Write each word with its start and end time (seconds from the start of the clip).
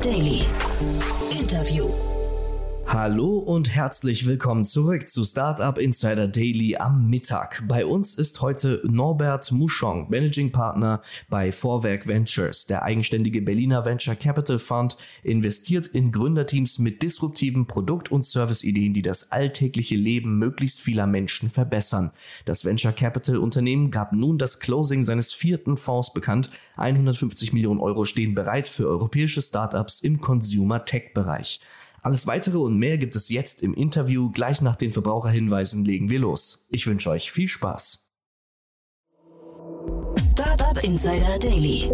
Daily. 0.00 0.39
Hallo 3.02 3.38
und 3.38 3.74
herzlich 3.74 4.26
willkommen 4.26 4.66
zurück 4.66 5.08
zu 5.08 5.24
Startup 5.24 5.78
Insider 5.78 6.28
Daily 6.28 6.76
am 6.76 7.08
Mittag. 7.08 7.64
Bei 7.66 7.86
uns 7.86 8.14
ist 8.16 8.42
heute 8.42 8.82
Norbert 8.84 9.50
Mouchon, 9.52 10.06
Managing 10.10 10.52
Partner 10.52 11.00
bei 11.30 11.50
Vorwerk 11.50 12.06
Ventures. 12.06 12.66
Der 12.66 12.82
eigenständige 12.82 13.40
Berliner 13.40 13.86
Venture 13.86 14.16
Capital 14.16 14.58
Fund 14.58 14.98
investiert 15.22 15.86
in 15.86 16.12
Gründerteams 16.12 16.78
mit 16.78 17.02
disruptiven 17.02 17.66
Produkt- 17.66 18.12
und 18.12 18.26
Serviceideen, 18.26 18.92
die 18.92 19.00
das 19.00 19.32
alltägliche 19.32 19.96
Leben 19.96 20.36
möglichst 20.36 20.78
vieler 20.78 21.06
Menschen 21.06 21.48
verbessern. 21.48 22.10
Das 22.44 22.66
Venture 22.66 22.92
Capital 22.92 23.38
Unternehmen 23.38 23.90
gab 23.90 24.12
nun 24.12 24.36
das 24.36 24.60
Closing 24.60 25.04
seines 25.04 25.32
vierten 25.32 25.78
Fonds 25.78 26.12
bekannt. 26.12 26.50
150 26.76 27.54
Millionen 27.54 27.80
Euro 27.80 28.04
stehen 28.04 28.34
bereit 28.34 28.66
für 28.66 28.86
europäische 28.86 29.40
Startups 29.40 30.00
im 30.02 30.20
Consumer 30.20 30.84
Tech 30.84 31.14
Bereich. 31.14 31.60
Alles 32.02 32.26
weitere 32.26 32.58
und 32.58 32.78
mehr 32.78 32.98
gibt 32.98 33.16
es 33.16 33.28
jetzt 33.28 33.62
im 33.62 33.74
Interview. 33.74 34.30
Gleich 34.30 34.62
nach 34.62 34.76
den 34.76 34.92
Verbraucherhinweisen 34.92 35.84
legen 35.84 36.08
wir 36.10 36.20
los. 36.20 36.66
Ich 36.70 36.86
wünsche 36.86 37.10
euch 37.10 37.30
viel 37.30 37.48
Spaß. 37.48 38.10
Startup 40.16 40.82
Insider 40.82 41.38
Daily. 41.38 41.90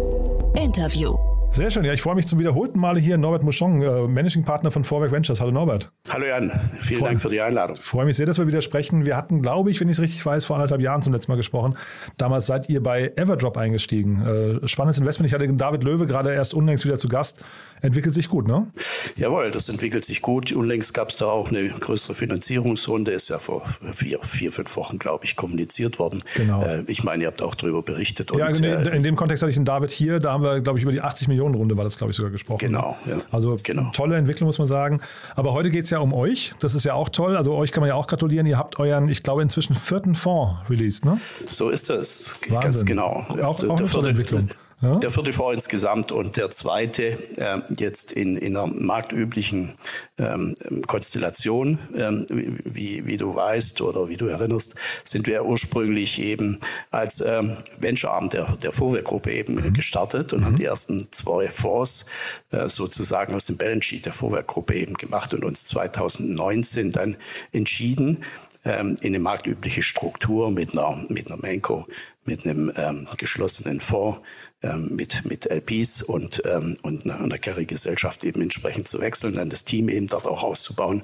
Interview. 0.55 1.36
Sehr 1.51 1.71
schön. 1.71 1.83
Ja, 1.85 1.93
ich 1.93 2.03
freue 2.03 2.13
mich 2.13 2.27
zum 2.27 2.37
wiederholten 2.37 2.79
Male 2.79 2.99
hier. 2.99 3.17
Norbert 3.17 3.41
Mouchon, 3.41 3.81
äh, 3.81 4.07
Managing 4.07 4.43
Partner 4.43 4.69
von 4.69 4.83
Vorwerk 4.83 5.11
Ventures. 5.11 5.41
Hallo 5.41 5.51
Norbert. 5.51 5.91
Hallo 6.07 6.25
Jan. 6.25 6.51
Vielen 6.77 7.03
Dank 7.03 7.19
für 7.19 7.29
die 7.29 7.41
Einladung. 7.41 7.77
Ich 7.77 7.83
freue 7.83 8.05
mich 8.05 8.15
sehr, 8.15 8.27
dass 8.27 8.37
wir 8.37 8.45
wieder 8.45 8.61
sprechen. 8.61 9.05
Wir 9.05 9.17
hatten, 9.17 9.41
glaube 9.41 9.71
ich, 9.71 9.81
wenn 9.81 9.89
ich 9.89 9.97
es 9.97 10.01
richtig 10.01 10.23
weiß, 10.23 10.45
vor 10.45 10.57
anderthalb 10.57 10.81
Jahren 10.81 11.01
zum 11.01 11.13
letzten 11.13 11.31
Mal 11.31 11.37
gesprochen. 11.37 11.75
Damals 12.17 12.45
seid 12.45 12.69
ihr 12.69 12.83
bei 12.83 13.11
Everdrop 13.15 13.57
eingestiegen. 13.57 14.61
Äh, 14.63 14.67
spannendes 14.67 14.99
Investment. 14.99 15.29
Ich 15.29 15.33
hatte 15.33 15.51
David 15.51 15.83
Löwe 15.83 16.05
gerade 16.05 16.31
erst 16.31 16.53
unlängst 16.53 16.85
wieder 16.85 16.97
zu 16.97 17.07
Gast. 17.07 17.43
Entwickelt 17.81 18.13
sich 18.13 18.29
gut, 18.29 18.47
ne? 18.47 18.67
Jawohl, 19.15 19.49
das 19.49 19.69
entwickelt 19.69 20.05
sich 20.05 20.21
gut. 20.21 20.51
Unlängst 20.51 20.93
gab 20.93 21.09
es 21.09 21.17
da 21.17 21.25
auch 21.25 21.49
eine 21.49 21.67
größere 21.67 22.13
Finanzierungsrunde. 22.13 23.11
Ist 23.11 23.29
ja 23.29 23.39
vor 23.39 23.63
vier, 23.93 24.19
vier 24.21 24.51
fünf 24.51 24.75
Wochen, 24.77 24.99
glaube 24.99 25.25
ich, 25.25 25.35
kommuniziert 25.35 25.97
worden. 25.97 26.23
Genau. 26.35 26.61
Äh, 26.61 26.83
ich 26.87 27.03
meine, 27.03 27.23
ihr 27.23 27.27
habt 27.27 27.41
auch 27.41 27.55
darüber 27.55 27.81
berichtet. 27.81 28.31
Ja, 28.37 28.47
und, 28.47 28.59
in, 28.59 28.63
äh, 28.63 28.95
in, 28.95 29.03
dem 29.03 29.15
Kontext 29.15 29.41
hatte 29.41 29.49
ich 29.49 29.57
den 29.57 29.65
David 29.65 29.91
hier. 29.91 30.19
Da 30.19 30.33
haben 30.33 30.43
wir, 30.43 30.61
glaube 30.61 30.77
ich, 30.77 30.83
über 30.83 30.91
die 30.91 31.01
80 31.01 31.27
Millionen 31.27 31.36
Runde 31.41 31.77
war 31.77 31.83
das, 31.83 31.97
glaube 31.97 32.11
ich, 32.11 32.17
sogar 32.17 32.31
gesprochen. 32.31 32.59
Genau. 32.59 32.97
Ja. 33.05 33.17
Also 33.31 33.55
genau. 33.61 33.91
tolle 33.93 34.17
Entwicklung, 34.17 34.47
muss 34.47 34.59
man 34.59 34.67
sagen. 34.67 35.01
Aber 35.35 35.53
heute 35.53 35.69
geht 35.69 35.85
es 35.85 35.89
ja 35.89 35.99
um 35.99 36.13
euch. 36.13 36.53
Das 36.59 36.75
ist 36.75 36.83
ja 36.83 36.93
auch 36.93 37.09
toll. 37.09 37.37
Also 37.37 37.53
euch 37.53 37.71
kann 37.71 37.81
man 37.81 37.89
ja 37.89 37.95
auch 37.95 38.07
gratulieren. 38.07 38.45
Ihr 38.45 38.57
habt 38.57 38.79
euren, 38.79 39.09
ich 39.09 39.23
glaube, 39.23 39.41
inzwischen 39.41 39.75
vierten 39.75 40.15
Fonds 40.15 40.55
released, 40.69 41.05
ne? 41.05 41.19
So 41.45 41.69
ist 41.69 41.89
das. 41.89 42.35
Wahnsinn. 42.41 42.59
Ganz 42.61 42.85
genau. 42.85 43.25
Auch, 43.41 43.63
auch 43.63 43.79
eine 43.79 43.87
tolle 43.87 44.09
Entwicklung. 44.09 44.49
Ja? 44.81 44.93
Der 44.93 45.09
vierte 45.09 45.33
Fonds 45.33 45.53
insgesamt 45.53 46.11
und 46.11 46.37
der 46.37 46.51
zweite 46.51 47.17
äh, 47.37 47.61
jetzt 47.69 48.11
in, 48.11 48.37
in 48.37 48.55
einer 48.55 48.67
marktüblichen 48.67 49.73
ähm, 50.19 50.55
Konstellation, 50.85 51.79
ähm, 51.95 52.25
wie, 52.29 53.07
wie 53.07 53.17
du 53.17 53.33
weißt 53.33 53.81
oder 53.81 54.07
wie 54.07 54.17
du 54.17 54.27
erinnerst, 54.27 54.75
sind 55.03 55.25
wir 55.25 55.45
ursprünglich 55.45 56.21
eben 56.21 56.59
als 56.91 57.21
ähm, 57.21 57.57
Venture-Arm 57.79 58.29
der, 58.29 58.55
der 58.61 58.71
Vorwerkgruppe 58.71 59.31
eben 59.31 59.55
mhm. 59.55 59.73
gestartet 59.73 60.33
und 60.33 60.41
mhm. 60.41 60.45
haben 60.45 60.55
die 60.57 60.65
ersten 60.65 61.07
zwei 61.11 61.49
Fonds 61.49 62.05
äh, 62.51 62.69
sozusagen 62.69 63.33
aus 63.33 63.47
dem 63.47 63.57
Balance 63.57 63.87
Sheet 63.87 64.05
der 64.05 64.13
Vorwerkgruppe 64.13 64.75
eben 64.75 64.93
gemacht 64.93 65.33
und 65.33 65.43
uns 65.43 65.65
2019 65.65 66.91
dann 66.91 67.17
entschieden, 67.51 68.23
ähm, 68.67 68.95
in 69.01 69.07
eine 69.07 69.19
marktübliche 69.19 69.81
Struktur 69.81 70.51
mit 70.51 70.77
einer, 70.77 71.03
mit 71.09 71.27
einer 71.31 71.41
Manco, 71.41 71.87
mit 72.25 72.45
einem 72.45 72.71
ähm, 72.75 73.07
geschlossenen 73.17 73.79
Fonds, 73.79 74.19
ähm, 74.63 74.95
mit, 74.95 75.23
mit 75.25 75.45
LPs 75.45 76.01
und, 76.01 76.41
ähm, 76.45 76.77
und 76.81 77.09
einer, 77.09 77.37
Carry-Gesellschaft 77.37 78.23
eben 78.23 78.41
entsprechend 78.41 78.87
zu 78.87 78.99
wechseln, 78.99 79.35
dann 79.35 79.49
das 79.49 79.63
Team 79.63 79.87
eben 79.89 80.07
dort 80.07 80.25
auch 80.25 80.43
auszubauen. 80.43 81.03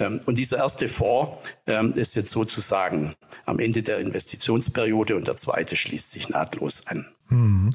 Ähm, 0.00 0.20
und 0.26 0.38
dieser 0.38 0.58
erste 0.58 0.88
Fonds 0.88 1.36
ähm, 1.66 1.92
ist 1.92 2.14
jetzt 2.14 2.30
sozusagen 2.30 3.14
am 3.44 3.58
Ende 3.58 3.82
der 3.82 3.98
Investitionsperiode 3.98 5.16
und 5.16 5.26
der 5.26 5.36
zweite 5.36 5.76
schließt 5.76 6.12
sich 6.12 6.28
nahtlos 6.30 6.86
an. 6.86 7.06
Mhm. 7.28 7.70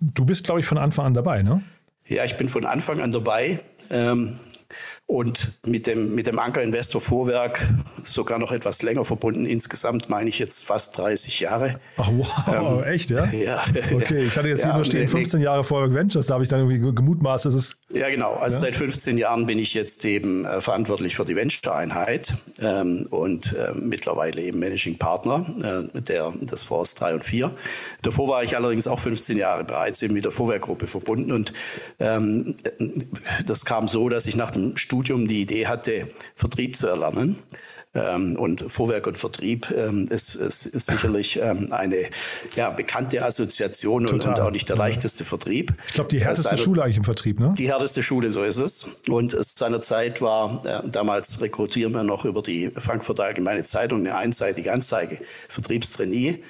Du 0.00 0.24
bist, 0.24 0.44
glaube 0.44 0.60
ich, 0.60 0.66
von 0.66 0.78
Anfang 0.78 1.06
an 1.06 1.14
dabei, 1.14 1.42
ne? 1.42 1.62
Ja, 2.06 2.24
ich 2.24 2.36
bin 2.36 2.48
von 2.48 2.66
Anfang 2.66 3.00
an 3.00 3.12
dabei. 3.12 3.60
Ähm, 3.90 4.38
und 5.06 5.52
mit 5.66 5.86
dem, 5.86 6.14
mit 6.14 6.26
dem 6.26 6.38
Anker 6.38 6.62
Investor 6.62 7.00
Vorwerk 7.00 7.68
sogar 8.02 8.38
noch 8.38 8.52
etwas 8.52 8.82
länger 8.82 9.04
verbunden. 9.04 9.46
Insgesamt 9.46 10.08
meine 10.08 10.28
ich 10.28 10.38
jetzt 10.38 10.64
fast 10.64 10.98
30 10.98 11.40
Jahre. 11.40 11.80
Ach 11.96 12.10
wow, 12.12 12.84
ähm, 12.84 12.92
echt, 12.92 13.10
ja? 13.10 13.26
Ja. 13.32 13.62
Okay, 13.92 14.18
ich 14.18 14.36
hatte 14.36 14.48
jetzt 14.48 14.60
ja, 14.60 14.66
hier 14.66 14.74
nur 14.74 14.84
stehen 14.84 15.08
15 15.08 15.38
nee, 15.38 15.44
Jahre 15.44 15.64
Vorwerk 15.64 15.94
Ventures, 15.94 16.26
da 16.26 16.34
habe 16.34 16.44
ich 16.44 16.50
dann 16.50 16.60
irgendwie 16.60 16.94
gemutmaßt, 16.94 17.46
dass 17.46 17.54
es... 17.54 17.76
Ja, 17.90 18.08
genau. 18.08 18.34
Also 18.34 18.56
ja? 18.56 18.60
seit 18.60 18.76
15 18.76 19.18
Jahren 19.18 19.46
bin 19.46 19.58
ich 19.58 19.74
jetzt 19.74 20.04
eben 20.04 20.44
äh, 20.44 20.60
verantwortlich 20.60 21.16
für 21.16 21.24
die 21.24 21.34
Venture-Einheit 21.34 22.34
ähm, 22.60 23.06
und 23.10 23.52
äh, 23.52 23.72
mittlerweile 23.74 24.40
eben 24.42 24.58
Managing 24.58 24.98
Partner 24.98 25.44
äh, 25.94 26.00
der, 26.00 26.32
des 26.40 26.62
Fonds 26.62 26.94
3 26.94 27.14
und 27.14 27.24
4. 27.24 27.52
Davor 28.02 28.28
war 28.28 28.44
ich 28.44 28.56
allerdings 28.56 28.86
auch 28.86 28.98
15 28.98 29.36
Jahre 29.36 29.64
bereits 29.64 30.02
eben 30.02 30.14
mit 30.14 30.24
der 30.24 30.32
Vorwerkgruppe 30.32 30.86
verbunden 30.86 31.32
und 31.32 31.52
ähm, 31.98 32.54
das 33.46 33.64
kam 33.64 33.88
so, 33.88 34.08
dass 34.08 34.26
ich 34.26 34.36
nach 34.36 34.50
dem 34.50 34.61
Studium 34.76 35.28
die 35.28 35.42
Idee 35.42 35.66
hatte, 35.66 36.08
Vertrieb 36.34 36.76
zu 36.76 36.88
erlernen. 36.88 37.38
Ähm, 37.94 38.36
und 38.38 38.64
Vorwerk 38.68 39.06
und 39.06 39.18
Vertrieb 39.18 39.70
ähm, 39.70 40.06
ist, 40.08 40.34
ist, 40.34 40.64
ist, 40.64 40.86
sicherlich 40.86 41.38
ähm, 41.42 41.72
eine 41.72 42.06
ja, 42.56 42.70
bekannte 42.70 43.22
Assoziation 43.22 44.06
und, 44.06 44.26
und, 44.26 44.40
auch 44.40 44.50
nicht 44.50 44.70
der 44.70 44.76
leichteste 44.76 45.26
Vertrieb. 45.26 45.74
Ich 45.88 45.92
glaube, 45.92 46.08
die 46.08 46.20
härteste 46.20 46.48
Seine, 46.48 46.62
Schule 46.62 46.82
eigentlich 46.82 46.96
im 46.96 47.04
Vertrieb, 47.04 47.38
ne? 47.38 47.52
Die 47.58 47.68
härteste 47.68 48.02
Schule, 48.02 48.30
so 48.30 48.44
ist 48.44 48.56
es. 48.56 48.96
Und 49.10 49.36
seinerzeit 49.38 50.22
war, 50.22 50.64
äh, 50.64 50.88
damals 50.88 51.42
rekrutieren 51.42 51.92
wir 51.92 52.02
noch 52.02 52.24
über 52.24 52.40
die 52.40 52.70
Frankfurter 52.74 53.24
Allgemeine 53.24 53.62
Zeitung 53.62 54.00
eine 54.00 54.16
einseitige 54.16 54.72
Anzeige, 54.72 55.18
Vertriebstrainee. 55.50 56.42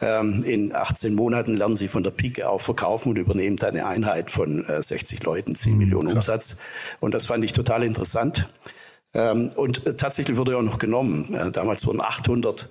Ähm, 0.00 0.44
in 0.44 0.74
18 0.74 1.14
Monaten 1.14 1.56
lernen 1.56 1.76
sie 1.76 1.88
von 1.88 2.04
der 2.04 2.12
Pike 2.12 2.48
auf 2.48 2.62
verkaufen 2.62 3.10
und 3.10 3.18
übernehmen 3.18 3.60
eine 3.60 3.86
Einheit 3.86 4.30
von 4.30 4.64
60 4.64 5.20
äh, 5.20 5.24
Leuten, 5.24 5.54
10 5.54 5.72
mhm, 5.72 5.78
Millionen 5.78 6.08
klar. 6.08 6.16
Umsatz. 6.16 6.56
Und 7.00 7.14
das 7.14 7.26
fand 7.26 7.44
ich 7.44 7.52
total 7.52 7.82
interessant. 7.82 8.48
Ähm, 9.14 9.48
und 9.56 9.86
äh, 9.86 9.96
tatsächlich 9.96 10.36
wurde 10.36 10.52
er 10.52 10.58
auch 10.58 10.62
noch 10.62 10.78
genommen. 10.78 11.34
Äh, 11.34 11.50
damals 11.50 11.86
wurden 11.86 12.00
800 12.00 12.68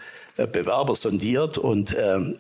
Bewerber 0.52 0.94
sondiert 0.94 1.58
und 1.58 1.98
ähm, 2.00 2.36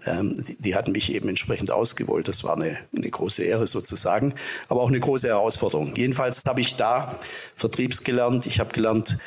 die 0.59 0.75
hatten 0.75 0.91
mich 0.91 1.11
eben 1.11 1.29
entsprechend 1.29 1.71
ausgewählt. 1.71 2.27
Das 2.27 2.43
war 2.43 2.55
eine, 2.55 2.77
eine 2.95 3.09
große 3.09 3.41
Ehre 3.41 3.65
sozusagen, 3.65 4.35
aber 4.69 4.83
auch 4.83 4.89
eine 4.89 4.99
große 4.99 5.27
Herausforderung. 5.27 5.95
Jedenfalls 5.95 6.43
habe 6.45 6.61
ich 6.61 6.75
da 6.75 7.15
Vertriebs 7.55 8.03
gelernt. 8.03 8.45
Ich 8.45 8.59
habe 8.59 8.71
gelernt, 8.71 9.17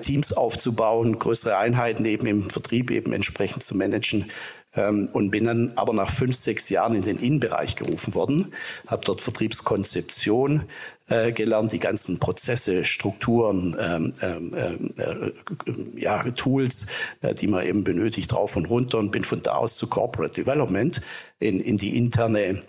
Teams 0.00 0.32
aufzubauen, 0.32 1.18
größere 1.18 1.56
Einheiten 1.56 2.04
eben 2.04 2.26
im 2.26 2.50
Vertrieb 2.50 2.90
eben 2.90 3.12
entsprechend 3.12 3.62
zu 3.62 3.76
managen. 3.76 4.30
Ähm, 4.74 5.10
und 5.12 5.30
bin 5.30 5.44
dann 5.44 5.72
aber 5.76 5.92
nach 5.92 6.10
fünf, 6.10 6.34
sechs 6.34 6.70
Jahren 6.70 6.94
in 6.94 7.02
den 7.02 7.18
Innenbereich 7.18 7.76
gerufen 7.76 8.14
worden, 8.14 8.54
habe 8.86 9.04
dort 9.04 9.20
Vertriebskonzeption 9.20 10.64
äh, 11.08 11.32
gelernt, 11.32 11.72
die 11.72 11.78
ganzen 11.78 12.18
Prozesse, 12.18 12.82
Strukturen, 12.84 13.76
ähm, 13.78 14.14
ähm, 14.22 14.94
äh, 14.96 16.00
ja, 16.00 16.22
Tools, 16.22 16.86
äh, 17.20 17.34
die 17.34 17.48
man 17.48 17.66
eben 17.66 17.84
benötigt, 17.84 18.32
drauf 18.32 18.56
und 18.56 18.64
runter 18.64 18.96
und 18.96 19.10
bin 19.10 19.24
von 19.24 19.42
da 19.42 19.56
aus 19.56 19.76
zu 19.76 19.88
Corporate 19.88 20.40
Development 20.40 21.02
in, 21.38 21.60
in 21.60 21.76
die 21.76 21.98
interne 21.98 22.60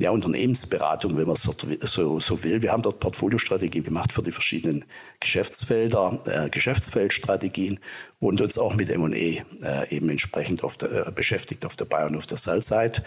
ja, 0.00 0.10
Unternehmensberatung, 0.10 1.16
wenn 1.16 1.26
man 1.26 1.36
so, 1.36 1.54
so, 1.82 2.20
so 2.20 2.42
will. 2.42 2.62
Wir 2.62 2.72
haben 2.72 2.82
dort 2.82 3.00
Portfoliostrategie 3.00 3.82
gemacht 3.82 4.10
für 4.10 4.22
die 4.22 4.32
verschiedenen 4.32 4.86
Geschäftsfelder, 5.20 6.18
äh, 6.24 6.48
Geschäftsfeldstrategien 6.48 7.78
und 8.20 8.40
uns 8.42 8.58
auch 8.58 8.74
mit 8.74 8.90
M&E 8.90 9.42
äh, 9.62 9.96
eben 9.96 10.10
entsprechend 10.10 10.62
auf 10.62 10.76
der, 10.76 11.08
äh, 11.08 11.10
beschäftigt 11.10 11.64
auf 11.64 11.74
der 11.74 11.86
Buy- 11.86 12.06
und 12.06 12.16
auf 12.16 12.26
der 12.26 12.36
Sell-Side. 12.36 13.02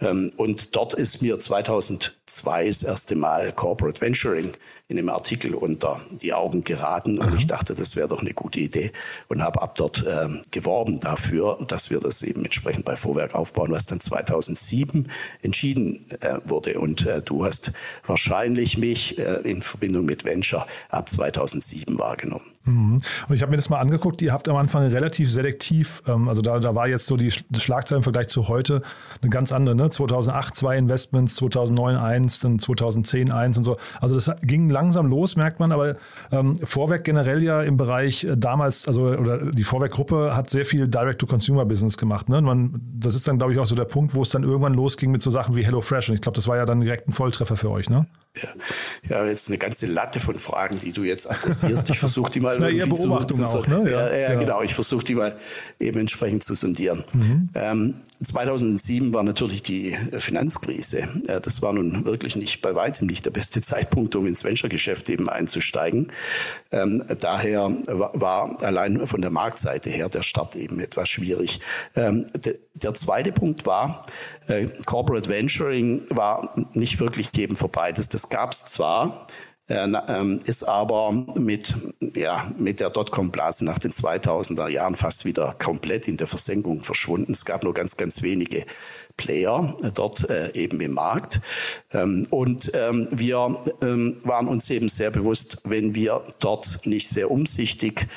Ähm, 0.00 0.32
und 0.36 0.74
dort 0.76 0.94
ist 0.94 1.20
mir 1.20 1.38
2002 1.38 2.66
das 2.68 2.82
erste 2.84 3.16
Mal 3.16 3.52
Corporate 3.52 4.00
Venturing 4.00 4.52
in 4.86 4.98
einem 4.98 5.08
Artikel 5.08 5.54
unter 5.54 6.00
die 6.10 6.32
Augen 6.32 6.62
geraten 6.62 7.18
und 7.18 7.30
mhm. 7.30 7.36
ich 7.36 7.46
dachte, 7.48 7.74
das 7.74 7.96
wäre 7.96 8.08
doch 8.08 8.20
eine 8.20 8.34
gute 8.34 8.60
Idee 8.60 8.92
und 9.28 9.42
habe 9.42 9.60
ab 9.62 9.74
dort 9.74 10.06
äh, 10.06 10.28
geworben 10.52 11.00
dafür, 11.00 11.58
dass 11.66 11.90
wir 11.90 11.98
das 11.98 12.22
eben 12.22 12.44
entsprechend 12.44 12.84
bei 12.84 12.94
Vorwerk 12.94 13.34
aufbauen, 13.34 13.72
was 13.72 13.86
dann 13.86 13.98
2007 13.98 15.08
entschieden 15.42 16.06
äh, 16.20 16.38
wurde. 16.44 16.78
Und 16.78 17.04
äh, 17.06 17.20
du 17.20 17.44
hast 17.44 17.72
wahrscheinlich 18.06 18.78
mich 18.78 19.18
äh, 19.18 19.40
in 19.42 19.60
Verbindung 19.60 20.04
mit 20.04 20.24
Venture 20.24 20.66
ab 20.88 21.08
2007 21.08 21.98
wahrgenommen. 21.98 22.52
Mhm. 22.64 23.00
Und 23.28 23.34
ich 23.34 23.42
habe 23.42 23.50
mir 23.50 23.56
das 23.56 23.68
mal 23.68 23.80
angeguckt, 23.80 24.22
ihr 24.22 24.32
habt 24.32 24.48
am 24.52 24.58
Anfang 24.58 24.86
relativ 24.86 25.30
selektiv, 25.32 26.02
ähm, 26.06 26.28
also 26.28 26.42
da, 26.42 26.60
da 26.60 26.74
war 26.74 26.88
jetzt 26.88 27.06
so 27.06 27.16
die 27.16 27.30
Schlagzeile 27.30 27.98
im 27.98 28.02
Vergleich 28.02 28.28
zu 28.28 28.48
heute 28.48 28.82
eine 29.20 29.30
ganz 29.30 29.52
andere, 29.52 29.74
ne? 29.74 29.90
2008 29.90 30.54
zwei 30.54 30.78
Investments, 30.78 31.34
2009 31.36 31.96
eins, 31.96 32.40
dann 32.40 32.58
2010 32.58 33.32
eins 33.32 33.56
und 33.58 33.64
so. 33.64 33.76
Also 34.00 34.14
das 34.14 34.30
ging 34.42 34.70
langsam 34.70 35.06
los, 35.06 35.36
merkt 35.36 35.60
man, 35.60 35.72
aber 35.72 35.96
ähm, 36.30 36.56
Vorwerk 36.56 37.04
generell 37.04 37.42
ja 37.42 37.62
im 37.62 37.76
Bereich 37.76 38.24
äh, 38.24 38.36
damals, 38.36 38.86
also 38.86 39.02
oder 39.02 39.50
die 39.50 39.64
Vorwerk-Gruppe 39.64 40.36
hat 40.36 40.50
sehr 40.50 40.64
viel 40.64 40.88
Direct-to-Consumer-Business 40.88 41.96
gemacht. 41.96 42.28
Ne? 42.28 42.40
Man, 42.40 42.80
das 42.98 43.14
ist 43.14 43.26
dann, 43.26 43.38
glaube 43.38 43.52
ich, 43.52 43.58
auch 43.58 43.66
so 43.66 43.74
der 43.74 43.84
Punkt, 43.84 44.14
wo 44.14 44.22
es 44.22 44.30
dann 44.30 44.42
irgendwann 44.42 44.74
losging 44.74 45.10
mit 45.10 45.22
so 45.22 45.30
Sachen 45.30 45.56
wie 45.56 45.64
HelloFresh 45.64 46.10
und 46.10 46.14
ich 46.16 46.20
glaube, 46.20 46.36
das 46.36 46.46
war 46.48 46.56
ja 46.56 46.66
dann 46.66 46.80
direkt 46.80 47.08
ein 47.08 47.12
Volltreffer 47.12 47.56
für 47.56 47.70
euch, 47.70 47.90
ne? 47.90 48.06
Ja, 49.08 49.26
jetzt 49.26 49.48
eine 49.48 49.58
ganze 49.58 49.86
Latte 49.86 50.18
von 50.18 50.34
Fragen, 50.36 50.78
die 50.78 50.92
du 50.92 51.02
jetzt 51.02 51.30
adressierst. 51.30 51.90
Ich 51.90 51.98
versuche 51.98 52.32
die 52.32 52.40
mal 52.40 52.58
Na, 52.60 52.68
irgendwie 52.68 53.02
Beobachtung 53.02 53.44
zu, 53.44 53.58
auch, 53.58 53.66
ne? 53.66 53.90
Ja, 53.90 54.10
ja, 54.10 54.32
ja, 54.32 54.34
genau. 54.44 54.62
Ich 54.62 54.74
versuche 54.74 55.04
die 55.04 55.14
mal 55.14 55.36
eben 55.80 56.00
entsprechend 56.00 56.42
zu 56.42 56.54
sondieren. 56.54 57.04
Mhm. 57.12 57.48
Ähm, 57.54 57.94
2007 58.22 59.12
war 59.12 59.22
natürlich 59.22 59.62
die 59.62 59.96
Finanzkrise. 60.18 61.08
Das 61.42 61.60
war 61.62 61.72
nun 61.72 62.04
wirklich 62.04 62.36
nicht 62.36 62.62
bei 62.62 62.74
weitem 62.74 63.06
nicht 63.06 63.24
der 63.24 63.30
beste 63.30 63.60
Zeitpunkt, 63.62 64.14
um 64.14 64.26
ins 64.26 64.44
Venture-Geschäft 64.44 65.08
eben 65.08 65.28
einzusteigen. 65.28 66.08
Ähm, 66.70 67.04
daher 67.20 67.70
war 67.86 68.62
allein 68.62 69.06
von 69.06 69.20
der 69.20 69.30
Marktseite 69.30 69.90
her 69.90 70.08
der 70.08 70.22
Start 70.22 70.56
eben 70.56 70.80
etwas 70.80 71.08
schwierig. 71.08 71.60
Ähm, 71.96 72.26
der 72.74 72.94
zweite 72.94 73.32
Punkt 73.32 73.66
war, 73.66 74.06
äh, 74.46 74.66
Corporate 74.86 75.28
Venturing 75.28 76.02
war 76.10 76.54
nicht 76.74 77.00
wirklich 77.00 77.36
eben 77.38 77.56
verbreitet. 77.56 78.12
Das 78.14 78.28
gab 78.28 78.52
es 78.52 78.64
zwar, 78.64 79.26
äh, 79.26 79.26
ist 80.44 80.64
aber 80.64 81.12
mit, 81.12 81.74
ja, 82.00 82.52
mit 82.58 82.80
der 82.80 82.90
Dotcom-Blase 82.90 83.64
nach 83.64 83.78
den 83.78 83.90
2000er 83.90 84.68
Jahren 84.68 84.96
fast 84.96 85.24
wieder 85.24 85.54
komplett 85.54 86.08
in 86.08 86.16
der 86.16 86.26
Versenkung 86.26 86.82
verschwunden. 86.82 87.32
Es 87.32 87.44
gab 87.44 87.62
nur 87.62 87.72
ganz, 87.72 87.96
ganz 87.96 88.22
wenige 88.22 88.66
Player 89.16 89.74
äh, 89.82 89.90
dort 89.92 90.28
äh, 90.28 90.52
eben 90.54 90.80
im 90.80 90.92
Markt. 90.92 91.40
Ähm, 91.92 92.26
und 92.30 92.70
ähm, 92.74 93.08
wir 93.10 93.62
ähm, 93.80 94.18
waren 94.24 94.48
uns 94.48 94.68
eben 94.70 94.88
sehr 94.88 95.10
bewusst, 95.10 95.58
wenn 95.64 95.94
wir 95.94 96.22
dort 96.40 96.80
nicht 96.84 97.08
sehr 97.08 97.30
umsichtig 97.30 98.08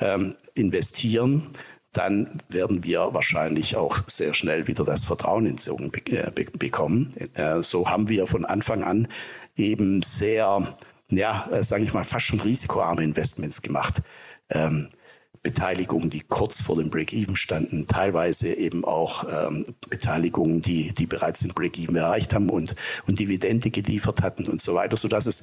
ähm, 0.00 0.34
investieren, 0.54 1.50
dann 1.92 2.28
werden 2.48 2.84
wir 2.84 3.14
wahrscheinlich 3.14 3.74
auch 3.76 3.98
sehr 4.06 4.34
schnell 4.34 4.68
wieder 4.68 4.84
das 4.84 5.04
Vertrauen 5.04 5.46
entzogen 5.46 5.90
äh, 6.06 6.30
bekommen. 6.30 7.12
Äh, 7.34 7.62
so 7.62 7.88
haben 7.88 8.08
wir 8.08 8.26
von 8.26 8.44
Anfang 8.44 8.84
an 8.84 9.08
eben 9.56 10.02
sehr, 10.02 10.68
ja, 11.10 11.48
äh, 11.50 11.62
sage 11.62 11.84
ich 11.84 11.92
mal, 11.92 12.04
fast 12.04 12.26
schon 12.26 12.40
risikoarme 12.40 13.02
Investments 13.02 13.62
gemacht. 13.62 14.02
Ähm, 14.48 14.88
Beteiligungen, 15.42 16.10
die 16.10 16.20
kurz 16.20 16.60
vor 16.60 16.76
dem 16.76 16.90
Break-Even 16.90 17.34
standen, 17.34 17.86
teilweise 17.86 18.52
eben 18.52 18.84
auch 18.84 19.24
ähm, 19.30 19.64
Beteiligungen, 19.88 20.60
die, 20.60 20.92
die 20.92 21.06
bereits 21.06 21.40
den 21.40 21.54
Break-Even 21.54 21.96
erreicht 21.96 22.34
haben 22.34 22.50
und, 22.50 22.74
und 23.06 23.18
Dividende 23.18 23.70
geliefert 23.70 24.20
hatten 24.22 24.46
und 24.46 24.60
so 24.60 24.74
weiter, 24.74 24.98
sodass 24.98 25.24
es 25.24 25.42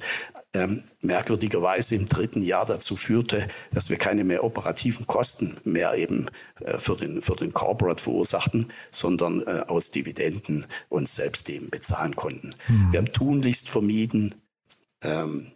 ähm, 0.54 0.84
merkwürdigerweise 1.00 1.96
im 1.96 2.06
dritten 2.06 2.42
Jahr 2.42 2.64
dazu 2.64 2.94
führte, 2.94 3.48
dass 3.72 3.90
wir 3.90 3.96
keine 3.96 4.22
mehr 4.22 4.44
operativen 4.44 5.06
Kosten 5.08 5.56
mehr 5.64 5.94
eben 5.94 6.26
äh, 6.60 6.78
für, 6.78 6.96
den, 6.96 7.20
für 7.20 7.34
den 7.34 7.52
Corporate 7.52 8.00
verursachten, 8.00 8.68
sondern 8.92 9.42
äh, 9.42 9.64
aus 9.66 9.90
Dividenden 9.90 10.64
uns 10.88 11.16
selbst 11.16 11.50
eben 11.50 11.70
bezahlen 11.70 12.14
konnten. 12.14 12.54
Mhm. 12.68 12.92
Wir 12.92 12.98
haben 12.98 13.12
tunlichst 13.12 13.68
vermieden, 13.68 14.36
ähm, 15.02 15.48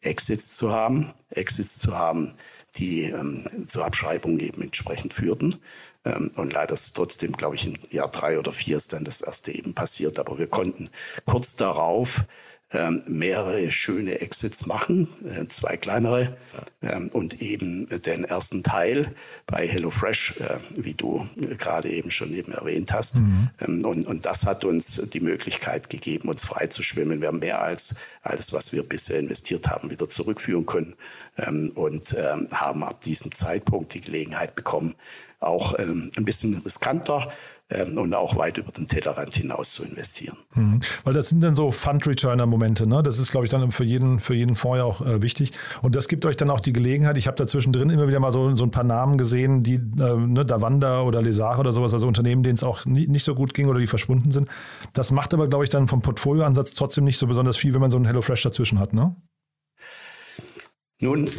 Exits 0.00 0.56
zu 0.56 0.72
haben, 0.72 1.12
Exits 1.30 1.78
zu 1.78 1.96
haben, 1.98 2.34
die 2.76 3.04
ähm, 3.04 3.44
zur 3.66 3.84
Abschreibung 3.84 4.38
eben 4.38 4.62
entsprechend 4.62 5.12
führten. 5.12 5.56
Ähm, 6.04 6.30
und 6.36 6.52
leider 6.52 6.74
ist 6.74 6.94
trotzdem, 6.94 7.32
glaube 7.32 7.56
ich, 7.56 7.66
im 7.66 7.74
Jahr 7.90 8.10
drei 8.10 8.38
oder 8.38 8.52
vier 8.52 8.76
ist 8.76 8.92
dann 8.92 9.04
das 9.04 9.20
erste 9.20 9.52
eben 9.52 9.74
passiert. 9.74 10.18
Aber 10.18 10.38
wir 10.38 10.46
konnten 10.46 10.90
kurz 11.24 11.56
darauf 11.56 12.24
ähm, 12.70 13.02
mehrere 13.06 13.70
schöne 13.70 14.20
Exits 14.20 14.66
machen, 14.66 15.08
äh, 15.24 15.46
zwei 15.48 15.78
kleinere 15.78 16.36
ähm, 16.82 17.08
und 17.08 17.40
eben 17.40 17.88
den 18.02 18.24
ersten 18.24 18.62
Teil 18.62 19.14
bei 19.46 19.66
HelloFresh, 19.66 20.34
äh, 20.40 20.58
wie 20.76 20.92
du 20.92 21.26
gerade 21.56 21.88
eben 21.88 22.10
schon 22.10 22.34
eben 22.34 22.52
erwähnt 22.52 22.92
hast. 22.92 23.16
Mhm. 23.16 23.50
Ähm, 23.60 23.84
und, 23.86 24.06
und 24.06 24.26
das 24.26 24.44
hat 24.44 24.64
uns 24.66 25.00
die 25.12 25.20
Möglichkeit 25.20 25.88
gegeben, 25.88 26.28
uns 26.28 26.44
frei 26.44 26.66
zu 26.66 26.82
schwimmen. 26.82 27.22
Wir 27.22 27.28
haben 27.28 27.38
mehr 27.38 27.62
als 27.62 27.94
alles, 28.20 28.52
was 28.52 28.70
wir 28.72 28.82
bisher 28.82 29.18
investiert 29.18 29.68
haben, 29.68 29.90
wieder 29.90 30.08
zurückführen 30.08 30.66
können 30.66 30.94
und 31.74 32.16
haben 32.50 32.82
ab 32.82 33.00
diesem 33.00 33.30
Zeitpunkt 33.30 33.94
die 33.94 34.00
Gelegenheit 34.00 34.56
bekommen, 34.56 34.96
auch 35.40 35.78
ähm, 35.78 36.10
ein 36.16 36.24
bisschen 36.24 36.54
riskanter 36.64 37.28
ähm, 37.70 37.96
und 37.96 38.12
auch 38.14 38.36
weit 38.36 38.58
über 38.58 38.72
den 38.72 38.88
Tellerrand 38.88 39.32
hinaus 39.34 39.72
zu 39.72 39.84
investieren. 39.84 40.36
Mhm. 40.54 40.80
Weil 41.04 41.14
das 41.14 41.28
sind 41.28 41.40
dann 41.40 41.54
so 41.54 41.70
Fund-Returner-Momente, 41.70 42.86
ne? 42.86 43.02
Das 43.02 43.18
ist, 43.18 43.30
glaube 43.30 43.46
ich, 43.46 43.50
dann 43.50 43.70
für 43.70 43.84
jeden, 43.84 44.18
für 44.18 44.34
jeden 44.34 44.56
Fonds 44.56 44.78
ja 44.78 44.84
auch 44.84 45.00
äh, 45.00 45.22
wichtig. 45.22 45.52
Und 45.82 45.94
das 45.94 46.08
gibt 46.08 46.24
euch 46.26 46.36
dann 46.36 46.50
auch 46.50 46.60
die 46.60 46.72
Gelegenheit, 46.72 47.16
ich 47.16 47.26
habe 47.26 47.36
da 47.36 47.46
zwischendrin 47.46 47.90
immer 47.90 48.08
wieder 48.08 48.20
mal 48.20 48.32
so, 48.32 48.52
so 48.54 48.64
ein 48.64 48.70
paar 48.70 48.84
Namen 48.84 49.16
gesehen, 49.16 49.60
die, 49.62 49.74
äh, 49.74 50.16
ne, 50.16 50.44
Davanda 50.44 51.02
oder 51.02 51.22
Lesare 51.22 51.60
oder 51.60 51.72
sowas, 51.72 51.94
also 51.94 52.08
Unternehmen, 52.08 52.42
denen 52.42 52.54
es 52.54 52.64
auch 52.64 52.84
nie, 52.84 53.06
nicht 53.06 53.24
so 53.24 53.34
gut 53.34 53.54
ging 53.54 53.68
oder 53.68 53.78
die 53.78 53.86
verschwunden 53.86 54.32
sind. 54.32 54.48
Das 54.92 55.12
macht 55.12 55.34
aber, 55.34 55.48
glaube 55.48 55.64
ich, 55.64 55.70
dann 55.70 55.86
vom 55.86 56.02
Portfolioansatz 56.02 56.74
trotzdem 56.74 57.04
nicht 57.04 57.18
so 57.18 57.26
besonders 57.26 57.56
viel, 57.56 57.74
wenn 57.74 57.80
man 57.80 57.90
so 57.90 57.96
einen 57.96 58.06
HelloFresh 58.06 58.42
dazwischen 58.42 58.80
hat, 58.80 58.92
ne? 58.92 59.14
Nun, 61.00 61.30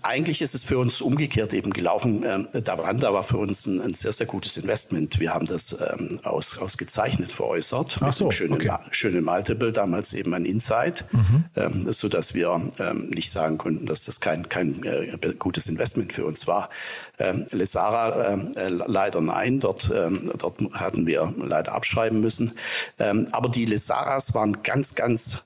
eigentlich 0.00 0.40
ist 0.40 0.54
es 0.54 0.64
für 0.64 0.78
uns 0.78 1.02
umgekehrt 1.02 1.52
eben 1.52 1.74
gelaufen. 1.74 2.24
Ähm, 2.26 2.48
Davanda 2.64 3.12
war 3.12 3.22
für 3.22 3.36
uns 3.36 3.66
ein, 3.66 3.82
ein, 3.82 3.92
sehr, 3.92 4.12
sehr 4.12 4.24
gutes 4.24 4.56
Investment. 4.56 5.20
Wir 5.20 5.34
haben 5.34 5.44
das 5.44 5.76
ähm, 5.78 6.20
aus, 6.22 6.56
ausgezeichnet 6.56 7.30
veräußert. 7.30 7.98
Ach 8.00 8.14
so, 8.14 8.28
mit 8.28 8.40
einem 8.40 8.48
schönen, 8.50 8.54
okay. 8.54 8.78
schönen 8.90 9.24
Multiple, 9.24 9.72
damals 9.72 10.14
eben 10.14 10.32
ein 10.32 10.46
Insight, 10.46 11.04
mhm. 11.12 11.44
ähm, 11.56 11.92
so 11.92 12.08
dass 12.08 12.32
wir 12.32 12.62
ähm, 12.78 13.10
nicht 13.10 13.30
sagen 13.30 13.58
konnten, 13.58 13.84
dass 13.84 14.04
das 14.04 14.20
kein, 14.20 14.48
kein 14.48 14.82
äh, 14.84 15.34
gutes 15.38 15.68
Investment 15.68 16.14
für 16.14 16.24
uns 16.24 16.46
war. 16.46 16.70
Ähm, 17.18 17.44
Lesara 17.50 18.32
ähm, 18.32 18.52
äh, 18.56 18.68
leider 18.68 19.20
nein, 19.20 19.60
dort, 19.60 19.92
ähm, 19.94 20.32
dort 20.38 20.62
hatten 20.72 21.06
wir 21.06 21.34
leider 21.36 21.72
abschreiben 21.72 22.22
müssen. 22.22 22.54
Ähm, 22.98 23.28
aber 23.32 23.50
die 23.50 23.66
Lesaras 23.66 24.32
waren 24.32 24.62
ganz, 24.62 24.94
ganz 24.94 25.42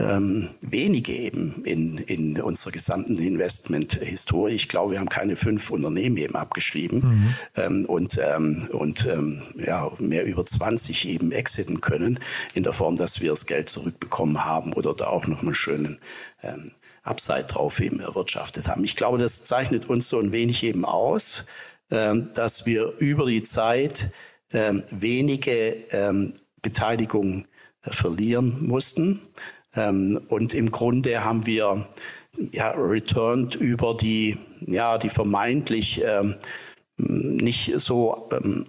ähm, 0.00 0.48
wenige 0.60 1.12
eben 1.12 1.62
in, 1.64 1.98
in 1.98 2.40
unserer 2.40 2.72
gesamten 2.72 3.16
Investment-Historie. 3.18 4.54
Ich 4.54 4.68
glaube, 4.68 4.92
wir 4.92 4.98
haben 5.00 5.08
keine 5.08 5.36
fünf 5.36 5.70
Unternehmen 5.70 6.16
eben 6.16 6.34
abgeschrieben 6.34 7.00
mhm. 7.00 7.34
ähm, 7.56 7.84
und, 7.86 8.18
ähm, 8.22 8.68
und 8.72 9.06
ähm, 9.06 9.42
ja, 9.56 9.90
mehr 9.98 10.24
über 10.24 10.44
20 10.44 11.08
eben 11.08 11.32
exiten 11.32 11.80
können, 11.80 12.18
in 12.54 12.62
der 12.62 12.72
Form, 12.72 12.96
dass 12.96 13.20
wir 13.20 13.30
das 13.30 13.46
Geld 13.46 13.68
zurückbekommen 13.68 14.44
haben 14.44 14.72
oder 14.72 14.94
da 14.94 15.06
auch 15.06 15.26
noch 15.26 15.42
einen 15.42 15.54
schönen 15.54 15.98
ähm, 16.42 16.72
Upside 17.02 17.44
drauf 17.44 17.80
eben 17.80 18.00
erwirtschaftet 18.00 18.68
haben. 18.68 18.84
Ich 18.84 18.96
glaube, 18.96 19.18
das 19.18 19.44
zeichnet 19.44 19.88
uns 19.88 20.08
so 20.08 20.18
ein 20.18 20.32
wenig 20.32 20.62
eben 20.64 20.84
aus, 20.84 21.44
ähm, 21.90 22.30
dass 22.34 22.66
wir 22.66 22.94
über 22.98 23.26
die 23.26 23.42
Zeit 23.42 24.10
wenige 24.52 25.84
Beteiligungen 26.60 27.46
äh, 27.82 27.92
verlieren 27.92 28.66
mussten. 28.66 29.20
Ähm, 29.74 30.20
und 30.28 30.54
im 30.54 30.70
Grunde 30.70 31.24
haben 31.24 31.46
wir 31.46 31.86
ja, 32.52 32.70
returned 32.70 33.54
über 33.54 33.94
die, 33.94 34.38
ja, 34.60 34.98
die 34.98 35.10
vermeintlich 35.10 36.02
ähm, 36.04 36.36
nicht 36.96 37.72
so, 37.76 38.28
ähm, 38.32 38.64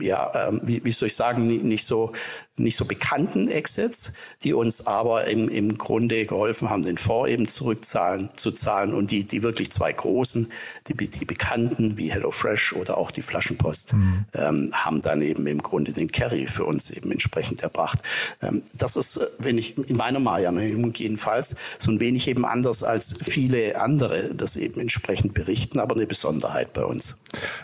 ja, 0.00 0.48
ähm, 0.48 0.60
wie, 0.64 0.84
wie 0.84 0.92
soll 0.92 1.08
ich 1.08 1.16
sagen, 1.16 1.46
nicht 1.46 1.84
so 1.84 2.12
nicht 2.56 2.76
so 2.76 2.84
bekannten 2.84 3.48
Exits, 3.48 4.12
die 4.42 4.52
uns 4.52 4.86
aber 4.86 5.26
im, 5.26 5.48
im 5.48 5.78
Grunde 5.78 6.26
geholfen 6.26 6.68
haben, 6.68 6.82
den 6.82 6.98
Fonds 6.98 7.30
eben 7.30 7.48
zurückzahlen 7.48 8.28
zu 8.34 8.50
zahlen 8.50 8.92
und 8.92 9.10
die, 9.10 9.24
die 9.24 9.42
wirklich 9.42 9.70
zwei 9.70 9.92
großen, 9.92 10.52
die, 10.88 11.08
die 11.08 11.24
bekannten 11.24 11.96
wie 11.96 12.12
HelloFresh 12.12 12.74
oder 12.74 12.98
auch 12.98 13.10
die 13.10 13.22
Flaschenpost, 13.22 13.94
mhm. 13.94 14.24
ähm, 14.34 14.70
haben 14.72 15.00
dann 15.00 15.22
eben 15.22 15.46
im 15.46 15.62
Grunde 15.62 15.92
den 15.92 16.12
Carry 16.12 16.46
für 16.46 16.64
uns 16.64 16.90
eben 16.90 17.10
entsprechend 17.10 17.62
erbracht. 17.62 18.00
Ähm, 18.42 18.62
das 18.74 18.96
ist, 18.96 19.20
wenn 19.38 19.56
ich 19.56 19.78
in 19.78 19.96
meiner 19.96 20.20
Meinung 20.20 20.92
jedenfalls, 20.94 21.56
so 21.78 21.90
ein 21.90 22.00
wenig 22.00 22.28
eben 22.28 22.44
anders 22.44 22.82
als 22.82 23.14
viele 23.22 23.80
andere 23.80 24.34
das 24.34 24.56
eben 24.56 24.80
entsprechend 24.80 25.32
berichten, 25.32 25.78
aber 25.78 25.96
eine 25.96 26.06
Besonderheit 26.06 26.74
bei 26.74 26.84
uns. 26.84 27.16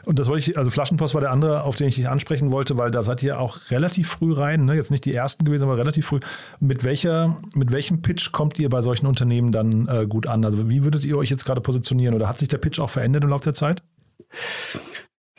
Und 0.04 0.18
das 0.18 0.28
wollte 0.28 0.50
ich, 0.50 0.56
also 0.56 0.70
Flaschenpost 0.70 1.14
war 1.14 1.20
der 1.20 1.30
andere, 1.30 1.64
auf 1.64 1.76
den 1.76 1.88
ich 1.88 1.96
dich 1.96 2.08
ansprechen 2.08 2.50
wollte, 2.50 2.78
weil 2.78 2.90
da 2.90 3.02
seid 3.02 3.22
ihr 3.22 3.38
auch 3.38 3.70
relativ 3.70 4.08
früh 4.08 4.32
rein, 4.32 4.64
ne? 4.64 4.77
Jetzt 4.78 4.90
nicht 4.90 5.04
die 5.04 5.14
ersten 5.14 5.44
gewesen, 5.44 5.64
aber 5.64 5.76
relativ 5.76 6.06
früh. 6.06 6.20
Mit, 6.60 6.84
welcher, 6.84 7.40
mit 7.54 7.72
welchem 7.72 8.02
Pitch 8.02 8.32
kommt 8.32 8.58
ihr 8.58 8.68
bei 8.68 8.80
solchen 8.80 9.06
Unternehmen 9.06 9.52
dann 9.52 9.86
äh, 9.88 10.06
gut 10.06 10.26
an? 10.26 10.44
Also 10.44 10.68
wie 10.68 10.84
würdet 10.84 11.04
ihr 11.04 11.18
euch 11.18 11.30
jetzt 11.30 11.44
gerade 11.44 11.60
positionieren? 11.60 12.14
Oder 12.14 12.28
hat 12.28 12.38
sich 12.38 12.48
der 12.48 12.58
Pitch 12.58 12.78
auch 12.80 12.90
verändert 12.90 13.24
im 13.24 13.30
Laufe 13.30 13.44
der 13.44 13.54
Zeit? 13.54 13.82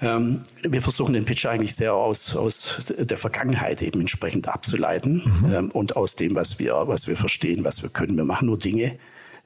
Ähm, 0.02 0.42
wir 0.64 0.82
versuchen 0.82 1.14
den 1.14 1.26
Pitch 1.26 1.46
eigentlich 1.46 1.76
sehr 1.76 1.94
aus, 1.94 2.36
aus 2.36 2.82
der 2.98 3.18
Vergangenheit 3.18 3.82
eben 3.82 4.00
entsprechend 4.00 4.48
abzuleiten 4.48 5.24
mhm. 5.42 5.54
ähm, 5.54 5.72
und 5.72 5.98
aus 5.98 6.16
dem, 6.16 6.36
was 6.36 6.58
wir, 6.60 6.74
was 6.86 7.08
wir 7.08 7.18
verstehen, 7.18 7.64
was 7.64 7.84
wir 7.84 7.90
können. 7.90 8.16
Wir 8.16 8.24
machen 8.24 8.48
nur 8.48 8.58
Dinge, 8.58 8.98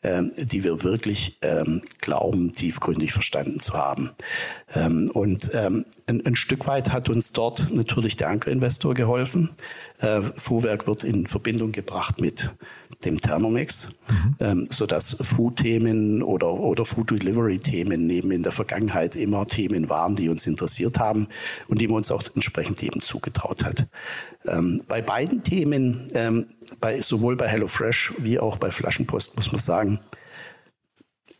die 0.03 0.63
wir 0.63 0.83
wirklich 0.83 1.37
ähm, 1.41 1.81
glauben, 2.01 2.51
tiefgründig 2.51 3.13
verstanden 3.13 3.59
zu 3.59 3.73
haben. 3.73 4.11
Ähm, 4.75 5.09
und 5.13 5.51
ähm, 5.53 5.85
ein, 6.07 6.25
ein, 6.25 6.35
Stück 6.35 6.67
weit 6.67 6.91
hat 6.91 7.09
uns 7.09 7.31
dort 7.31 7.73
natürlich 7.73 8.17
der 8.17 8.29
Ankerinvestor 8.29 8.95
geholfen. 8.95 9.51
Äh, 9.99 10.21
Fuhrwerk 10.35 10.87
wird 10.87 11.03
in 11.03 11.27
Verbindung 11.27 11.71
gebracht 11.71 12.19
mit 12.19 12.51
dem 13.05 13.19
Thermomix, 13.19 13.89
mhm. 14.09 14.35
ähm, 14.39 14.67
sodass 14.69 15.17
Food-Themen 15.19 16.23
oder, 16.23 16.53
oder 16.53 16.85
Food-Delivery-Themen 16.85 18.05
neben 18.05 18.31
in 18.31 18.43
der 18.43 18.51
Vergangenheit 18.51 19.15
immer 19.15 19.45
Themen 19.47 19.89
waren, 19.89 20.15
die 20.15 20.29
uns 20.29 20.47
interessiert 20.47 20.99
haben 20.99 21.27
und 21.67 21.79
die 21.79 21.87
man 21.87 21.97
uns 21.97 22.11
auch 22.11 22.23
entsprechend 22.35 22.81
eben 22.83 23.01
zugetraut 23.01 23.63
hat. 23.63 23.87
Ähm, 24.47 24.83
bei 24.87 25.01
beiden 25.01 25.43
Themen, 25.43 26.09
ähm, 26.13 26.47
bei, 26.79 27.01
sowohl 27.01 27.35
bei 27.35 27.47
HelloFresh 27.47 28.13
wie 28.17 28.39
auch 28.39 28.57
bei 28.57 28.71
Flaschenpost, 28.71 29.35
muss 29.37 29.51
man 29.51 29.61
sagen, 29.61 29.99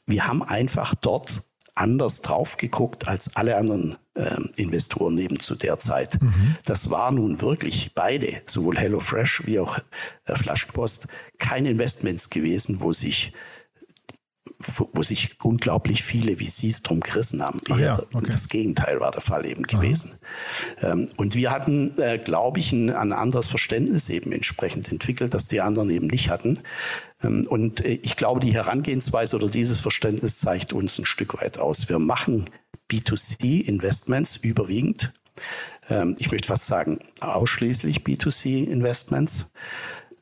wir 0.06 0.28
haben 0.28 0.44
einfach 0.44 0.94
dort 0.96 1.44
anders 1.76 2.22
drauf 2.22 2.58
geguckt 2.58 3.08
als 3.08 3.36
alle 3.36 3.58
anderen 3.58 3.98
äh, 4.14 4.38
Investoren 4.58 5.18
eben 5.18 5.40
zu 5.40 5.56
der 5.56 5.80
Zeit. 5.80 6.22
Mhm. 6.22 6.56
Das 6.66 6.90
war 6.92 7.12
nun 7.12 7.42
wirklich 7.42 7.94
beide, 7.96 8.42
sowohl 8.46 8.78
HelloFresh 8.78 9.44
wie 9.46 9.60
auch 9.60 9.80
äh, 10.26 10.36
Flaschenpost, 10.36 11.08
keine 11.40 11.72
Investments 11.72 12.30
gewesen, 12.30 12.82
wo 12.82 12.94
sich 12.94 13.34
wo, 14.60 15.04
sich 15.04 15.38
unglaublich 15.42 16.04
viele 16.04 16.38
VCs 16.38 16.84
drum 16.84 17.00
gerissen 17.00 17.42
haben. 17.42 17.62
ja, 17.78 17.98
okay. 18.14 18.28
Das 18.30 18.50
Gegenteil 18.50 19.00
war 19.00 19.12
der 19.12 19.22
Fall 19.22 19.46
eben 19.46 19.64
gewesen. 19.64 20.20
Ähm, 20.82 21.08
und 21.18 21.36
wir 21.36 21.52
hatten, 21.52 21.98
äh, 21.98 22.18
glaube 22.18 22.60
ich, 22.60 22.72
ein, 22.74 22.90
ein, 22.90 23.14
anderes 23.14 23.48
Verständnis 23.48 24.10
eben 24.10 24.32
entsprechend 24.34 24.92
entwickelt, 24.92 25.34
das 25.34 25.48
die 25.48 25.62
anderen 25.62 25.90
eben 25.90 26.08
nicht 26.08 26.30
hatten. 26.30 26.60
Ähm, 27.24 27.48
und 27.48 27.86
äh, 27.86 28.00
ich 28.04 28.18
glaube, 28.18 28.42
die 28.42 28.54
Herangehensweise 28.54 29.38
oder 29.38 29.48
dieses 29.48 29.80
Verständnis 29.80 30.40
zeigt 30.40 30.74
uns 30.74 31.00
ein 31.00 31.06
Stück 31.06 31.42
weit 31.42 31.58
aus. 31.58 31.88
Wir 31.88 32.00
machen 32.00 32.50
B2C-Investments 32.92 34.38
überwiegend. 34.38 35.14
Ähm, 35.90 36.16
ich 36.20 36.32
möchte 36.32 36.48
fast 36.48 36.68
sagen, 36.68 37.00
ausschließlich 37.22 38.00
B2C-Investments 38.00 39.48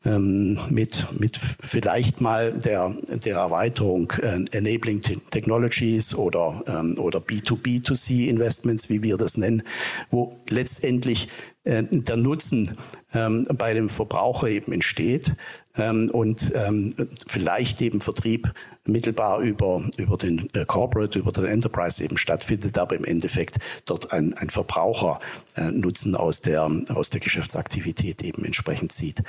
ähm, 0.03 0.57
mit, 0.69 1.05
mit 1.19 1.37
vielleicht 1.37 2.21
mal 2.21 2.51
der, 2.51 2.95
der 3.23 3.37
Erweiterung 3.37 4.11
äh, 4.21 4.45
Enabling 4.51 5.01
Technologies 5.01 6.15
oder, 6.15 6.63
ähm, 6.67 6.97
oder 6.97 7.19
B2B2C 7.19 8.27
Investments, 8.27 8.89
wie 8.89 9.03
wir 9.03 9.17
das 9.17 9.37
nennen, 9.37 9.63
wo 10.09 10.39
letztendlich 10.49 11.27
äh, 11.63 11.83
der 11.83 12.17
Nutzen 12.17 12.75
ähm, 13.13 13.47
bei 13.57 13.73
dem 13.73 13.89
Verbraucher 13.89 14.47
eben 14.47 14.71
entsteht 14.71 15.35
ähm, 15.77 16.09
und 16.11 16.51
ähm, 16.55 16.95
vielleicht 17.27 17.81
eben 17.81 18.01
Vertrieb 18.01 18.51
mittelbar 18.87 19.39
über, 19.41 19.83
über 19.97 20.17
den 20.17 20.49
äh, 20.53 20.65
Corporate, 20.65 21.19
über 21.19 21.31
den 21.31 21.45
Enterprise 21.45 22.03
eben 22.03 22.17
stattfindet, 22.17 22.77
aber 22.77 22.95
im 22.95 23.05
Endeffekt 23.05 23.57
dort 23.85 24.11
ein, 24.11 24.33
ein 24.33 24.49
Verbraucher 24.49 25.19
äh, 25.55 25.69
Nutzen 25.71 26.15
aus 26.15 26.41
der, 26.41 26.69
aus 26.93 27.09
der 27.11 27.21
Geschäftsaktivität 27.21 28.23
eben 28.23 28.43
entsprechend 28.43 28.91
sieht. 28.91 29.21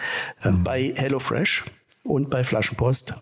Ähm, 0.42 0.54
mhm. 0.54 0.64
Bei 0.64 0.92
HelloFresh 0.96 1.64
und 2.04 2.30
bei 2.30 2.44
Flaschenpost 2.44 3.14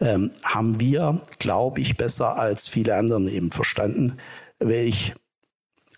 ähm, 0.00 0.30
haben 0.44 0.78
wir, 0.78 1.22
glaube 1.38 1.80
ich, 1.80 1.96
besser 1.96 2.38
als 2.38 2.68
viele 2.68 2.96
anderen 2.96 3.28
eben 3.28 3.50
verstanden, 3.50 4.18
welch 4.58 5.14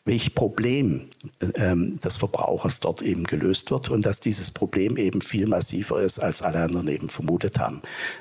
welches 0.05 0.31
Problem 0.31 1.09
ähm, 1.57 1.99
des 2.01 2.17
Verbrauchers 2.19 2.81
dort 2.81 3.01
eben 3.01 3.25
gelöst 3.25 3.71
wird 3.71 3.89
und 3.89 4.05
dass 4.05 4.21
dieses 4.21 4.51
Problem 4.51 4.97
eben 4.97 5.21
viel 5.21 5.47
massiver 5.47 6.03
ist, 6.03 6.19
als 6.19 6.43
alle 6.43 6.63
anderen 6.63 6.89
eben 6.89 7.09
vermutet 7.09 7.59
haben. 7.59 7.81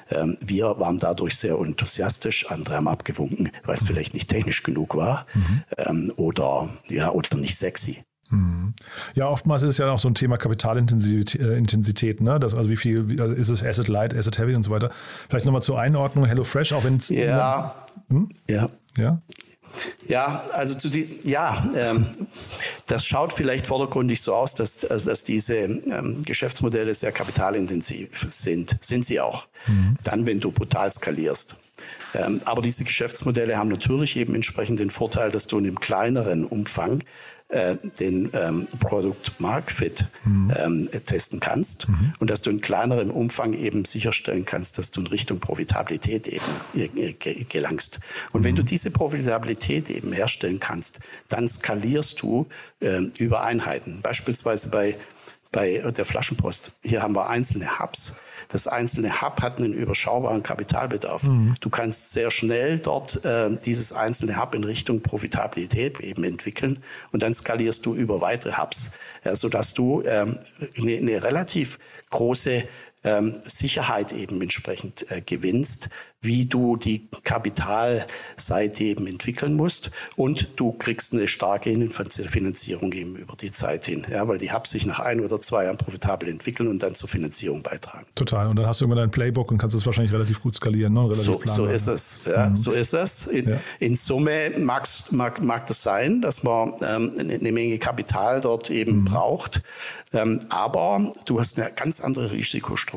Ähm, 0.09 0.37
wir 0.39 0.79
waren 0.79 0.97
dadurch 0.97 1.35
sehr 1.35 1.57
enthusiastisch, 1.57 2.49
andere 2.49 2.75
haben 2.75 2.87
abgewunken, 2.87 3.51
weil 3.65 3.75
es 3.75 3.83
vielleicht 3.83 4.13
nicht 4.13 4.29
technisch 4.29 4.63
genug 4.63 4.95
war 4.95 5.25
mhm. 5.33 5.63
ähm, 5.77 6.13
oder, 6.15 6.69
ja, 6.87 7.11
oder 7.11 7.35
nicht 7.37 7.57
sexy. 7.57 8.03
Mhm. 8.29 8.73
Ja, 9.13 9.27
oftmals 9.27 9.61
ist 9.61 9.69
es 9.69 9.77
ja 9.77 9.91
auch 9.91 9.99
so 9.99 10.07
ein 10.07 10.15
Thema 10.15 10.37
Kapitalintensität, 10.37 12.19
äh, 12.19 12.23
ne? 12.23 12.39
Das, 12.39 12.53
also 12.53 12.69
wie 12.69 12.77
viel 12.77 13.09
wie, 13.09 13.19
also 13.19 13.33
ist 13.33 13.49
es 13.49 13.63
Asset 13.63 13.89
Light, 13.89 14.15
Asset 14.15 14.37
Heavy 14.37 14.55
und 14.55 14.63
so 14.63 14.71
weiter. 14.71 14.89
Vielleicht 15.29 15.45
nochmal 15.45 15.61
zur 15.61 15.79
Einordnung, 15.79 16.25
HelloFresh, 16.25 16.73
auch 16.73 16.83
wenn 16.83 16.97
es. 16.97 17.09
Ja, 17.09 17.75
hm? 18.09 18.29
ja. 18.49 18.69
Ja. 18.97 19.19
Ja, 20.07 20.43
also 20.53 20.75
zu 20.75 20.89
die, 20.89 21.07
ja, 21.23 21.71
ähm, 21.75 22.05
das 22.85 23.05
schaut 23.05 23.33
vielleicht 23.33 23.67
vordergründig 23.67 24.21
so 24.21 24.35
aus, 24.35 24.55
dass, 24.55 24.85
also, 24.85 25.09
dass 25.09 25.23
diese 25.23 25.55
ähm, 25.55 26.23
Geschäftsmodelle 26.25 26.93
sehr 26.93 27.11
kapitalintensiv 27.11 28.27
sind. 28.29 28.77
Sind 28.81 29.05
sie 29.05 29.19
auch. 29.19 29.47
Mhm. 29.67 29.97
Dann, 30.03 30.25
wenn 30.25 30.39
du 30.39 30.51
brutal 30.51 30.91
skalierst. 30.91 31.55
Ähm, 32.13 32.41
aber 32.45 32.61
diese 32.61 32.83
Geschäftsmodelle 32.83 33.57
haben 33.57 33.69
natürlich 33.69 34.17
eben 34.17 34.35
entsprechend 34.35 34.79
den 34.79 34.91
Vorteil, 34.91 35.31
dass 35.31 35.47
du 35.47 35.57
in 35.57 35.65
einem 35.65 35.79
kleineren 35.79 36.45
Umfang 36.45 37.03
äh, 37.49 37.77
den 37.99 38.31
ähm, 38.33 38.67
Product 38.79 39.31
Mark 39.39 39.71
Fit 39.71 40.07
mhm. 40.25 40.51
ähm, 40.57 40.89
testen 41.05 41.39
kannst 41.39 41.87
mhm. 41.87 42.13
und 42.19 42.29
dass 42.29 42.41
du 42.41 42.49
in 42.49 42.61
kleinerem 42.61 43.11
Umfang 43.11 43.53
eben 43.53 43.85
sicherstellen 43.85 44.45
kannst, 44.45 44.77
dass 44.77 44.91
du 44.91 45.01
in 45.01 45.07
Richtung 45.07 45.39
Profitabilität 45.39 46.27
eben 46.27 46.43
äh, 46.73 47.13
gelangst. 47.43 47.99
Und 48.31 48.41
mhm. 48.41 48.45
wenn 48.45 48.55
du 48.55 48.63
diese 48.63 48.89
Profitabilität 48.91 49.89
eben 49.89 50.13
herstellen 50.13 50.59
kannst, 50.59 50.99
dann 51.29 51.47
skalierst 51.47 52.21
du 52.21 52.47
äh, 52.79 53.01
über 53.19 53.43
Einheiten. 53.43 53.99
Beispielsweise 54.01 54.69
bei 54.69 54.95
bei 55.53 55.77
der 55.77 56.03
Flaschenpost. 56.03 56.73
Hier 56.83 57.01
haben 57.01 57.15
wir 57.15 57.29
einzelne 57.29 57.79
Hubs. 57.79 58.15
Das 58.49 58.67
einzelne 58.67 59.21
Hub 59.21 59.41
hat 59.41 59.59
einen 59.59 59.73
überschaubaren 59.73 60.43
Kapitalbedarf. 60.43 61.23
Mhm. 61.23 61.55
Du 61.61 61.69
kannst 61.69 62.11
sehr 62.11 62.29
schnell 62.29 62.79
dort 62.79 63.23
äh, 63.23 63.55
dieses 63.65 63.93
einzelne 63.93 64.41
Hub 64.41 64.53
in 64.53 64.65
Richtung 64.65 65.01
Profitabilität 65.01 66.01
eben 66.01 66.25
entwickeln 66.25 66.79
und 67.13 67.23
dann 67.23 67.33
skalierst 67.33 67.85
du 67.85 67.95
über 67.95 68.19
weitere 68.19 68.57
Hubs, 68.57 68.91
ja, 69.23 69.35
sodass 69.35 69.73
du 69.73 70.03
ähm, 70.05 70.37
eine, 70.77 70.97
eine 70.97 71.23
relativ 71.23 71.79
große 72.09 72.63
ähm, 73.03 73.35
Sicherheit 73.45 74.13
eben 74.13 74.41
entsprechend 74.41 75.09
äh, 75.11 75.21
gewinnst, 75.21 75.89
wie 76.21 76.45
du 76.45 76.77
die 76.77 77.07
Kapitalseite 77.23 78.83
eben 78.83 79.07
entwickeln 79.07 79.55
musst 79.55 79.91
und 80.15 80.49
du 80.55 80.71
kriegst 80.71 81.13
eine 81.13 81.27
starke 81.27 81.73
Finanzierung 81.89 82.93
eben 82.93 83.15
über 83.17 83.35
die 83.35 83.51
Zeit 83.51 83.85
hin, 83.85 84.05
ja, 84.09 84.27
weil 84.27 84.37
die 84.37 84.53
Hubs 84.53 84.71
sich 84.71 84.85
nach 84.85 84.99
ein 84.99 85.19
oder 85.19 85.41
zwei 85.41 85.65
Jahren 85.65 85.77
profitabel 85.77 86.29
entwickeln 86.29 86.69
und 86.69 86.81
dann 86.81 86.95
zur 86.95 87.09
Finanzierung 87.09 87.61
beitragen. 87.61 88.05
Total. 88.15 88.47
Und 88.47 88.55
dann 88.55 88.67
hast 88.67 88.79
du 88.79 88.85
immer 88.85 88.95
dein 88.95 89.11
Playbook 89.11 89.51
und 89.51 89.57
kannst 89.57 89.75
es 89.75 89.85
wahrscheinlich 89.85 90.13
relativ 90.13 90.41
gut 90.41 90.55
skalieren. 90.55 90.93
Ne? 90.93 91.11
so, 91.13 91.41
so, 91.43 91.65
ist 91.65 91.87
es. 91.87 92.21
Ja, 92.25 92.47
mhm. 92.47 92.55
So 92.55 92.71
ist 92.71 92.93
es. 92.93 93.27
In, 93.27 93.49
ja. 93.49 93.57
in 93.79 93.95
Summe 93.95 94.51
mag, 94.57 94.87
mag 95.11 95.67
das 95.67 95.83
sein, 95.83 96.21
dass 96.21 96.43
man 96.43 96.73
ähm, 96.81 97.13
eine 97.17 97.51
Menge 97.51 97.77
Kapital 97.79 98.39
dort 98.39 98.69
eben 98.69 98.99
mhm. 98.99 99.05
braucht. 99.05 99.61
Ähm, 100.13 100.39
aber 100.49 101.11
du 101.25 101.39
hast 101.39 101.59
eine 101.59 101.71
ganz 101.71 101.99
andere 101.99 102.31
Risikostruktur 102.31 102.92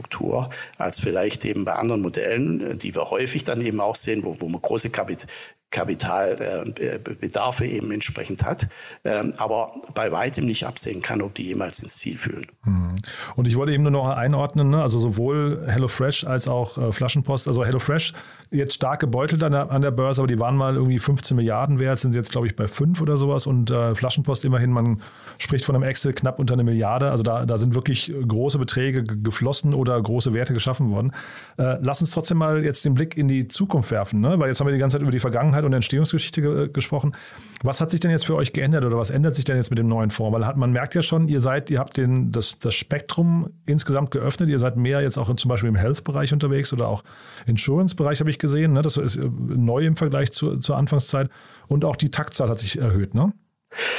als 0.78 1.00
vielleicht 1.00 1.44
eben 1.44 1.64
bei 1.64 1.74
anderen 1.74 2.02
Modellen, 2.02 2.78
die 2.78 2.94
wir 2.94 3.10
häufig 3.10 3.44
dann 3.44 3.60
eben 3.60 3.80
auch 3.80 3.96
sehen, 3.96 4.24
wo, 4.24 4.36
wo 4.40 4.48
man 4.48 4.62
große 4.62 4.90
Kapit 4.90 5.26
Kapitalbedarfe 5.70 7.64
äh, 7.64 7.76
eben 7.76 7.90
entsprechend 7.90 8.44
hat, 8.44 8.68
ähm, 9.04 9.34
aber 9.36 9.72
bei 9.94 10.12
weitem 10.12 10.46
nicht 10.46 10.64
absehen 10.64 11.02
kann, 11.02 11.20
ob 11.20 11.34
die 11.34 11.42
jemals 11.42 11.80
ins 11.80 11.96
Ziel 11.98 12.16
fühlen. 12.16 12.46
Hm. 12.62 12.94
Und 13.34 13.48
ich 13.48 13.56
wollte 13.56 13.72
eben 13.72 13.82
nur 13.82 13.92
noch 13.92 14.06
einordnen, 14.08 14.70
ne? 14.70 14.80
also 14.80 14.98
sowohl 14.98 15.66
HelloFresh 15.66 16.24
als 16.24 16.46
auch 16.48 16.78
äh, 16.78 16.92
Flaschenpost, 16.92 17.48
also 17.48 17.64
HelloFresh 17.64 18.12
jetzt 18.50 18.74
stark 18.74 19.00
gebeutelt 19.00 19.42
an 19.42 19.52
der, 19.52 19.70
an 19.70 19.82
der 19.82 19.90
Börse, 19.90 20.20
aber 20.20 20.28
die 20.28 20.38
waren 20.38 20.56
mal 20.56 20.76
irgendwie 20.76 20.98
15 20.98 21.36
Milliarden 21.36 21.78
wert, 21.78 21.98
sind 21.98 22.14
jetzt 22.14 22.30
glaube 22.30 22.46
ich 22.46 22.56
bei 22.56 22.66
5 22.66 23.00
oder 23.00 23.16
sowas 23.16 23.46
und 23.46 23.70
äh, 23.70 23.94
Flaschenpost 23.94 24.44
immerhin, 24.44 24.70
man 24.70 25.02
spricht 25.38 25.64
von 25.64 25.74
einem 25.74 25.84
Excel 25.84 26.12
knapp 26.12 26.38
unter 26.38 26.54
eine 26.54 26.64
Milliarde, 26.64 27.10
also 27.10 27.22
da, 27.22 27.46
da 27.46 27.58
sind 27.58 27.74
wirklich 27.74 28.12
große 28.26 28.58
Beträge 28.58 29.04
geflossen 29.04 29.74
oder 29.74 30.00
große 30.00 30.32
Werte 30.32 30.54
geschaffen 30.54 30.90
worden. 30.90 31.12
Äh, 31.58 31.76
lass 31.80 32.00
uns 32.00 32.10
trotzdem 32.10 32.38
mal 32.38 32.64
jetzt 32.64 32.84
den 32.84 32.94
Blick 32.94 33.16
in 33.16 33.28
die 33.28 33.48
Zukunft 33.48 33.90
werfen, 33.90 34.20
ne? 34.20 34.38
weil 34.38 34.48
jetzt 34.48 34.60
haben 34.60 34.66
wir 34.66 34.72
die 34.72 34.78
ganze 34.78 34.96
Zeit 34.96 35.02
über 35.02 35.12
die 35.12 35.20
Vergangenheit 35.20 35.64
und 35.64 35.72
Entstehungsgeschichte 35.72 36.42
ge 36.42 36.68
gesprochen. 36.72 37.14
Was 37.62 37.80
hat 37.80 37.90
sich 37.90 38.00
denn 38.00 38.10
jetzt 38.10 38.26
für 38.26 38.36
euch 38.36 38.52
geändert 38.52 38.84
oder 38.84 38.96
was 38.96 39.10
ändert 39.10 39.34
sich 39.34 39.44
denn 39.44 39.56
jetzt 39.56 39.70
mit 39.70 39.78
dem 39.78 39.88
neuen 39.88 40.10
Fonds? 40.10 40.36
Weil 40.36 40.46
hat, 40.46 40.56
man 40.56 40.72
merkt 40.72 40.94
ja 40.94 41.02
schon, 41.02 41.28
ihr 41.28 41.40
seid, 41.40 41.70
ihr 41.70 41.78
habt 41.78 41.96
den, 41.96 42.32
das, 42.32 42.58
das 42.58 42.74
Spektrum 42.74 43.50
insgesamt 43.64 44.10
geöffnet. 44.10 44.48
Ihr 44.48 44.58
seid 44.58 44.76
mehr 44.76 45.00
jetzt 45.00 45.18
auch 45.18 45.28
in, 45.28 45.36
zum 45.36 45.48
Beispiel 45.48 45.68
im 45.68 45.76
Health-Bereich 45.76 46.32
unterwegs 46.32 46.72
oder 46.72 46.88
auch 46.88 47.02
Insurance-Bereich 47.46 48.20
habe 48.20 48.30
ich 48.30 48.38
gesehen. 48.46 48.72
Ne? 48.72 48.82
Das 48.82 48.96
ist 48.96 49.16
äh, 49.16 49.28
neu 49.28 49.84
im 49.84 49.96
Vergleich 49.96 50.32
zu, 50.32 50.58
zur 50.58 50.76
Anfangszeit. 50.76 51.30
Und 51.68 51.84
auch 51.84 51.96
die 51.96 52.10
Taktzahl 52.10 52.48
hat 52.48 52.58
sich 52.58 52.78
erhöht, 52.78 53.14
ne? 53.14 53.32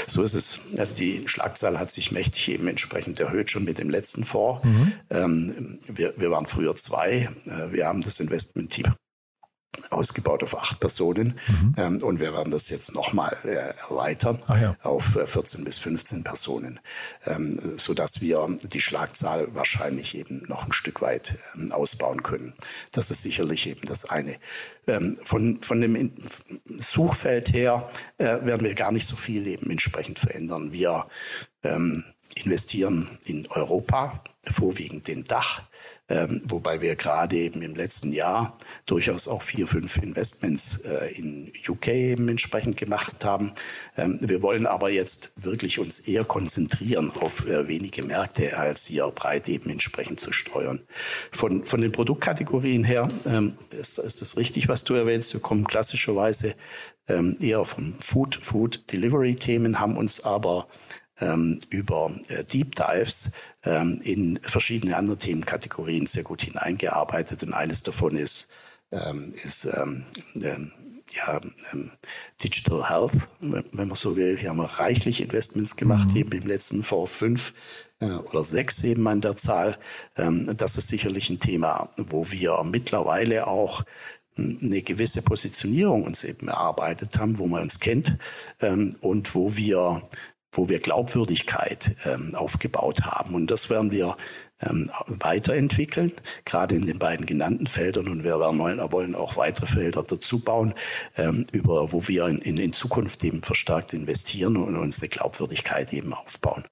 So 0.08 0.24
ist 0.24 0.34
es. 0.34 0.60
Also 0.78 0.96
die 0.96 1.28
Schlagzahl 1.28 1.78
hat 1.78 1.92
sich 1.92 2.12
mächtig 2.12 2.50
eben 2.50 2.68
entsprechend 2.68 3.20
erhöht, 3.20 3.52
schon 3.52 3.66
mit 3.66 3.78
dem 3.78 3.90
letzten 3.90 4.24
Fonds. 4.24 4.64
Mhm. 4.64 4.94
Ähm, 5.10 5.80
wir, 5.94 6.14
wir 6.18 6.32
waren 6.32 6.46
früher 6.46 6.74
zwei. 6.76 7.30
Äh, 7.46 7.72
wir 7.74 7.86
haben 7.86 8.02
das 8.02 8.20
Investment-Team 8.20 8.94
ausgebaut 9.92 10.44
auf 10.44 10.58
acht 10.58 10.80
Personen. 10.80 11.40
Mhm. 11.48 11.76
Ähm, 11.78 12.04
und 12.04 12.20
wir 12.20 12.34
werden 12.34 12.52
das 12.52 12.70
jetzt 12.70 12.94
nochmal 12.94 13.36
äh, 13.44 13.74
erweitern 13.90 14.40
ja. 14.50 14.76
auf 14.84 15.16
äh, 15.16 15.28
14 15.28 15.64
bis 15.64 15.80
15 15.80 16.24
Personen, 16.24 16.80
ähm, 17.26 17.78
sodass 17.78 18.22
wir 18.22 18.48
die 18.64 18.82
Schlagzahl 18.82 19.54
wahrscheinlich 19.54 20.18
eben 20.18 20.44
noch 20.48 20.66
ein 20.66 20.74
Stück 20.74 21.02
weit 21.02 21.38
ähm, 21.56 21.72
ausbauen 21.72 22.24
können. 22.24 22.54
Das 22.92 23.12
ist 23.12 23.22
sicherlich 23.22 23.68
eben 23.68 23.82
das 23.86 24.10
eine. 24.10 24.38
Ähm, 24.88 25.18
von, 25.24 25.60
von 25.62 25.82
dem 25.82 26.14
Suchfeld 26.66 27.54
her 27.54 27.90
äh, 28.18 28.26
werden 28.26 28.62
wir 28.62 28.74
gar 28.74 28.92
nicht 28.92 29.06
so 29.06 29.16
viel 29.16 29.48
eben 29.48 29.70
entsprechend 29.70 30.20
verändern. 30.20 30.72
Wir 30.72 31.08
ähm, 31.64 32.04
investieren 32.44 33.08
in 33.26 33.48
Europa, 33.48 34.24
vorwiegend 34.44 35.10
in 35.10 35.24
Dach, 35.24 35.64
ähm, 36.10 36.42
wobei 36.48 36.82
wir 36.82 36.96
gerade 36.96 37.36
eben 37.36 37.62
im 37.62 37.76
letzten 37.76 38.14
Jahr 38.14 38.58
durchaus 38.86 39.28
auch 39.28 39.42
vier, 39.42 39.68
fünf 39.68 39.98
Investments 39.98 40.78
äh, 40.78 41.12
in 41.18 41.52
UK 41.68 41.88
eben 41.90 42.30
entsprechend 42.30 42.78
gemacht 42.78 43.26
haben. 43.26 43.52
Ähm, 43.98 44.18
wir 44.22 44.42
wollen 44.42 44.66
aber 44.66 44.90
jetzt 44.90 45.34
wirklich 45.36 45.80
uns 45.80 46.00
eher 46.00 46.24
konzentrieren 46.24 47.12
auf 47.12 47.46
äh, 47.46 47.68
wenige 47.68 48.04
Märkte, 48.04 48.58
als 48.58 48.86
hier 48.86 49.08
breit 49.08 49.50
eben 49.50 49.70
entsprechend 49.70 50.20
zu 50.20 50.32
steuern. 50.32 50.80
Von, 51.32 51.66
von 51.66 51.82
den 51.82 51.92
Produktkategorien 51.92 52.84
her 52.84 53.10
ähm, 53.26 53.54
ist, 53.72 54.00
ist 54.00 54.22
es 54.22 54.38
richtig, 54.38 54.70
was 54.70 54.86
du 54.86 54.94
erwähnst. 54.94 55.34
Wir 55.34 55.42
kommen 55.42 55.66
klassischerweise 55.66 56.56
ähm, 57.10 57.38
eher 57.42 57.66
vom 57.66 57.94
Food, 58.00 58.40
Food 58.42 58.92
Delivery 58.92 59.36
Themen, 59.36 59.80
haben 59.80 59.98
uns 59.98 60.24
aber 60.24 60.68
ähm, 61.20 61.60
über 61.70 62.12
äh, 62.28 62.44
Deep 62.44 62.76
Dives 62.76 63.32
ähm, 63.64 64.00
in 64.04 64.40
verschiedene 64.42 64.96
andere 64.96 65.18
Themenkategorien 65.18 66.06
sehr 66.06 66.24
gut 66.24 66.42
hineingearbeitet. 66.42 67.44
Und 67.44 67.54
eines 67.54 67.84
davon 67.84 68.16
ist, 68.16 68.48
ähm, 68.92 69.34
ist 69.44 69.66
ähm, 69.66 70.04
ähm, 70.36 70.72
ja, 71.14 71.40
ähm, 71.74 71.92
Digital 72.44 72.90
Health, 72.90 73.30
wenn 73.40 73.88
man 73.88 73.96
so 73.96 74.16
will. 74.16 74.38
Hier 74.38 74.50
haben 74.50 74.58
wir 74.58 74.66
reichlich 74.66 75.22
Investments 75.22 75.76
gemacht, 75.76 76.12
mhm. 76.12 76.18
eben 76.18 76.32
im 76.34 76.48
letzten 76.48 76.84
V5 76.84 77.54
äh, 78.00 78.06
oder 78.06 78.44
sechs 78.44 78.84
eben 78.84 79.08
an 79.08 79.22
der 79.22 79.36
Zahl. 79.36 79.78
Das 80.16 80.78
ist 80.78 80.88
sicherlich 80.88 81.30
ein 81.30 81.40
Thema, 81.40 81.90
wo 81.96 82.30
wir 82.32 82.62
mittlerweile 82.64 83.48
auch 83.48 83.84
eine 84.38 84.82
gewisse 84.84 85.22
Positionierung 85.22 86.04
uns 86.04 86.24
eben 86.24 86.48
erarbeitet 86.50 87.18
haben, 87.18 87.40
wo 87.40 87.48
man 87.48 87.64
uns 87.64 87.80
kennt 87.80 88.18
und 89.02 89.34
wo 89.34 89.56
wir 89.56 90.04
wo 90.52 90.70
wir 90.70 90.80
Glaubwürdigkeit 90.80 91.96
ähm, 92.06 92.34
aufgebaut 92.36 93.02
haben. 93.02 93.36
Und 93.36 93.52
das 93.52 93.70
werden 93.70 93.92
wir 93.92 94.16
ähm, 94.62 94.90
weiterentwickeln, 95.08 96.12
gerade 96.46 96.76
in 96.76 96.86
den 96.86 97.00
beiden 97.00 97.26
genannten 97.26 97.68
Feldern. 97.68 98.08
Und 98.08 98.24
wir 98.24 98.40
werden, 98.40 98.60
wollen 98.60 99.16
auch 99.16 99.38
weitere 99.38 99.68
Felder 99.68 100.04
dazu 100.04 100.40
bauen, 100.40 100.74
ähm, 101.16 101.46
über, 101.52 101.92
wo 101.92 102.08
wir 102.08 102.28
in, 102.28 102.58
in, 102.58 102.74
Zukunft 102.74 103.24
eben 103.24 103.44
verstärkt 103.44 103.94
investieren 103.94 104.58
und 104.58 104.76
uns 104.76 105.00
eine 105.00 105.10
Glaubwürdigkeit 105.10 105.94
eben 105.94 106.14
aufbauen. 106.14 106.64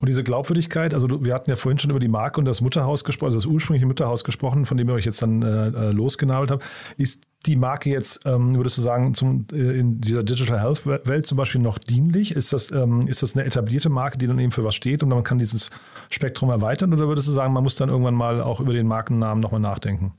Und 0.00 0.08
diese 0.08 0.24
Glaubwürdigkeit, 0.24 0.92
also 0.92 1.24
wir 1.24 1.32
hatten 1.32 1.48
ja 1.48 1.56
vorhin 1.56 1.78
schon 1.78 1.90
über 1.90 2.00
die 2.00 2.08
Marke 2.08 2.38
und 2.38 2.44
das 2.44 2.60
Mutterhaus 2.60 3.04
gesprochen, 3.04 3.32
also 3.32 3.38
das 3.38 3.46
ursprüngliche 3.46 3.86
Mutterhaus 3.86 4.24
gesprochen, 4.24 4.66
von 4.66 4.76
dem 4.76 4.88
ihr 4.88 4.94
euch 4.94 5.06
jetzt 5.06 5.22
dann 5.22 5.42
äh, 5.42 5.68
äh, 5.68 5.90
losgenabelt 5.92 6.50
habt. 6.50 6.64
Ist 6.98 7.22
die 7.46 7.56
Marke 7.56 7.90
jetzt, 7.90 8.20
ähm, 8.24 8.54
würdest 8.54 8.78
du 8.78 8.82
sagen, 8.82 9.14
zum, 9.14 9.46
äh, 9.52 9.78
in 9.78 10.00
dieser 10.00 10.22
Digital 10.22 10.60
Health 10.60 10.86
Welt 10.86 11.26
zum 11.26 11.36
Beispiel 11.36 11.60
noch 11.60 11.78
dienlich? 11.78 12.32
Ist 12.32 12.52
das, 12.52 12.70
ähm, 12.70 13.06
ist 13.06 13.22
das 13.22 13.36
eine 13.36 13.44
etablierte 13.44 13.88
Marke, 13.88 14.18
die 14.18 14.26
dann 14.26 14.38
eben 14.38 14.52
für 14.52 14.64
was 14.64 14.74
steht 14.74 15.02
und 15.02 15.08
man 15.10 15.24
kann 15.24 15.38
dieses 15.38 15.70
Spektrum 16.10 16.50
erweitern? 16.50 16.92
Oder 16.92 17.08
würdest 17.08 17.28
du 17.28 17.32
sagen, 17.32 17.52
man 17.52 17.62
muss 17.62 17.76
dann 17.76 17.88
irgendwann 17.88 18.14
mal 18.14 18.40
auch 18.40 18.60
über 18.60 18.72
den 18.72 18.86
Markennamen 18.86 19.40
nochmal 19.40 19.60
nachdenken? 19.60 20.14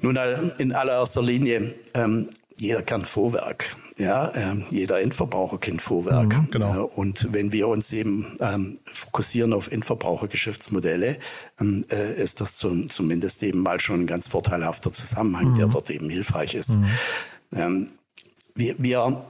Nun, 0.00 0.18
in 0.58 0.72
allererster 0.72 1.22
Linie 1.22 1.74
ähm, 1.94 2.28
jeder 2.58 2.82
kann 2.82 3.04
Vorwerk. 3.04 3.76
Ja, 3.98 4.28
äh, 4.28 4.56
jeder 4.70 5.00
Endverbraucher 5.00 5.58
kennt 5.58 5.82
Vorwerk. 5.82 6.36
Mhm, 6.36 6.50
genau. 6.50 6.74
Äh, 6.74 6.88
und 6.94 7.28
wenn 7.32 7.52
wir 7.52 7.68
uns 7.68 7.92
eben 7.92 8.36
ähm, 8.40 8.78
fokussieren 8.90 9.52
auf 9.52 9.70
Endverbrauchergeschäftsmodelle, 9.70 11.18
ähm, 11.60 11.84
äh, 11.90 12.14
ist 12.20 12.40
das 12.40 12.56
zum, 12.56 12.88
zumindest 12.88 13.42
eben 13.42 13.60
mal 13.60 13.80
schon 13.80 14.00
ein 14.00 14.06
ganz 14.06 14.26
vorteilhafter 14.28 14.92
Zusammenhang, 14.92 15.50
mhm. 15.50 15.54
der 15.54 15.68
dort 15.68 15.90
eben 15.90 16.08
hilfreich 16.08 16.54
ist. 16.54 16.76
Mhm. 16.76 16.86
Ähm, 17.52 17.86
wir, 18.54 18.74
wir 18.78 19.24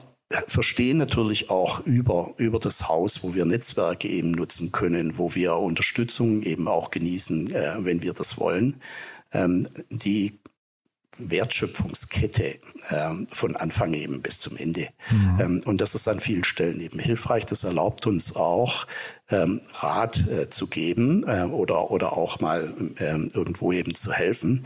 verstehen 0.47 0.97
natürlich 0.97 1.49
auch 1.49 1.85
über, 1.85 2.33
über 2.37 2.59
das 2.59 2.87
Haus, 2.87 3.23
wo 3.23 3.33
wir 3.33 3.45
Netzwerke 3.45 4.07
eben 4.07 4.31
nutzen 4.31 4.71
können, 4.71 5.17
wo 5.17 5.35
wir 5.35 5.55
Unterstützung 5.55 6.43
eben 6.43 6.67
auch 6.67 6.91
genießen, 6.91 7.53
äh, 7.53 7.75
wenn 7.79 8.01
wir 8.01 8.13
das 8.13 8.37
wollen. 8.37 8.77
Ähm, 9.33 9.67
die 9.89 10.39
Wertschöpfungskette 11.19 12.59
ähm, 12.89 13.27
von 13.31 13.55
Anfang 13.55 13.93
eben 13.93 14.21
bis 14.21 14.39
zum 14.39 14.57
Ende. 14.57 14.87
Mhm. 15.11 15.37
Ähm, 15.39 15.61
und 15.65 15.81
das 15.81 15.95
ist 15.95 16.07
an 16.07 16.19
vielen 16.19 16.43
Stellen 16.43 16.79
eben 16.79 16.99
hilfreich. 16.99 17.45
Das 17.45 17.63
erlaubt 17.63 18.07
uns 18.07 18.35
auch, 18.35 18.87
ähm, 19.29 19.61
Rat 19.73 20.25
äh, 20.27 20.49
zu 20.49 20.67
geben 20.67 21.23
äh, 21.27 21.43
oder, 21.43 21.91
oder 21.91 22.13
auch 22.13 22.39
mal 22.39 22.71
ähm, 22.99 23.29
irgendwo 23.33 23.71
eben 23.71 23.93
zu 23.93 24.13
helfen 24.13 24.63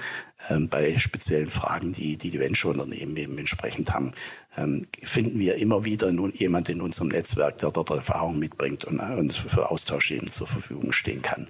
ähm, 0.50 0.70
bei 0.70 0.98
speziellen 0.98 1.50
Fragen, 1.50 1.94
die 1.94 2.18
die, 2.18 2.30
die 2.30 2.40
Venture-Unternehmen 2.40 3.18
eben 3.18 3.38
entsprechend 3.38 3.94
haben. 3.94 4.14
Ähm, 4.58 4.86
finden 5.02 5.40
wir 5.40 5.56
immer 5.56 5.86
wieder 5.86 6.12
nun 6.12 6.32
jemand 6.34 6.70
in 6.70 6.82
unserem 6.82 7.08
Netzwerk, 7.08 7.58
der 7.60 7.72
dort 7.72 7.90
Erfahrung 7.90 8.38
mitbringt 8.38 8.86
und 8.86 9.00
äh, 9.00 9.16
uns 9.16 9.38
für 9.38 9.72
Austausch 9.72 10.12
eben 10.12 10.30
zur 10.30 10.48
Verfügung 10.48 10.92
stehen 10.92 11.22
kann. 11.22 11.50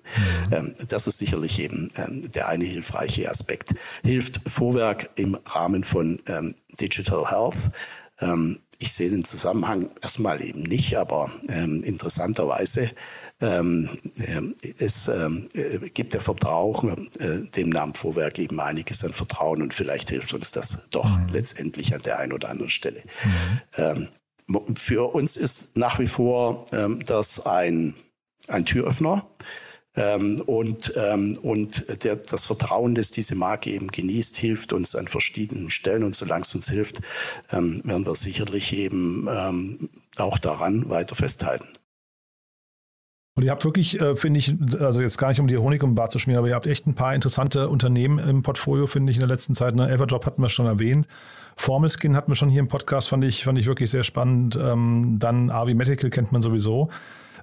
Mhm. 0.49 0.53
Ähm, 0.53 0.73
das 0.87 1.07
ist 1.07 1.17
sicherlich 1.17 1.59
eben 1.59 1.89
ähm, 1.97 2.31
der 2.31 2.47
eine 2.47 2.65
hilfreiche 2.65 3.29
Aspekt. 3.29 3.73
Hilft 4.03 4.41
Vorwerk 4.47 5.09
im 5.15 5.37
Rahmen 5.45 5.83
von 5.83 6.19
Digital 6.79 7.29
Health. 7.29 7.71
Ich 8.81 8.93
sehe 8.93 9.11
den 9.11 9.23
Zusammenhang 9.23 9.91
erstmal 10.01 10.43
eben 10.43 10.63
nicht, 10.63 10.97
aber 10.97 11.31
ähm, 11.47 11.83
interessanterweise 11.83 12.89
ähm, 13.39 13.89
äh, 14.17 14.41
es 14.79 15.07
ähm, 15.07 15.47
äh, 15.53 15.89
gibt 15.89 16.15
der 16.15 16.21
Verbraucher 16.21 16.97
äh, 17.19 17.47
dem 17.51 17.69
Namen 17.69 17.93
Vorwerk 17.93 18.39
eben 18.39 18.59
einiges 18.59 19.03
an 19.03 19.11
Vertrauen 19.11 19.61
und 19.61 19.75
vielleicht 19.75 20.09
hilft 20.09 20.33
uns 20.33 20.51
das 20.51 20.79
doch 20.89 21.15
mhm. 21.15 21.27
letztendlich 21.31 21.93
an 21.93 22.01
der 22.01 22.17
einen 22.17 22.33
oder 22.33 22.49
anderen 22.49 22.71
Stelle. 22.71 23.03
Mhm. 23.23 24.07
Ähm, 24.49 24.67
für 24.75 25.13
uns 25.13 25.37
ist 25.37 25.77
nach 25.77 25.99
wie 25.99 26.07
vor 26.07 26.65
ähm, 26.71 27.05
das 27.05 27.45
ein, 27.45 27.93
ein 28.47 28.65
Türöffner. 28.65 29.27
Ähm, 29.95 30.41
und 30.45 30.93
ähm, 30.95 31.37
und 31.41 32.03
der, 32.03 32.15
das 32.15 32.45
Vertrauen, 32.45 32.95
das 32.95 33.11
diese 33.11 33.35
Marke 33.35 33.71
eben 33.71 33.89
genießt, 33.89 34.37
hilft 34.37 34.71
uns 34.71 34.95
an 34.95 35.07
verschiedenen 35.07 35.69
Stellen. 35.69 36.03
Und 36.03 36.15
solange 36.15 36.43
es 36.43 36.55
uns 36.55 36.69
hilft, 36.69 37.01
ähm, 37.51 37.81
werden 37.83 38.05
wir 38.05 38.15
sicherlich 38.15 38.71
eben 38.73 39.27
ähm, 39.29 39.89
auch 40.15 40.37
daran 40.37 40.89
weiter 40.89 41.15
festhalten. 41.15 41.67
Und 43.35 43.43
ihr 43.43 43.51
habt 43.51 43.63
wirklich, 43.63 43.99
äh, 43.99 44.15
finde 44.15 44.39
ich, 44.39 44.55
also 44.79 45.01
jetzt 45.01 45.17
gar 45.17 45.29
nicht 45.29 45.39
um 45.39 45.47
die 45.47 45.57
Honig 45.57 45.83
um 45.83 45.91
den 45.91 45.95
Bart 45.95 46.11
zu 46.11 46.19
schmieren, 46.19 46.39
aber 46.39 46.49
ihr 46.49 46.55
habt 46.55 46.67
echt 46.67 46.85
ein 46.85 46.95
paar 46.95 47.15
interessante 47.15 47.69
Unternehmen 47.69 48.19
im 48.19 48.43
Portfolio, 48.43 48.87
finde 48.87 49.11
ich, 49.11 49.17
in 49.17 49.21
der 49.21 49.29
letzten 49.29 49.55
Zeit. 49.55 49.75
Ne? 49.75 49.89
Everdrop 49.89 50.25
hatten 50.25 50.41
wir 50.41 50.49
schon 50.49 50.65
erwähnt. 50.65 51.07
Formelskin 51.55 52.15
hatten 52.15 52.31
wir 52.31 52.35
schon 52.35 52.49
hier 52.49 52.59
im 52.59 52.67
Podcast, 52.67 53.09
fand 53.09 53.23
ich, 53.23 53.43
fand 53.43 53.57
ich 53.57 53.67
wirklich 53.67 53.89
sehr 53.89 54.03
spannend. 54.03 54.59
Ähm, 54.61 55.17
dann 55.19 55.49
Avi 55.49 55.73
Medical 55.73 56.09
kennt 56.09 56.31
man 56.31 56.41
sowieso 56.41 56.89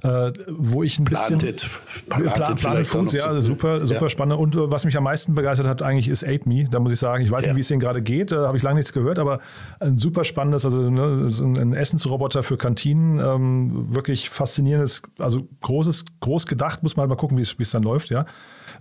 äh, 0.03 0.33
wo 0.49 0.83
ich 0.83 0.99
ein 0.99 1.05
bisschen. 1.05 1.39
Planted, 1.39 1.67
Planted, 2.09 2.57
Planted 2.57 2.87
Foods, 2.87 3.13
ja, 3.13 3.41
super, 3.43 3.87
super 3.87 4.03
ja. 4.03 4.09
spannend. 4.09 4.39
Und 4.39 4.55
äh, 4.57 4.71
was 4.71 4.85
mich 4.85 4.97
am 4.97 5.05
meisten 5.05 5.35
begeistert 5.35 5.67
hat, 5.67 5.83
eigentlich 5.83 6.09
ist 6.09 6.25
Aid 6.25 6.47
Me. 6.47 6.69
Da 6.71 6.79
muss 6.79 6.93
ich 6.93 6.99
sagen, 6.99 7.25
ich 7.25 7.31
weiß 7.31 7.43
ja. 7.43 7.49
nicht, 7.49 7.57
wie 7.57 7.61
es 7.61 7.69
denen 7.69 7.81
gerade 7.81 8.03
geht, 8.03 8.33
da 8.33 8.47
habe 8.47 8.57
ich 8.57 8.63
lange 8.63 8.77
nichts 8.77 8.93
gehört, 8.93 9.19
aber 9.19 9.39
ein 9.81 9.97
super 9.97 10.25
spannendes, 10.25 10.65
also 10.65 10.79
ne, 10.91 11.29
ein 11.41 11.75
Essensroboter 11.75 12.43
für 12.43 12.57
Kantinen, 12.57 13.19
ähm, 13.19 13.95
wirklich 13.95 14.31
faszinierendes, 14.31 15.03
also 15.19 15.49
großes, 15.63 16.05
groß 16.21 16.47
gedacht, 16.47 16.83
muss 16.83 16.97
man 16.97 17.03
halt 17.03 17.11
mal 17.11 17.17
gucken, 17.17 17.37
wie 17.39 17.43
es 17.43 17.71
dann 17.71 17.83
läuft, 17.83 18.11
ja. 18.11 18.25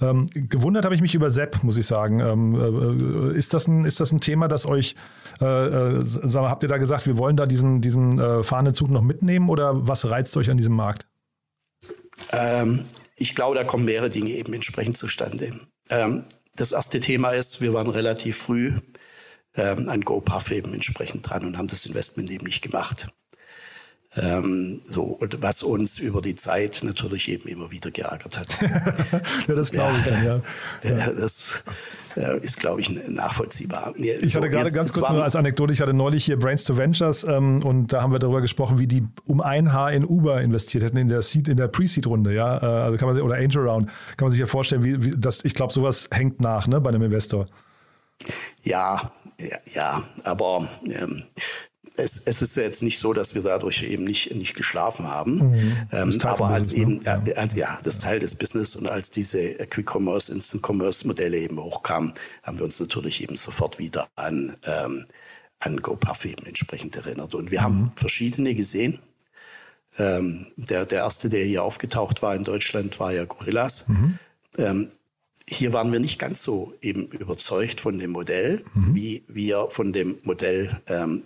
Ähm, 0.01 0.29
gewundert 0.33 0.85
habe 0.85 0.95
ich 0.95 1.01
mich 1.01 1.15
über 1.15 1.31
Sepp, 1.31 1.63
muss 1.63 1.77
ich 1.77 1.85
sagen. 1.85 2.19
Ähm, 2.19 3.31
äh, 3.33 3.37
ist, 3.37 3.53
das 3.53 3.67
ein, 3.67 3.85
ist 3.85 3.99
das 3.99 4.11
ein 4.11 4.19
Thema, 4.19 4.47
das 4.47 4.67
euch, 4.67 4.95
äh, 5.41 5.45
äh, 5.45 5.99
sag 6.03 6.41
mal, 6.41 6.49
habt 6.49 6.63
ihr 6.63 6.69
da 6.69 6.77
gesagt, 6.77 7.05
wir 7.05 7.17
wollen 7.17 7.37
da 7.37 7.45
diesen, 7.45 7.81
diesen 7.81 8.19
äh, 8.19 8.43
fahrenden 8.43 8.73
Zug 8.73 8.89
noch 8.89 9.01
mitnehmen 9.01 9.49
oder 9.49 9.87
was 9.87 10.09
reizt 10.09 10.35
euch 10.37 10.49
an 10.49 10.57
diesem 10.57 10.73
Markt? 10.73 11.07
Ähm, 12.31 12.85
ich 13.15 13.35
glaube, 13.35 13.55
da 13.55 13.63
kommen 13.63 13.85
mehrere 13.85 14.09
Dinge 14.09 14.31
eben 14.31 14.53
entsprechend 14.53 14.97
zustande. 14.97 15.51
Ähm, 15.89 16.25
das 16.55 16.71
erste 16.71 16.99
Thema 16.99 17.31
ist, 17.31 17.61
wir 17.61 17.73
waren 17.73 17.89
relativ 17.89 18.37
früh 18.37 18.73
ähm, 19.55 19.89
an 19.89 20.01
GoPuff 20.01 20.51
eben 20.51 20.73
entsprechend 20.73 21.29
dran 21.29 21.45
und 21.45 21.57
haben 21.57 21.67
das 21.67 21.85
Investment 21.85 22.29
eben 22.31 22.45
nicht 22.45 22.61
gemacht. 22.61 23.07
Ähm, 24.15 24.81
so, 24.85 25.03
und 25.03 25.41
was 25.41 25.63
uns 25.63 25.99
über 25.99 26.21
die 26.21 26.35
Zeit 26.35 26.79
natürlich 26.83 27.29
eben 27.29 27.47
immer 27.49 27.71
wieder 27.71 27.91
geärgert 27.91 28.39
hat. 28.39 28.47
ja, 29.47 29.55
das 29.55 29.71
glaube 29.71 29.97
ich 29.99 30.05
dann, 30.05 30.25
ja. 30.25 30.41
ja. 30.83 31.11
Das 31.11 31.63
äh, 32.15 32.39
ist, 32.39 32.59
glaube 32.59 32.81
ich, 32.81 32.89
nachvollziehbar. 33.09 33.93
Ich 33.97 34.35
hatte 34.35 34.47
so, 34.47 34.51
gerade 34.51 34.71
ganz 34.71 34.93
kurz 34.93 35.09
nur 35.09 35.23
als 35.23 35.35
Anekdote, 35.35 35.73
ich 35.73 35.81
hatte 35.81 35.93
neulich 35.93 36.25
hier 36.25 36.39
Brains 36.39 36.63
to 36.63 36.77
Ventures 36.77 37.25
ähm, 37.25 37.61
und 37.63 37.93
da 37.93 38.01
haben 38.01 38.11
wir 38.11 38.19
darüber 38.19 38.41
gesprochen, 38.41 38.79
wie 38.79 38.87
die 38.87 39.03
um 39.25 39.41
ein 39.41 39.73
Haar 39.73 39.91
in 39.91 40.05
Uber 40.05 40.41
investiert 40.41 40.83
hätten 40.83 40.97
in 40.97 41.09
der 41.09 41.21
Seed, 41.21 41.47
in 41.49 41.57
der 41.57 41.67
Pre-Seed-Runde, 41.67 42.33
ja. 42.33 42.57
Äh, 42.57 42.65
also 42.65 42.97
kann 42.97 43.09
man 43.09 43.21
oder 43.21 43.35
Angel 43.35 43.67
Round, 43.67 43.87
kann 44.15 44.27
man 44.27 44.31
sich 44.31 44.39
ja 44.39 44.47
vorstellen, 44.47 44.83
wie, 44.83 45.03
wie 45.03 45.13
das, 45.17 45.43
ich 45.43 45.53
glaube, 45.53 45.73
sowas 45.73 46.07
hängt 46.11 46.39
nach, 46.39 46.67
ne, 46.67 46.79
bei 46.79 46.89
einem 46.89 47.03
Investor. 47.03 47.45
Ja, 48.63 49.11
ja, 49.37 49.57
ja, 49.73 50.03
aber 50.23 50.67
ähm, 50.85 51.23
es, 51.97 52.21
es 52.25 52.41
ist 52.41 52.55
ja 52.55 52.63
jetzt 52.63 52.83
nicht 52.83 52.99
so, 52.99 53.13
dass 53.13 53.35
wir 53.35 53.41
dadurch 53.41 53.83
eben 53.83 54.03
nicht, 54.03 54.33
nicht 54.33 54.55
geschlafen 54.55 55.07
haben. 55.07 55.35
Mhm. 55.35 55.87
Ähm, 55.91 56.19
aber 56.23 56.47
als 56.47 56.73
eben, 56.73 56.97
ne? 56.97 57.23
ja. 57.27 57.43
Äh, 57.43 57.47
ja, 57.55 57.79
das 57.83 57.99
Teil 57.99 58.19
des 58.19 58.35
Business 58.35 58.75
und 58.75 58.87
als 58.87 59.09
diese 59.09 59.53
Quick 59.55 59.93
Commerce, 59.93 60.31
Instant 60.31 60.63
Commerce 60.65 61.05
Modelle 61.05 61.37
eben 61.37 61.57
hochkamen, 61.57 62.13
haben 62.43 62.57
wir 62.57 62.65
uns 62.65 62.79
natürlich 62.79 63.23
eben 63.23 63.35
sofort 63.35 63.79
wieder 63.79 64.07
an, 64.15 64.55
ähm, 64.65 65.05
an 65.59 65.77
GoPuff 65.77 66.25
eben 66.25 66.45
entsprechend 66.45 66.95
erinnert. 66.95 67.35
Und 67.35 67.51
wir 67.51 67.59
mhm. 67.59 67.63
haben 67.63 67.91
verschiedene 67.95 68.55
gesehen. 68.55 68.99
Ähm, 69.97 70.47
der, 70.57 70.85
der 70.85 70.99
erste, 70.99 71.29
der 71.29 71.43
hier 71.43 71.63
aufgetaucht 71.63 72.21
war 72.21 72.35
in 72.35 72.43
Deutschland, 72.43 72.99
war 72.99 73.11
ja 73.11 73.25
Gorillas. 73.25 73.87
Mhm. 73.87 74.19
Ähm, 74.57 74.89
hier 75.49 75.71
waren 75.71 75.91
wir 75.93 75.99
nicht 75.99 76.19
ganz 76.19 76.43
so 76.43 76.73
eben 76.81 77.07
überzeugt 77.07 77.79
von 77.79 77.97
dem 77.97 78.11
Modell, 78.11 78.65
mhm. 78.73 78.95
wie 78.95 79.23
wir 79.27 79.67
von 79.69 79.93
dem 79.93 80.17
Modell 80.23 80.69
ähm, 80.87 81.23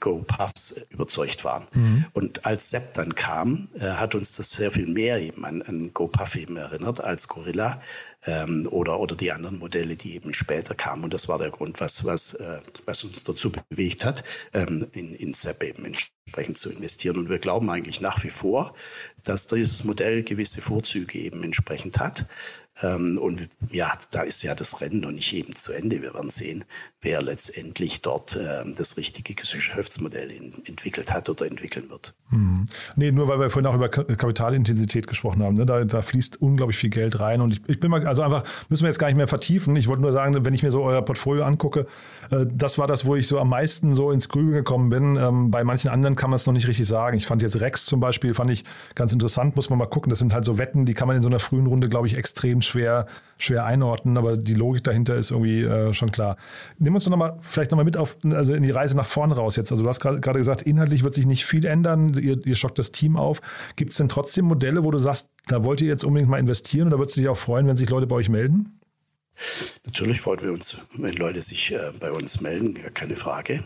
Go-Puffs 0.00 0.74
überzeugt 0.90 1.44
waren. 1.44 1.66
Mhm. 1.72 2.04
Und 2.12 2.44
als 2.44 2.70
Sepp 2.70 2.94
dann 2.94 3.14
kam, 3.14 3.68
äh, 3.74 3.80
hat 3.80 4.14
uns 4.14 4.32
das 4.32 4.50
sehr 4.50 4.70
viel 4.70 4.86
mehr 4.86 5.18
eben 5.18 5.44
an, 5.44 5.62
an 5.62 5.92
Go-Puff 5.92 6.36
eben 6.36 6.56
erinnert 6.56 7.02
als 7.02 7.28
Gorilla 7.28 7.80
ähm, 8.26 8.68
oder, 8.70 9.00
oder 9.00 9.16
die 9.16 9.32
anderen 9.32 9.58
Modelle, 9.58 9.96
die 9.96 10.14
eben 10.14 10.34
später 10.34 10.74
kamen. 10.74 11.04
Und 11.04 11.14
das 11.14 11.28
war 11.28 11.38
der 11.38 11.50
Grund, 11.50 11.80
was, 11.80 12.04
was, 12.04 12.34
äh, 12.34 12.60
was 12.86 13.04
uns 13.04 13.24
dazu 13.24 13.50
bewegt 13.50 14.04
hat, 14.04 14.24
ähm, 14.52 14.86
in, 14.92 15.14
in 15.14 15.32
Sepp 15.32 15.62
eben 15.62 15.84
entsprechend 15.84 16.58
zu 16.58 16.70
investieren. 16.70 17.16
Und 17.16 17.28
wir 17.28 17.38
glauben 17.38 17.70
eigentlich 17.70 18.00
nach 18.00 18.22
wie 18.24 18.30
vor, 18.30 18.74
dass 19.22 19.46
dieses 19.46 19.84
Modell 19.84 20.22
gewisse 20.22 20.60
Vorzüge 20.60 21.18
eben 21.18 21.42
entsprechend 21.42 21.98
hat. 21.98 22.26
Ähm, 22.82 23.18
und 23.18 23.48
ja, 23.70 23.92
da 24.10 24.22
ist 24.22 24.42
ja 24.42 24.54
das 24.54 24.80
Rennen 24.80 25.00
noch 25.00 25.12
nicht 25.12 25.32
eben 25.32 25.54
zu 25.54 25.72
Ende. 25.72 26.02
Wir 26.02 26.12
werden 26.14 26.30
sehen, 26.30 26.64
wer 27.00 27.22
letztendlich 27.22 28.02
dort 28.02 28.34
äh, 28.34 28.64
das 28.76 28.96
richtige 28.96 29.34
Geschäftsmodell 29.34 30.30
in, 30.30 30.52
entwickelt 30.66 31.12
hat 31.12 31.28
oder 31.28 31.46
entwickeln 31.46 31.88
wird. 31.88 32.14
Hm. 32.30 32.66
Nee, 32.96 33.12
nur 33.12 33.28
weil 33.28 33.38
wir 33.38 33.50
vorhin 33.50 33.68
auch 33.68 33.76
über 33.76 33.88
Kapitalintensität 33.88 35.06
gesprochen 35.06 35.42
haben. 35.44 35.54
Ne? 35.54 35.66
Da, 35.66 35.84
da, 35.84 36.02
fließt 36.02 36.42
unglaublich 36.42 36.76
viel 36.76 36.90
Geld 36.90 37.20
rein. 37.20 37.40
Und 37.40 37.52
ich, 37.52 37.68
ich, 37.68 37.78
bin 37.78 37.90
mal, 37.92 38.04
also 38.08 38.22
einfach, 38.22 38.42
müssen 38.68 38.82
wir 38.82 38.88
jetzt 38.88 38.98
gar 38.98 39.06
nicht 39.06 39.16
mehr 39.16 39.28
vertiefen. 39.28 39.76
Ich 39.76 39.86
wollte 39.86 40.02
nur 40.02 40.12
sagen, 40.12 40.44
wenn 40.44 40.54
ich 40.54 40.64
mir 40.64 40.72
so 40.72 40.82
euer 40.82 41.02
Portfolio 41.02 41.44
angucke, 41.44 41.86
äh, 42.30 42.44
das 42.52 42.76
war 42.78 42.88
das, 42.88 43.04
wo 43.04 43.14
ich 43.14 43.28
so 43.28 43.38
am 43.38 43.50
meisten 43.50 43.94
so 43.94 44.10
ins 44.10 44.28
Grübeln 44.28 44.52
gekommen 44.54 44.90
bin. 44.90 45.16
Ähm, 45.16 45.52
bei 45.52 45.62
manchen 45.62 45.90
anderen 45.90 46.16
kann 46.16 46.30
man 46.30 46.36
es 46.36 46.46
noch 46.46 46.52
nicht 46.52 46.66
richtig 46.66 46.88
sagen. 46.88 47.16
Ich 47.16 47.26
fand 47.26 47.40
jetzt 47.40 47.60
Rex 47.60 47.86
zum 47.86 48.00
Beispiel, 48.00 48.34
fand 48.34 48.50
ich 48.50 48.64
ganz 48.96 49.12
interessant, 49.12 49.54
muss 49.54 49.70
man 49.70 49.78
mal 49.78 49.86
gucken. 49.86 50.10
Das 50.10 50.18
sind 50.18 50.34
halt 50.34 50.44
so 50.44 50.58
Wetten, 50.58 50.86
die 50.86 50.94
kann 50.94 51.06
man 51.06 51.16
in 51.16 51.22
so 51.22 51.28
einer 51.28 51.38
frühen 51.38 51.66
Runde, 51.66 51.88
glaube 51.88 52.08
ich, 52.08 52.16
extrem 52.16 52.62
schwer, 52.66 53.06
schwer 53.38 53.64
einordnen, 53.64 54.16
aber 54.16 54.36
die 54.36 54.54
Logik 54.54 54.84
dahinter 54.84 55.16
ist 55.16 55.30
irgendwie 55.30 55.62
äh, 55.62 55.92
schon 55.92 56.12
klar. 56.12 56.36
Nimm 56.78 56.94
uns 56.94 57.04
doch 57.04 57.10
noch 57.10 57.18
mal, 57.18 57.38
vielleicht 57.40 57.70
nochmal 57.70 57.84
mit 57.84 57.96
auf, 57.96 58.16
also 58.30 58.54
in 58.54 58.62
die 58.62 58.70
Reise 58.70 58.96
nach 58.96 59.06
vorn 59.06 59.32
raus 59.32 59.56
jetzt. 59.56 59.70
Also 59.70 59.82
du 59.82 59.88
hast 59.88 60.00
gerade 60.00 60.20
gesagt, 60.20 60.62
inhaltlich 60.62 61.02
wird 61.02 61.14
sich 61.14 61.26
nicht 61.26 61.44
viel 61.44 61.64
ändern, 61.64 62.14
ihr, 62.14 62.44
ihr 62.46 62.56
schockt 62.56 62.78
das 62.78 62.92
Team 62.92 63.16
auf. 63.16 63.40
Gibt 63.76 63.90
es 63.90 63.96
denn 63.96 64.08
trotzdem 64.08 64.44
Modelle, 64.46 64.84
wo 64.84 64.90
du 64.90 64.98
sagst, 64.98 65.30
da 65.46 65.64
wollt 65.64 65.80
ihr 65.80 65.88
jetzt 65.88 66.04
unbedingt 66.04 66.30
mal 66.30 66.38
investieren 66.38 66.88
oder 66.88 66.98
würdest 66.98 67.16
du 67.16 67.20
dich 67.20 67.28
auch 67.28 67.36
freuen, 67.36 67.66
wenn 67.66 67.76
sich 67.76 67.90
Leute 67.90 68.06
bei 68.06 68.16
euch 68.16 68.28
melden? 68.28 68.80
Natürlich 69.84 70.20
freuen 70.20 70.42
wir 70.42 70.52
uns, 70.52 70.76
wenn 70.98 71.14
Leute 71.14 71.42
sich 71.42 71.72
äh, 71.72 71.92
bei 72.00 72.10
uns 72.10 72.40
melden, 72.40 72.74
keine 72.94 73.16
Frage. 73.16 73.62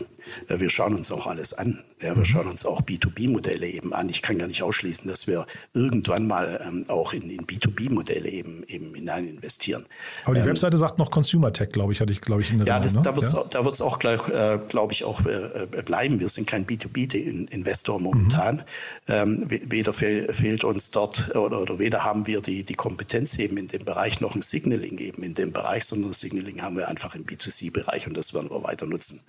Äh, 0.47 0.59
wir 0.59 0.69
schauen 0.69 0.95
uns 0.95 1.11
auch 1.11 1.27
alles 1.27 1.53
an. 1.53 1.83
Ja, 2.01 2.09
wir 2.09 2.17
mhm. 2.17 2.25
schauen 2.25 2.47
uns 2.47 2.65
auch 2.65 2.81
B2B-Modelle 2.81 3.67
eben 3.67 3.93
an. 3.93 4.09
Ich 4.09 4.21
kann 4.21 4.37
gar 4.37 4.47
nicht 4.47 4.63
ausschließen, 4.63 5.07
dass 5.07 5.27
wir 5.27 5.45
irgendwann 5.73 6.27
mal 6.27 6.61
ähm, 6.67 6.85
auch 6.87 7.13
in, 7.13 7.29
in 7.29 7.45
B2B-Modelle 7.45 8.29
eben, 8.29 8.63
eben 8.63 8.93
hinein 8.95 9.27
investieren. 9.27 9.85
Aber 10.25 10.35
die 10.35 10.41
ähm, 10.41 10.47
Webseite 10.47 10.77
sagt 10.77 10.97
noch 10.97 11.11
Consumer 11.11 11.53
Tech, 11.53 11.71
glaube 11.71 11.93
ich, 11.93 12.01
hatte 12.01 12.11
ich, 12.11 12.21
glaube 12.21 12.41
ich, 12.41 12.51
in 12.51 12.59
der 12.59 12.67
Ja, 12.67 12.79
das, 12.79 12.95
ne? 12.95 13.01
da 13.03 13.15
wird 13.15 13.25
es 13.25 13.33
ja? 13.33 13.65
wird's 13.65 13.81
auch, 13.81 14.01
äh, 14.03 14.59
glaube 14.67 14.93
ich, 14.93 15.03
auch 15.03 15.21
bleiben. 15.21 16.19
Wir 16.19 16.29
sind 16.29 16.47
kein 16.47 16.65
B2B-Investor 16.65 17.99
momentan. 17.99 18.55
Mhm. 18.57 18.61
Ähm, 19.07 19.45
weder 19.47 19.93
fehl, 19.93 20.33
fehlt 20.33 20.63
uns 20.63 20.91
dort 20.91 21.35
oder, 21.35 21.61
oder 21.61 21.79
weder 21.79 22.03
haben 22.03 22.27
wir 22.27 22.41
die, 22.41 22.63
die 22.63 22.75
Kompetenz 22.75 23.37
eben 23.37 23.57
in 23.57 23.67
dem 23.67 23.85
Bereich 23.85 24.21
noch 24.21 24.35
ein 24.35 24.41
Signaling 24.41 24.97
eben 24.97 25.23
in 25.23 25.33
dem 25.33 25.51
Bereich, 25.51 25.58
sondern 25.87 26.09
das 26.09 26.19
Signaling 26.19 26.61
haben 26.61 26.77
wir 26.77 26.87
einfach 26.87 27.15
im 27.15 27.25
B2C-Bereich 27.25 28.07
und 28.07 28.15
das 28.15 28.33
werden 28.33 28.49
wir 28.49 28.63
weiter 28.63 28.85
nutzen. 28.85 29.21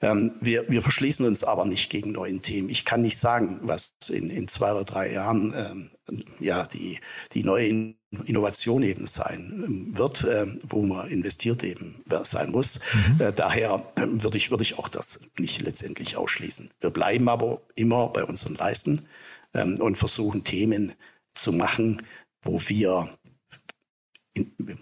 Ähm, 0.00 0.34
wir, 0.40 0.68
wir 0.68 0.82
verschließen 0.82 1.26
uns 1.26 1.44
aber 1.44 1.64
nicht 1.64 1.90
gegen 1.90 2.12
neuen 2.12 2.42
Themen. 2.42 2.68
Ich 2.68 2.84
kann 2.84 3.02
nicht 3.02 3.18
sagen, 3.18 3.60
was 3.62 3.96
in, 4.08 4.30
in 4.30 4.48
zwei 4.48 4.72
oder 4.72 4.84
drei 4.84 5.12
Jahren 5.12 5.54
ähm, 5.56 5.90
ja, 6.38 6.66
die, 6.66 7.00
die 7.32 7.42
neue 7.42 7.94
Innovation 8.24 8.82
eben 8.82 9.06
sein 9.06 9.64
ähm, 9.66 9.98
wird, 9.98 10.24
äh, 10.24 10.46
wo 10.68 10.84
man 10.84 11.08
investiert 11.08 11.64
eben 11.64 11.96
sein 12.22 12.50
muss. 12.50 12.80
Mhm. 12.92 13.20
Äh, 13.20 13.32
daher 13.32 13.82
äh, 13.96 14.02
würde 14.06 14.38
ich, 14.38 14.50
würde 14.50 14.62
ich 14.62 14.78
auch 14.78 14.88
das 14.88 15.20
nicht 15.38 15.62
letztendlich 15.62 16.16
ausschließen. 16.16 16.70
Wir 16.80 16.90
bleiben 16.90 17.28
aber 17.28 17.60
immer 17.74 18.08
bei 18.08 18.24
unseren 18.24 18.54
Leisten 18.54 19.06
ähm, 19.54 19.80
und 19.80 19.98
versuchen 19.98 20.44
Themen 20.44 20.94
zu 21.34 21.52
machen, 21.52 22.02
wo 22.42 22.60
wir 22.68 23.10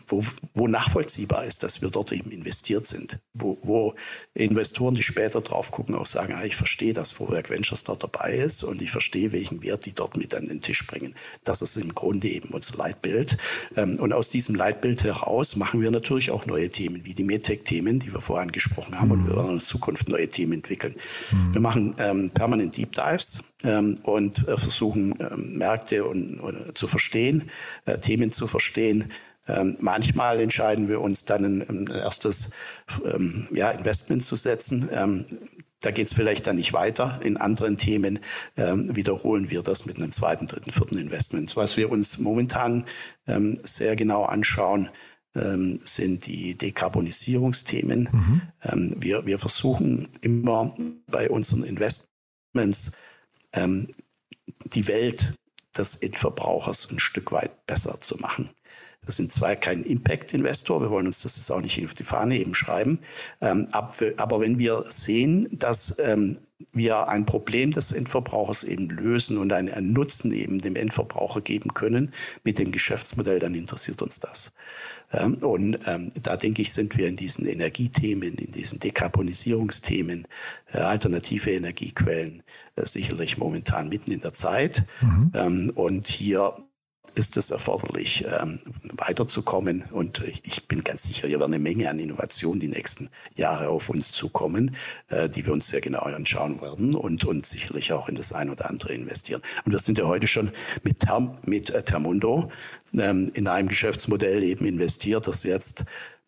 wo, 0.07 0.23
wo, 0.55 0.69
nachvollziehbar 0.69 1.45
ist, 1.45 1.63
dass 1.63 1.83
wir 1.83 1.91
dort 1.91 2.13
eben 2.13 2.31
investiert 2.31 2.87
sind, 2.87 3.19
wo, 3.33 3.59
wo 3.63 3.95
Investoren, 4.35 4.95
die 4.95 5.03
später 5.03 5.41
drauf 5.41 5.71
gucken, 5.71 5.95
auch 5.95 6.07
sagen, 6.07 6.35
ah, 6.35 6.45
ich 6.45 6.57
verstehe, 6.57 6.93
dass 6.93 7.13
Vorwerk 7.13 7.51
Ventures 7.51 7.85
dort 7.85 8.03
dabei 8.03 8.35
ist 8.35 8.63
und 8.65 8.83
ich 8.83 8.91
verstehe, 8.91 9.33
welchen 9.33 9.63
Wert 9.63 9.87
die 9.87 9.93
dort 9.93 10.17
mit 10.17 10.35
an 10.35 10.47
den 10.47 10.61
Tisch 10.61 10.87
bringen. 10.87 11.15
Das 11.45 11.63
ist 11.63 11.77
im 11.77 11.95
Grunde 11.95 12.29
eben 12.29 12.51
unser 12.51 12.77
Leitbild. 12.77 13.37
Ähm, 13.77 13.99
und 14.01 14.13
aus 14.13 14.31
diesem 14.31 14.55
Leitbild 14.55 15.05
heraus 15.05 15.57
machen 15.57 15.81
wir 15.81 15.91
natürlich 15.91 16.31
auch 16.31 16.47
neue 16.47 16.69
Themen, 16.69 17.05
wie 17.05 17.15
die 17.15 17.25
MedTech-Themen, 17.25 17.99
die 17.99 18.13
wir 18.13 18.21
vorhin 18.21 18.53
gesprochen 18.53 18.99
haben, 19.01 19.09
mhm. 19.09 19.13
und 19.13 19.29
wir 19.29 19.37
werden 19.37 19.55
in 19.55 19.61
Zukunft 19.61 20.09
neue 20.09 20.29
Themen 20.29 20.55
entwickeln. 20.55 20.95
Mhm. 21.33 21.55
Wir 21.55 21.61
machen 21.61 21.95
ähm, 21.99 22.31
permanent 22.31 22.77
Deep 22.77 22.93
Dives 22.93 23.43
ähm, 23.65 23.99
und 24.03 24.47
äh, 24.47 24.57
versuchen, 24.59 25.15
ähm, 25.19 25.57
Märkte 25.57 26.05
und, 26.05 26.39
und, 26.39 26.77
zu 26.77 26.87
verstehen, 26.87 27.51
äh, 27.87 27.97
Themen 27.99 28.31
zu 28.31 28.47
verstehen, 28.47 29.11
ähm, 29.47 29.77
manchmal 29.81 30.41
entscheiden 30.41 30.89
wir 30.89 31.01
uns 31.01 31.25
dann 31.25 31.45
ein, 31.45 31.69
ein 31.69 31.87
erstes 31.89 32.51
ja, 33.53 33.71
Investment 33.73 34.25
zu 34.25 34.37
setzen. 34.37 35.27
Da 35.81 35.91
geht 35.91 36.07
es 36.07 36.15
vielleicht 36.15 36.47
dann 36.47 36.57
nicht 36.57 36.73
weiter. 36.73 37.21
In 37.23 37.37
anderen 37.37 37.77
Themen 37.77 38.21
wiederholen 38.57 39.51
wir 39.51 39.63
das 39.63 39.85
mit 39.85 39.99
einem 39.99 40.13
zweiten, 40.13 40.47
dritten, 40.47 40.73
vierten 40.73 40.97
Investment. 40.97 41.55
Was 41.57 41.77
wir 41.77 41.93
uns 41.93 42.17
momentan 42.17 42.87
sehr 43.65 43.97
genau 43.97 44.23
anschauen, 44.23 44.89
sind 45.35 46.25
die 46.25 46.57
Dekarbonisierungsthemen. 46.57 48.09
Mhm. 48.63 48.95
Wir, 49.03 49.27
wir 49.27 49.39
versuchen 49.39 50.09
immer 50.23 50.75
bei 51.07 51.29
unseren 51.29 51.65
Investments 51.65 52.93
ähm, 53.55 53.89
die 54.65 54.87
Welt 54.87 55.35
des 55.77 55.97
Endverbrauchers 55.97 56.91
ein 56.91 56.99
Stück 56.99 57.33
weit 57.33 57.67
besser 57.67 57.99
zu 58.01 58.17
machen. 58.19 58.51
Wir 59.05 59.13
sind 59.13 59.33
zwar 59.33 59.57
kein 59.57 59.83
Impact-Investor, 59.83 60.81
wir 60.81 60.91
wollen 60.91 61.07
uns 61.07 61.21
das 61.21 61.37
jetzt 61.37 61.51
auch 61.51 61.61
nicht 61.61 61.85
auf 61.85 61.95
die 61.95 62.05
Fahne 62.05 62.39
eben 62.39 62.55
schreiben, 62.55 63.01
ähm, 63.41 63.69
aber 63.73 64.41
wenn 64.41 64.59
wir 64.59 64.85
sehen, 64.89 65.49
dass 65.53 65.97
ähm, 65.99 66.39
wir 66.73 67.09
ein 67.09 67.27
Problem 67.27 67.73
des 67.73 67.93
Endverbrauchers 67.93 68.65
eben 68.65 68.89
lösen 68.89 69.37
und 69.39 69.53
einen 69.53 69.93
Nutzen 69.93 70.33
eben 70.33 70.61
dem 70.61 70.77
Endverbraucher 70.77 71.41
geben 71.43 71.75
können 71.75 72.13
mit 72.43 72.59
dem 72.59 72.73
Geschäftsmodell, 72.73 73.39
dann 73.39 73.55
interessiert 73.55 74.01
uns 74.01 74.21
das. 74.21 74.53
Ähm, 75.13 75.35
und 75.43 75.79
da 76.23 76.37
denke 76.37 76.63
ich, 76.63 76.73
sind 76.73 76.97
wir 76.97 77.07
in 77.07 77.17
diesen 77.17 77.47
Energiethemen, 77.47 78.35
in 78.35 78.51
diesen 78.51 78.79
Dekarbonisierungsthemen, 78.79 80.27
äh, 80.73 80.79
alternative 80.79 81.51
Energiequellen 81.51 82.43
äh, 82.77 82.87
sicherlich 82.87 83.37
momentan 83.37 83.89
mitten 83.89 84.13
in 84.13 84.21
der 84.21 84.33
Zeit. 84.33 84.85
Mhm. 85.03 85.73
und 85.75 86.07
hier 86.07 86.55
ist 87.15 87.37
es 87.37 87.51
erforderlich, 87.51 88.25
ähm, 88.27 88.59
weiterzukommen. 88.93 89.85
Und 89.93 90.23
ich 90.43 90.67
bin 90.67 90.83
ganz 90.83 91.05
sicher, 91.05 91.29
hier 91.29 91.39
werden 91.39 91.55
eine 91.55 91.63
Menge 91.63 91.89
an 91.89 91.99
Innovationen 91.99 92.61
die 92.61 92.69
nächsten 92.69 93.09
Jahre 93.35 93.69
auf 93.69 93.89
uns 93.89 94.13
zukommen, 94.13 94.75
äh, 95.09 95.29
die 95.29 95.47
wir 95.47 95.53
uns 95.53 95.69
sehr 95.69 95.81
genau 95.81 96.01
anschauen 96.01 96.61
werden 96.61 96.95
und, 96.95 97.25
und 97.25 97.47
sicherlich 97.47 97.93
auch 97.93 98.09
in 98.09 98.17
das 98.17 98.33
ein 98.33 98.51
oder 98.51 98.69
andere 98.69 98.93
investieren. 98.93 99.43
Und 99.65 99.73
wir 99.73 99.79
sind 99.79 99.99
ja 99.99 100.05
heute 100.05 100.27
schon 100.27 100.51
mit, 100.83 101.01
Term, 101.01 101.33
mit 101.45 101.71
äh, 101.71 101.83
Termundo 101.83 102.51
ähm, 102.95 103.31
in 103.35 103.47
einem 103.47 103.69
Geschäftsmodell 103.69 104.43
eben 104.43 104.67
investiert, 104.67 105.27
das 105.27 105.45
jetzt 105.45 105.85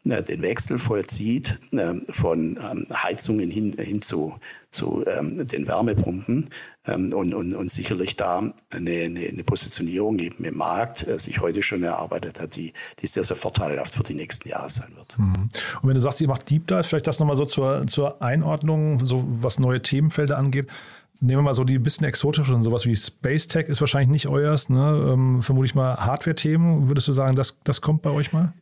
den 0.07 0.42
Wechsel 0.42 0.79
vollzieht 0.79 1.59
äh, 1.73 1.95
von 2.11 2.59
ähm, 2.62 2.87
Heizungen 2.92 3.51
hin, 3.51 3.75
hin 3.79 4.03
zu, 4.03 4.37
zu 4.71 5.05
ähm, 5.07 5.47
den 5.47 5.66
Wärmepumpen 5.66 6.45
ähm, 6.87 7.12
und, 7.12 7.35
und, 7.35 7.55
und 7.55 7.71
sicherlich 7.71 8.16
da 8.16 8.53
eine, 8.71 8.90
eine, 8.90 9.45
Positionierung 9.45 10.19
eben 10.19 10.45
im 10.45 10.57
Markt 10.57 11.07
äh, 11.07 11.19
sich 11.19 11.40
heute 11.40 11.62
schon 11.62 11.83
erarbeitet 11.83 12.40
hat, 12.40 12.57
die, 12.57 12.73
die 13.01 13.07
sehr, 13.07 13.25
sehr 13.25 13.37
vorteilhaft 13.37 13.95
für 13.95 14.03
die 14.03 14.14
nächsten 14.14 14.49
Jahre 14.49 14.71
sein 14.71 14.92
wird. 14.97 15.19
Mhm. 15.19 15.49
Und 15.83 15.88
wenn 15.88 15.95
du 15.95 16.01
sagst, 16.01 16.21
ihr 16.21 16.29
macht 16.29 16.49
Deep 16.51 16.66
Dive, 16.66 16.85
vielleicht 16.85 17.07
das 17.07 17.19
nochmal 17.19 17.37
so 17.37 17.45
zur, 17.45 17.87
zur 17.87 18.23
Einordnung, 18.23 19.05
so 19.05 19.25
was 19.27 19.59
neue 19.59 19.83
Themenfelder 19.83 20.38
angeht. 20.38 20.69
Nehmen 21.21 21.38
wir 21.38 21.45
mal 21.45 21.55
so 21.55 21.64
die 21.64 21.79
bisschen 21.79 22.07
exotischen, 22.07 22.62
sowas 22.62 22.85
wie 22.85 22.95
Space 22.95 23.47
Tech 23.47 23.69
ist 23.69 23.81
wahrscheinlich 23.81 24.11
nicht 24.11 24.29
euers, 24.29 24.69
ne? 24.69 25.12
Ähm, 25.12 25.42
vermute 25.42 25.64
ich 25.64 25.75
mal 25.75 25.97
Hardware-Themen. 25.97 26.88
Würdest 26.88 27.09
du 27.09 27.12
sagen, 27.12 27.37
das, 27.37 27.57
das 27.64 27.81
kommt 27.81 28.03
bei 28.03 28.11
euch 28.11 28.35
mal? 28.35 28.53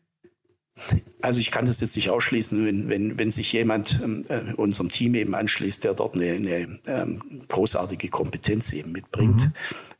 Also 1.22 1.38
ich 1.38 1.52
kann 1.52 1.66
das 1.66 1.80
jetzt 1.80 1.94
nicht 1.94 2.10
ausschließen, 2.10 2.66
wenn, 2.66 2.88
wenn, 2.88 3.18
wenn 3.18 3.30
sich 3.30 3.52
jemand 3.52 4.00
ähm, 4.02 4.24
äh, 4.28 4.52
unserem 4.54 4.88
Team 4.88 5.14
eben 5.14 5.34
anschließt, 5.34 5.84
der 5.84 5.94
dort 5.94 6.16
eine, 6.16 6.32
eine 6.32 6.78
ähm, 6.86 7.20
großartige 7.48 8.08
Kompetenz 8.08 8.72
eben 8.72 8.90
mitbringt. 8.90 9.46
Mhm. 9.46 9.52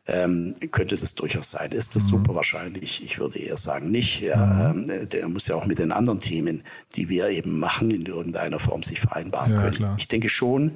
ähm, 0.06 0.54
könnte 0.72 0.96
das 0.96 1.14
durchaus 1.14 1.52
sein. 1.52 1.70
Ist 1.70 1.94
das 1.94 2.06
mhm. 2.06 2.08
super 2.08 2.34
wahrscheinlich? 2.34 3.04
Ich 3.04 3.20
würde 3.20 3.38
eher 3.38 3.56
sagen 3.56 3.92
nicht. 3.92 4.20
Ja, 4.20 4.72
mhm. 4.74 4.90
ähm, 4.90 5.08
der 5.08 5.28
muss 5.28 5.46
ja 5.46 5.54
auch 5.54 5.66
mit 5.66 5.78
den 5.78 5.92
anderen 5.92 6.18
Themen, 6.18 6.64
die 6.96 7.08
wir 7.08 7.28
eben 7.28 7.60
machen, 7.60 7.92
in 7.92 8.04
irgendeiner 8.04 8.58
Form 8.58 8.82
sich 8.82 9.00
vereinbaren 9.00 9.54
ja, 9.54 9.60
können. 9.60 9.76
Klar. 9.76 9.96
Ich 9.96 10.08
denke 10.08 10.28
schon, 10.28 10.72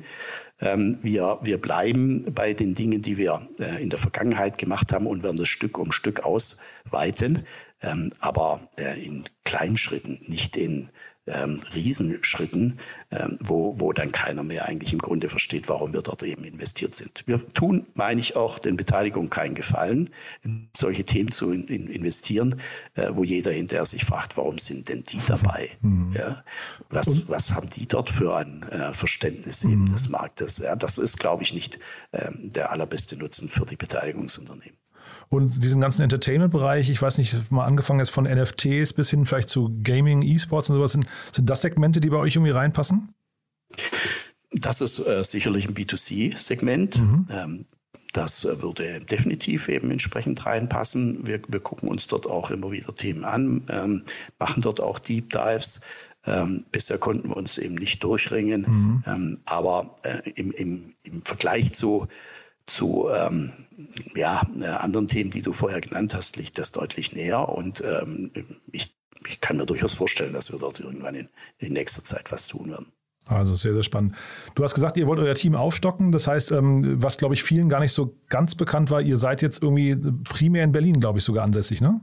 ähm, 0.61 0.99
wir, 1.03 1.39
wir 1.43 1.61
bleiben 1.61 2.25
bei 2.33 2.53
den 2.53 2.75
Dingen, 2.75 3.03
die 3.03 3.17
wir 3.17 3.43
äh, 3.59 3.83
in 3.83 3.91
der 3.91 3.99
Vergangenheit 3.99 4.59
gemacht 4.59 4.93
haben 4.93 5.09
und 5.09 5.25
werden 5.25 5.37
das 5.37 5.49
Stück 5.49 5.77
um 5.77 5.93
Stück 5.93 6.21
ausweiten, 6.21 7.45
ähm, 7.83 8.13
aber 8.21 8.61
äh, 8.77 9.03
in 9.05 9.29
kleinen 9.45 9.77
Schritten, 9.77 10.21
nicht 10.27 10.57
in 10.57 10.91
ähm, 11.29 11.61
Riesenschritten, 11.75 12.79
ähm, 13.11 13.39
wo, 13.41 13.79
wo 13.79 13.93
dann 13.93 14.13
keiner 14.13 14.43
mehr 14.43 14.67
eigentlich 14.67 14.93
im 14.93 14.99
Grunde 14.99 15.29
versteht, 15.29 15.69
warum 15.69 15.93
wir 15.93 16.03
dort 16.03 16.23
eben 16.23 16.45
investiert 16.45 16.95
sind. 16.95 17.23
Wir 17.27 17.47
tun, 17.49 17.87
meine 17.95 18.21
ich, 18.21 18.37
auch 18.37 18.59
den 18.59 18.77
Beteiligungen 18.77 19.31
keinen 19.31 19.55
Gefallen, 19.55 20.11
in 20.43 20.71
solche 20.77 21.05
Themen 21.05 21.31
zu 21.31 21.53
in, 21.53 21.65
in 21.65 21.89
investieren, 21.89 22.61
äh, 22.95 23.11
wo 23.13 23.25
jeder 23.25 23.53
hinterher 23.53 23.87
sich 23.87 24.05
fragt, 24.05 24.37
warum 24.37 24.59
sind 24.59 24.89
denn 24.89 25.03
die 25.03 25.21
dabei? 25.27 25.71
Mhm. 25.81 26.13
Ja? 26.13 26.45
Was, 26.89 27.29
was 27.29 27.53
haben 27.55 27.69
die 27.71 27.87
dort 27.87 28.11
für 28.11 28.37
ein 28.37 28.63
äh, 28.65 28.93
Verständnis 28.93 29.65
eben 29.65 29.83
mhm. 29.83 29.93
des 29.93 30.09
Marktes? 30.09 30.59
Ja, 30.59 30.77
das 30.77 30.99
ist, 30.99 31.19
glaube 31.19 31.43
ich, 31.43 31.53
nicht 31.53 31.79
ähm, 32.13 32.53
der 32.53 32.71
allerbeste 32.71 33.17
Nutzen 33.17 33.49
für 33.49 33.67
die 33.67 33.77
Beteiligungsunternehmen. 33.77 34.79
Und 35.31 35.63
diesen 35.63 35.81
ganzen 35.81 36.03
Entertainment-Bereich, 36.03 36.89
ich 36.89 37.01
weiß 37.01 37.19
nicht, 37.19 37.51
mal 37.51 37.67
angefangen 37.67 37.99
jetzt 37.99 38.11
von 38.11 38.25
NFTs 38.25 38.95
bis 38.95 39.11
hin 39.11 39.27
vielleicht 39.27 39.49
zu 39.49 39.71
Gaming, 39.83 40.23
E-Sports 40.23 40.71
und 40.71 40.77
sowas, 40.77 40.93
sind, 40.93 41.07
sind 41.33 41.51
das 41.51 41.63
Segmente, 41.63 42.01
die 42.01 42.09
bei 42.09 42.17
euch 42.17 42.35
irgendwie 42.37 42.53
reinpassen? 42.53 43.15
Das 44.53 44.81
ist 44.81 44.99
äh, 44.99 45.23
sicherlich 45.25 45.69
ein 45.69 45.75
B2C-Segment. 45.75 47.01
Mhm. 47.01 47.27
Ähm, 47.31 47.67
das 48.13 48.45
äh, 48.45 48.63
würde 48.63 49.01
definitiv 49.01 49.69
eben 49.69 49.91
entsprechend 49.91 50.47
reinpassen. 50.47 51.27
Wir, 51.27 51.41
wir, 51.49 51.61
gucken 51.61 51.89
uns 51.89 52.07
dort 52.07 52.27
auch 52.27 52.51
immer 52.51 52.71
wieder 52.71 52.95
Themen 52.95 53.25
an, 53.25 53.65
ähm, 53.69 54.05
machen 54.39 54.63
dort 54.63 54.81
auch 54.81 54.99
Deep 54.99 55.31
Dives. 55.31 55.81
Ähm, 56.25 56.65
bisher 56.73 56.99
konnten 56.99 57.29
wir 57.29 57.37
uns 57.37 57.59
eben 57.59 57.75
nicht 57.75 58.03
durchringen. 58.03 58.63
Mhm. 58.63 59.03
Ähm, 59.07 59.41
aber 59.45 59.97
äh, 60.03 60.31
im, 60.31 60.51
im, 60.53 60.95
im 61.03 61.23
Vergleich 61.23 61.75
zu 61.75 62.09
zu 62.69 63.09
ähm, 63.15 63.53
ja, 64.15 64.43
äh, 64.61 64.67
anderen 64.67 65.09
Themen, 65.09 65.31
die 65.31 65.43
du 65.43 65.53
vorher 65.53 65.81
genannt 65.81 66.15
hast, 66.15 66.37
liegt 66.37 66.59
das 66.59 66.73
deutlich 66.73 67.13
näher. 67.13 67.49
Und 67.49 67.83
ähm, 67.85 68.31
ich, 68.73 68.95
ich 69.29 69.41
kann 69.41 69.57
mir 69.57 69.67
durchaus 69.67 69.95
vorstellen, 69.95 70.33
dass 70.33 70.53
wir 70.53 70.59
dort 70.59 70.81
irgendwann 70.81 71.15
in, 71.15 71.29
in 71.59 71.73
nächster 71.73 72.05
Zeit 72.05 72.31
was 72.31 72.47
tun 72.47 72.71
werden. 72.71 72.93
Also 73.27 73.55
sehr, 73.55 73.75
sehr 73.75 73.83
spannend. 73.83 74.15
Du 74.55 74.65
hast 74.65 74.75
gesagt, 74.75 74.97
ihr 74.97 75.07
wollt 75.07 75.21
euer 75.21 75.35
Team 75.35 75.55
aufstocken. 75.55 76.13
Das 76.13 76.27
heißt, 76.27 76.53
ähm, 76.53 77.03
was, 77.03 77.19
glaube 77.19 77.35
ich, 77.35 77.43
vielen 77.43 77.69
gar 77.69 77.81
nicht 77.81 77.93
so 77.93 78.17
ganz 78.29 78.55
bekannt 78.55 78.91
war, 78.91 79.03
ihr 79.03 79.17
seid 79.17 79.43
jetzt 79.43 79.63
irgendwie 79.63 79.97
primär 80.25 80.65
in 80.65 80.73
Berlin, 80.73 80.99
glaube 80.99 81.19
ich, 81.19 81.25
sogar 81.25 81.45
ansässig, 81.45 81.81
ne? 81.81 82.01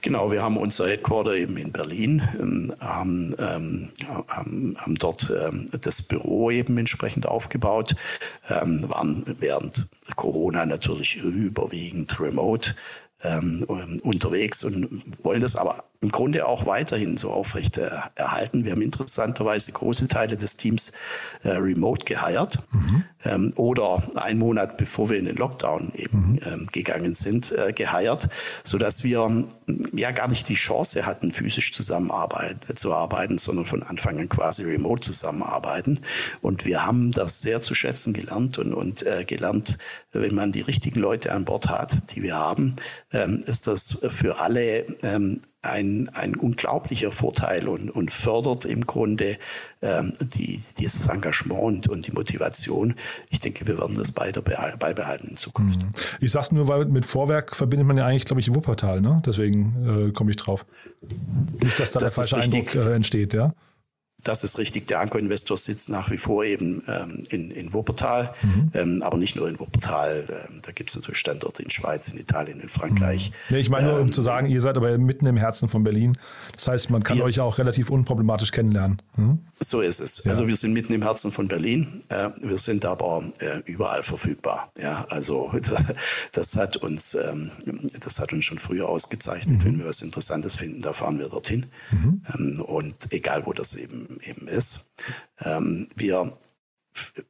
Genau, 0.00 0.30
wir 0.30 0.42
haben 0.42 0.56
unser 0.56 0.88
Headquarter 0.88 1.34
eben 1.34 1.56
in 1.56 1.72
Berlin, 1.72 2.22
ähm, 2.38 2.74
haben, 2.80 3.34
ähm, 3.38 3.88
haben 4.28 4.94
dort 4.98 5.30
ähm, 5.30 5.66
das 5.80 6.02
Büro 6.02 6.50
eben 6.50 6.78
entsprechend 6.78 7.26
aufgebaut, 7.26 7.94
ähm, 8.48 8.88
waren 8.88 9.24
während 9.38 9.88
Corona 10.16 10.66
natürlich 10.66 11.16
überwiegend 11.16 12.18
remote 12.20 12.74
ähm, 13.22 13.64
unterwegs 14.02 14.64
und 14.64 15.24
wollen 15.24 15.40
das 15.40 15.56
aber 15.56 15.84
im 16.02 16.10
Grunde 16.10 16.46
auch 16.46 16.66
weiterhin 16.66 17.16
so 17.16 17.30
aufrecht 17.30 17.78
äh, 17.78 17.88
erhalten. 18.16 18.64
Wir 18.64 18.72
haben 18.72 18.82
interessanterweise 18.82 19.70
große 19.70 20.08
Teile 20.08 20.36
des 20.36 20.56
Teams 20.56 20.90
äh, 21.44 21.50
remote 21.50 22.04
geheiert 22.04 22.58
mhm. 22.72 23.04
ähm, 23.24 23.52
oder 23.56 24.02
einen 24.16 24.40
Monat 24.40 24.76
bevor 24.76 25.10
wir 25.10 25.18
in 25.18 25.26
den 25.26 25.36
Lockdown 25.36 25.92
eben 25.94 26.32
mhm. 26.32 26.40
ähm, 26.44 26.68
gegangen 26.72 27.14
sind, 27.14 27.52
äh, 27.52 27.72
geheiert, 27.72 28.28
sodass 28.64 29.04
wir 29.04 29.20
ähm, 29.20 29.46
ja 29.92 30.10
gar 30.10 30.26
nicht 30.26 30.48
die 30.48 30.54
Chance 30.54 31.06
hatten, 31.06 31.30
physisch 31.30 31.72
zusammenarbeiten, 31.72 32.76
zu 32.76 32.92
arbeiten, 32.92 33.38
sondern 33.38 33.64
von 33.64 33.84
Anfang 33.84 34.18
an 34.18 34.28
quasi 34.28 34.64
remote 34.64 35.02
zusammenarbeiten. 35.02 36.00
Und 36.40 36.64
wir 36.64 36.84
haben 36.84 37.12
das 37.12 37.42
sehr 37.42 37.60
zu 37.60 37.76
schätzen 37.76 38.12
gelernt 38.12 38.58
und, 38.58 38.74
und 38.74 39.06
äh, 39.06 39.24
gelernt, 39.24 39.78
wenn 40.10 40.34
man 40.34 40.50
die 40.50 40.62
richtigen 40.62 40.98
Leute 40.98 41.32
an 41.32 41.44
Bord 41.44 41.68
hat, 41.68 42.14
die 42.14 42.22
wir 42.22 42.34
haben, 42.34 42.74
ähm, 43.12 43.42
ist 43.46 43.66
das 43.66 43.98
für 44.08 44.38
alle 44.40 44.86
ähm, 45.02 45.40
ein, 45.62 46.10
ein 46.14 46.34
unglaublicher 46.34 47.12
Vorteil 47.12 47.68
und, 47.68 47.90
und 47.90 48.10
fördert 48.10 48.64
im 48.64 48.84
Grunde 48.84 49.36
ähm, 49.80 50.12
die, 50.20 50.60
dieses 50.78 51.06
Engagement 51.08 51.88
und 51.88 52.06
die 52.06 52.12
Motivation. 52.12 52.94
Ich 53.30 53.38
denke, 53.38 53.66
wir 53.66 53.78
werden 53.78 53.94
das 53.94 54.10
beide 54.12 54.42
beibehalten 54.42 55.28
in 55.28 55.36
Zukunft. 55.36 55.80
Mhm. 55.80 55.92
Ich 56.20 56.32
sage 56.32 56.46
es 56.46 56.52
nur, 56.52 56.68
weil 56.68 56.86
mit 56.86 57.04
Vorwerk 57.04 57.54
verbindet 57.54 57.86
man 57.86 57.96
ja 57.96 58.06
eigentlich, 58.06 58.24
glaube 58.24 58.40
ich, 58.40 58.52
Wuppertal, 58.52 59.00
ne? 59.00 59.22
Deswegen 59.24 60.08
äh, 60.08 60.12
komme 60.12 60.30
ich 60.30 60.36
drauf. 60.36 60.66
Nicht, 61.60 61.78
dass 61.78 61.92
da 61.92 62.00
das 62.00 62.14
der 62.14 62.24
falsche 62.24 62.36
Eindruck 62.38 62.74
äh, 62.74 62.94
entsteht, 62.94 63.32
ja? 63.32 63.54
Das 64.22 64.44
ist 64.44 64.58
richtig. 64.58 64.86
Der 64.86 65.00
Anko-Investor 65.00 65.56
sitzt 65.56 65.88
nach 65.88 66.10
wie 66.10 66.16
vor 66.16 66.44
eben 66.44 66.82
ähm, 66.86 67.24
in, 67.30 67.50
in 67.50 67.72
Wuppertal, 67.72 68.32
mhm. 68.42 68.70
ähm, 68.74 69.02
aber 69.02 69.16
nicht 69.16 69.36
nur 69.36 69.48
in 69.48 69.58
Wuppertal. 69.58 70.24
Ähm, 70.28 70.60
da 70.62 70.72
gibt 70.72 70.90
es 70.90 70.96
natürlich 70.96 71.18
Standorte 71.18 71.62
in 71.62 71.70
Schweiz, 71.70 72.08
in 72.08 72.18
Italien, 72.18 72.60
in 72.60 72.68
Frankreich. 72.68 73.30
Mhm. 73.30 73.54
Nee, 73.54 73.60
ich 73.60 73.70
meine 73.70 73.88
nur, 73.88 73.96
um 73.96 74.06
ähm, 74.06 74.12
zu 74.12 74.22
sagen, 74.22 74.48
ihr 74.48 74.60
seid 74.60 74.76
aber 74.76 74.96
mitten 74.98 75.26
im 75.26 75.36
Herzen 75.36 75.68
von 75.68 75.82
Berlin. 75.82 76.16
Das 76.54 76.68
heißt, 76.68 76.90
man 76.90 77.02
kann 77.02 77.18
wir, 77.18 77.24
euch 77.24 77.40
auch 77.40 77.58
relativ 77.58 77.90
unproblematisch 77.90 78.52
kennenlernen. 78.52 79.02
Mhm. 79.16 79.40
So 79.58 79.80
ist 79.80 80.00
es. 80.00 80.22
Ja. 80.24 80.30
Also 80.30 80.46
wir 80.46 80.56
sind 80.56 80.72
mitten 80.72 80.92
im 80.92 81.02
Herzen 81.02 81.30
von 81.30 81.48
Berlin. 81.48 82.02
Äh, 82.08 82.30
wir 82.42 82.58
sind 82.58 82.84
aber 82.84 83.24
äh, 83.40 83.58
überall 83.64 84.02
verfügbar. 84.02 84.72
Ja, 84.80 85.06
also 85.08 85.52
das 86.32 86.56
hat 86.56 86.76
uns, 86.76 87.14
ähm, 87.14 87.50
das 88.00 88.20
hat 88.20 88.32
uns 88.32 88.44
schon 88.44 88.58
früher 88.58 88.88
ausgezeichnet. 88.88 89.60
Mhm. 89.60 89.64
Wenn 89.64 89.78
wir 89.78 89.86
was 89.86 90.02
Interessantes 90.02 90.56
finden, 90.56 90.82
da 90.82 90.92
fahren 90.92 91.18
wir 91.18 91.28
dorthin. 91.28 91.66
Mhm. 91.90 92.22
Ähm, 92.34 92.60
und 92.60 93.12
egal, 93.12 93.46
wo 93.46 93.52
das 93.52 93.74
eben 93.74 94.11
eben 94.20 94.48
ist. 94.48 94.92
Ähm, 95.40 95.88
wir 95.96 96.36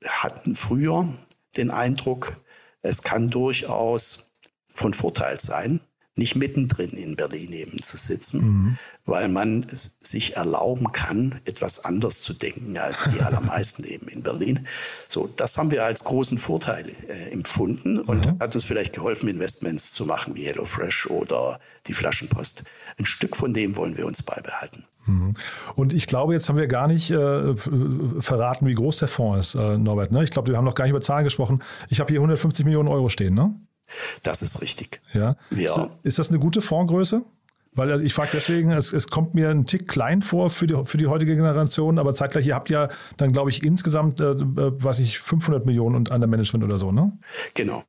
hatten 0.06 0.54
früher 0.54 1.08
den 1.56 1.70
Eindruck, 1.70 2.42
es 2.80 3.02
kann 3.02 3.30
durchaus 3.30 4.32
von 4.74 4.94
Vorteil 4.94 5.38
sein, 5.38 5.80
nicht 6.14 6.36
mittendrin 6.36 6.90
in 6.90 7.16
Berlin 7.16 7.52
eben 7.52 7.80
zu 7.80 7.96
sitzen, 7.96 8.40
mhm. 8.40 8.78
weil 9.06 9.28
man 9.28 9.66
sich 10.00 10.36
erlauben 10.36 10.92
kann, 10.92 11.40
etwas 11.46 11.84
anders 11.84 12.20
zu 12.22 12.34
denken 12.34 12.76
als 12.76 13.04
die 13.04 13.20
allermeisten 13.22 13.84
eben 13.84 14.08
in 14.08 14.22
Berlin. 14.22 14.66
So, 15.08 15.26
das 15.26 15.56
haben 15.56 15.70
wir 15.70 15.84
als 15.84 16.04
großen 16.04 16.36
Vorteil 16.36 16.88
äh, 17.08 17.30
empfunden 17.30 17.98
und 17.98 18.26
mhm. 18.26 18.38
hat 18.40 18.54
uns 18.54 18.64
vielleicht 18.64 18.94
geholfen, 18.94 19.28
Investments 19.28 19.92
zu 19.92 20.04
machen 20.04 20.36
wie 20.36 20.44
HelloFresh 20.44 21.06
oder 21.06 21.58
die 21.86 21.94
Flaschenpost. 21.94 22.64
Ein 22.98 23.06
Stück 23.06 23.34
von 23.34 23.54
dem 23.54 23.76
wollen 23.76 23.96
wir 23.96 24.06
uns 24.06 24.22
beibehalten. 24.22 24.84
Mhm. 25.06 25.34
Und 25.74 25.94
ich 25.94 26.06
glaube, 26.06 26.34
jetzt 26.34 26.48
haben 26.48 26.58
wir 26.58 26.66
gar 26.66 26.88
nicht 26.88 27.10
äh, 27.10 27.56
verraten, 27.56 28.66
wie 28.66 28.74
groß 28.74 28.98
der 28.98 29.08
Fonds 29.08 29.48
ist, 29.48 29.54
äh, 29.54 29.78
Norbert. 29.78 30.12
Ne? 30.12 30.22
Ich 30.24 30.30
glaube, 30.30 30.50
wir 30.50 30.58
haben 30.58 30.64
noch 30.64 30.74
gar 30.74 30.84
nicht 30.84 30.90
über 30.90 31.00
Zahlen 31.00 31.24
gesprochen. 31.24 31.62
Ich 31.88 32.00
habe 32.00 32.12
hier 32.12 32.20
150 32.20 32.66
Millionen 32.66 32.88
Euro 32.88 33.08
stehen, 33.08 33.34
ne? 33.34 33.54
Das 34.22 34.42
ist 34.42 34.60
richtig. 34.62 35.00
Ja. 35.12 35.36
ja. 35.50 35.90
Ist 36.02 36.18
das 36.18 36.30
eine 36.30 36.38
gute 36.38 36.62
Fondsgröße? 36.62 37.24
Weil 37.74 37.90
also 37.90 38.04
ich 38.04 38.12
frage 38.12 38.30
deswegen, 38.34 38.70
es, 38.70 38.92
es, 38.92 39.08
kommt 39.08 39.34
mir 39.34 39.48
ein 39.48 39.64
Tick 39.64 39.88
klein 39.88 40.20
vor 40.20 40.50
für 40.50 40.66
die, 40.66 40.76
für 40.84 40.98
die 40.98 41.06
heutige 41.06 41.34
Generation, 41.36 41.98
aber 41.98 42.12
zeitgleich, 42.12 42.46
ihr 42.46 42.54
habt 42.54 42.68
ja 42.68 42.90
dann, 43.16 43.32
glaube 43.32 43.48
ich, 43.48 43.62
insgesamt, 43.62 44.20
äh, 44.20 44.32
äh 44.32 44.36
weiß 44.36 44.98
ich, 44.98 45.20
500 45.20 45.64
Millionen 45.64 45.96
und 45.96 46.10
der 46.10 46.26
Management 46.26 46.64
oder 46.64 46.76
so, 46.76 46.92
ne? 46.92 47.16
Genau. 47.54 47.82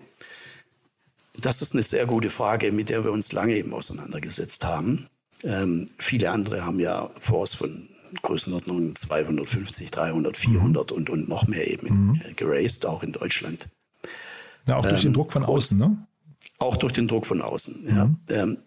Das 1.41 1.61
ist 1.61 1.73
eine 1.73 1.83
sehr 1.83 2.05
gute 2.05 2.29
Frage, 2.29 2.71
mit 2.71 2.89
der 2.89 3.03
wir 3.03 3.11
uns 3.11 3.33
lange 3.33 3.55
eben 3.55 3.73
auseinandergesetzt 3.73 4.63
haben. 4.63 5.07
Ähm, 5.43 5.87
viele 5.97 6.31
andere 6.31 6.65
haben 6.65 6.79
ja 6.79 7.09
Fonds 7.19 7.53
von 7.53 7.89
Größenordnung 8.21 8.95
250, 8.95 9.91
300, 9.91 10.37
400 10.37 10.91
mhm. 10.91 10.97
und, 10.97 11.09
und 11.09 11.27
noch 11.27 11.47
mehr 11.47 11.67
eben 11.67 12.07
mhm. 12.07 12.21
Äh, 12.23 12.33
geraced, 12.35 12.85
auch 12.85 13.03
in 13.03 13.11
Deutschland. 13.11 13.67
Ja, 14.67 14.77
auch 14.77 14.83
durch 14.83 15.03
ähm, 15.03 15.09
den 15.09 15.13
Druck 15.13 15.31
von 15.31 15.43
außen, 15.43 15.77
ne? 15.77 16.07
Auch 16.59 16.77
durch 16.77 16.93
den 16.93 17.07
Druck 17.07 17.25
von 17.25 17.41
außen, 17.41 17.83
mhm. 17.83 17.89
ja. 17.89 18.09
Ähm, 18.29 18.57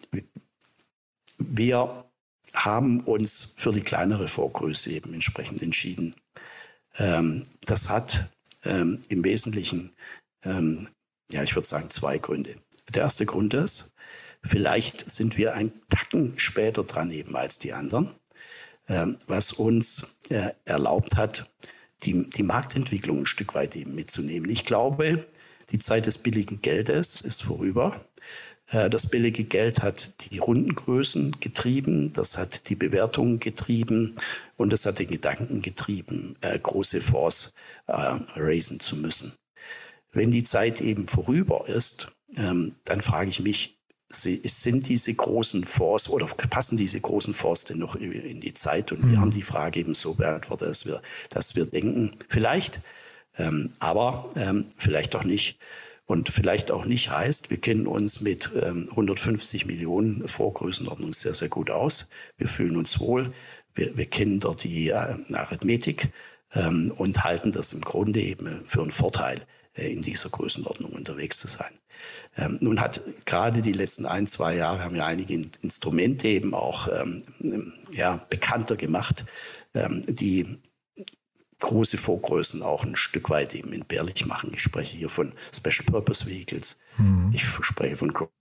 wir 1.37 2.05
haben 2.53 3.01
uns 3.01 3.53
für 3.57 3.71
die 3.71 3.81
kleinere 3.81 4.27
Vorgröße 4.27 4.91
eben 4.91 5.13
entsprechend 5.13 5.61
entschieden. 5.61 6.15
Ähm, 6.97 7.43
das 7.65 7.89
hat 7.89 8.29
ähm, 8.63 8.99
im 9.09 9.23
Wesentlichen, 9.23 9.93
ähm, 10.43 10.87
ja, 11.31 11.43
ich 11.43 11.55
würde 11.55 11.67
sagen, 11.67 11.89
zwei 11.89 12.17
Gründe. 12.17 12.55
Der 12.93 13.03
erste 13.03 13.25
Grund 13.25 13.53
ist, 13.53 13.93
vielleicht 14.43 15.09
sind 15.09 15.37
wir 15.37 15.53
ein 15.53 15.71
Tacken 15.89 16.33
später 16.37 16.83
dran 16.83 17.11
eben 17.11 17.35
als 17.35 17.59
die 17.59 17.73
anderen, 17.73 18.11
ähm, 18.87 19.17
was 19.27 19.51
uns 19.51 20.17
äh, 20.29 20.51
erlaubt 20.65 21.17
hat, 21.17 21.51
die, 22.03 22.29
die 22.29 22.43
Marktentwicklung 22.43 23.19
ein 23.19 23.25
Stück 23.25 23.55
weit 23.55 23.75
eben 23.75 23.93
mitzunehmen. 23.95 24.49
Ich 24.49 24.63
glaube, 24.63 25.27
die 25.71 25.79
Zeit 25.79 26.05
des 26.05 26.17
billigen 26.17 26.61
Geldes 26.61 27.21
ist 27.21 27.43
vorüber. 27.43 27.99
Äh, 28.69 28.89
das 28.89 29.07
billige 29.07 29.43
Geld 29.43 29.81
hat 29.81 30.29
die 30.31 30.37
Rundengrößen 30.37 31.39
getrieben, 31.39 32.13
das 32.13 32.37
hat 32.37 32.69
die 32.69 32.75
Bewertungen 32.75 33.39
getrieben 33.39 34.15
und 34.55 34.71
das 34.71 34.85
hat 34.85 34.99
den 34.99 35.07
Gedanken 35.07 35.61
getrieben, 35.61 36.35
äh, 36.41 36.57
große 36.57 37.01
Fonds 37.01 37.53
äh, 37.87 37.93
raisen 38.35 38.79
zu 38.79 38.95
müssen. 38.95 39.33
Wenn 40.11 40.31
die 40.31 40.43
Zeit 40.43 40.81
eben 40.81 41.07
vorüber 41.07 41.67
ist, 41.67 42.07
ähm, 42.35 42.75
dann 42.85 43.01
frage 43.01 43.29
ich 43.29 43.39
mich, 43.39 43.77
sind 44.09 44.87
diese 44.87 45.13
großen 45.13 45.65
Fonds 45.65 46.09
oder 46.09 46.27
passen 46.27 46.77
diese 46.77 47.01
großen 47.01 47.33
Fonds 47.33 47.65
denn 47.65 47.79
noch 47.79 47.95
in 47.95 48.39
die 48.39 48.53
Zeit? 48.53 48.93
Und 48.93 49.03
mhm. 49.03 49.11
wir 49.11 49.19
haben 49.19 49.31
die 49.31 49.41
Frage 49.41 49.81
eben 49.81 49.93
so 49.93 50.13
beantwortet, 50.13 50.69
dass 50.69 50.85
wir, 50.85 51.01
dass 51.29 51.57
wir 51.57 51.65
denken, 51.65 52.15
vielleicht, 52.29 52.79
ähm, 53.37 53.71
aber 53.79 54.29
ähm, 54.35 54.65
vielleicht 54.77 55.15
auch 55.15 55.23
nicht. 55.23 55.59
Und 56.05 56.29
vielleicht 56.29 56.71
auch 56.71 56.85
nicht 56.85 57.11
heißt, 57.11 57.49
wir 57.49 57.57
kennen 57.57 57.85
uns 57.85 58.21
mit 58.21 58.49
ähm, 58.55 58.87
150 58.89 59.65
Millionen 59.65 60.25
Vorgrößenordnung 60.25 61.11
sehr, 61.11 61.33
sehr 61.33 61.49
gut 61.49 61.69
aus. 61.69 62.07
Wir 62.37 62.47
fühlen 62.47 62.77
uns 62.77 62.99
wohl. 63.01 63.33
Wir, 63.75 63.97
wir 63.97 64.05
kennen 64.05 64.39
dort 64.39 64.63
die 64.63 64.87
äh, 64.87 65.15
Arithmetik 65.33 66.09
ähm, 66.53 66.93
und 66.95 67.25
halten 67.25 67.51
das 67.51 67.73
im 67.73 67.81
Grunde 67.81 68.21
eben 68.21 68.61
für 68.65 68.81
einen 68.81 68.91
Vorteil, 68.91 69.41
äh, 69.73 69.91
in 69.91 70.01
dieser 70.01 70.29
Größenordnung 70.29 70.93
unterwegs 70.93 71.39
zu 71.39 71.49
sein. 71.49 71.77
Ähm, 72.37 72.57
nun 72.61 72.79
hat 72.79 73.01
gerade 73.25 73.61
die 73.61 73.73
letzten 73.73 74.05
ein, 74.05 74.27
zwei 74.27 74.55
Jahre 74.55 74.83
haben 74.83 74.95
ja 74.95 75.05
einige 75.05 75.33
Instrumente 75.61 76.27
eben 76.27 76.53
auch 76.53 76.87
ähm, 76.87 77.23
ja, 77.91 78.19
bekannter 78.29 78.77
gemacht, 78.77 79.25
ähm, 79.73 80.03
die 80.07 80.59
große 81.59 81.97
Vorgrößen 81.97 82.61
auch 82.61 82.83
ein 82.83 82.95
Stück 82.95 83.29
weit 83.29 83.55
eben 83.55 83.73
entbehrlich 83.73 84.25
machen. 84.25 84.51
Ich 84.53 84.61
spreche 84.61 84.95
hier 84.97 85.09
von 85.09 85.33
Special 85.53 85.85
Purpose 85.85 86.25
Vehicles, 86.25 86.77
mhm. 86.97 87.31
ich 87.33 87.43
spreche 87.43 87.95
von 87.95 88.09
Growth 88.09 88.31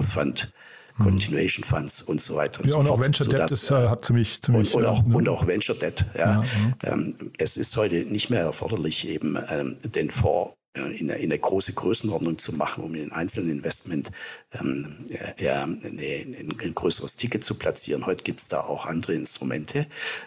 Fund. 0.00 0.52
Continuation 0.98 1.62
Funds 1.62 2.00
und 2.00 2.22
so 2.22 2.36
weiter 2.36 2.60
und 2.60 2.66
ja, 2.66 2.70
so 2.70 2.78
und 2.78 2.86
fort. 2.86 2.98
Auch 2.98 3.04
Venture 3.04 3.28
Debt 3.28 3.50
ist, 3.50 3.70
äh, 3.70 3.74
hat 3.74 4.04
ziemlich, 4.04 4.40
ziemlich 4.40 4.74
und, 4.74 4.82
und, 4.82 4.88
auch, 4.88 5.04
ne? 5.04 5.14
und 5.14 5.28
auch 5.28 5.46
Venture 5.46 5.76
Debt. 5.76 6.06
Ja. 6.16 6.42
ja, 6.82 6.96
ja. 6.96 6.98
es 7.36 7.58
ist 7.58 7.76
heute 7.76 7.96
nicht 7.96 8.30
mehr 8.30 8.40
erforderlich, 8.40 9.06
eben 9.06 9.38
ähm, 9.50 9.76
den 9.84 10.10
Fonds 10.10 10.55
in 10.76 11.10
eine, 11.10 11.18
in 11.18 11.30
eine 11.30 11.38
große 11.38 11.72
Größenordnung 11.72 12.38
zu 12.38 12.52
machen, 12.52 12.84
um 12.84 12.94
in 12.94 13.02
einem 13.02 13.12
einzelnen 13.12 13.50
Investment 13.50 14.10
ähm, 14.52 14.96
ja, 15.38 15.64
eine, 15.64 15.78
ein, 15.82 16.56
ein 16.60 16.74
größeres 16.74 17.16
Ticket 17.16 17.44
zu 17.44 17.54
platzieren. 17.54 18.06
Heute 18.06 18.24
gibt 18.24 18.40
es 18.40 18.48
da 18.48 18.60
auch 18.60 18.86
andere 18.86 19.14
Instrumente, 19.14 19.86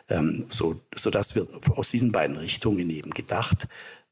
ähm, 0.10 0.46
so, 0.50 0.82
so 0.96 1.10
dass 1.10 1.36
wir 1.36 1.48
aus 1.76 1.90
diesen 1.90 2.12
beiden 2.12 2.38
Richtungen 2.38 2.90
eben 2.90 3.12
gedacht 3.12 3.68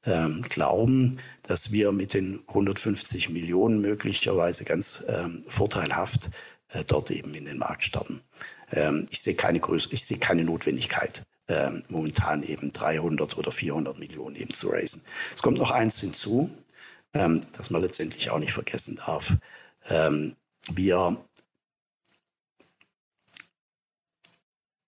ähm, 0.05 0.43
glauben, 0.43 1.17
dass 1.43 1.71
wir 1.71 1.91
mit 1.91 2.13
den 2.13 2.41
150 2.47 3.29
Millionen 3.29 3.81
möglicherweise 3.81 4.63
ganz 4.63 5.03
ähm, 5.07 5.43
vorteilhaft 5.47 6.29
äh, 6.69 6.83
dort 6.85 7.11
eben 7.11 7.33
in 7.33 7.45
den 7.45 7.57
Markt 7.57 7.83
starten. 7.83 8.21
Ähm, 8.71 9.05
ich 9.09 9.21
sehe 9.21 9.35
keine 9.35 9.59
Größe, 9.59 9.89
ich 9.91 10.05
sehe 10.05 10.17
keine 10.17 10.43
Notwendigkeit 10.43 11.23
ähm, 11.47 11.83
momentan 11.89 12.43
eben 12.43 12.71
300 12.71 13.37
oder 13.37 13.51
400 13.51 13.97
Millionen 13.97 14.35
eben 14.35 14.53
zu 14.53 14.69
raisen. 14.69 15.01
Es 15.33 15.41
kommt 15.41 15.57
noch 15.57 15.71
eins 15.71 15.99
hinzu, 15.99 16.49
ähm, 17.13 17.41
das 17.53 17.69
man 17.69 17.81
letztendlich 17.81 18.29
auch 18.29 18.39
nicht 18.39 18.53
vergessen 18.53 18.97
darf. 18.97 19.35
Ähm, 19.89 20.35
wir, 20.73 21.17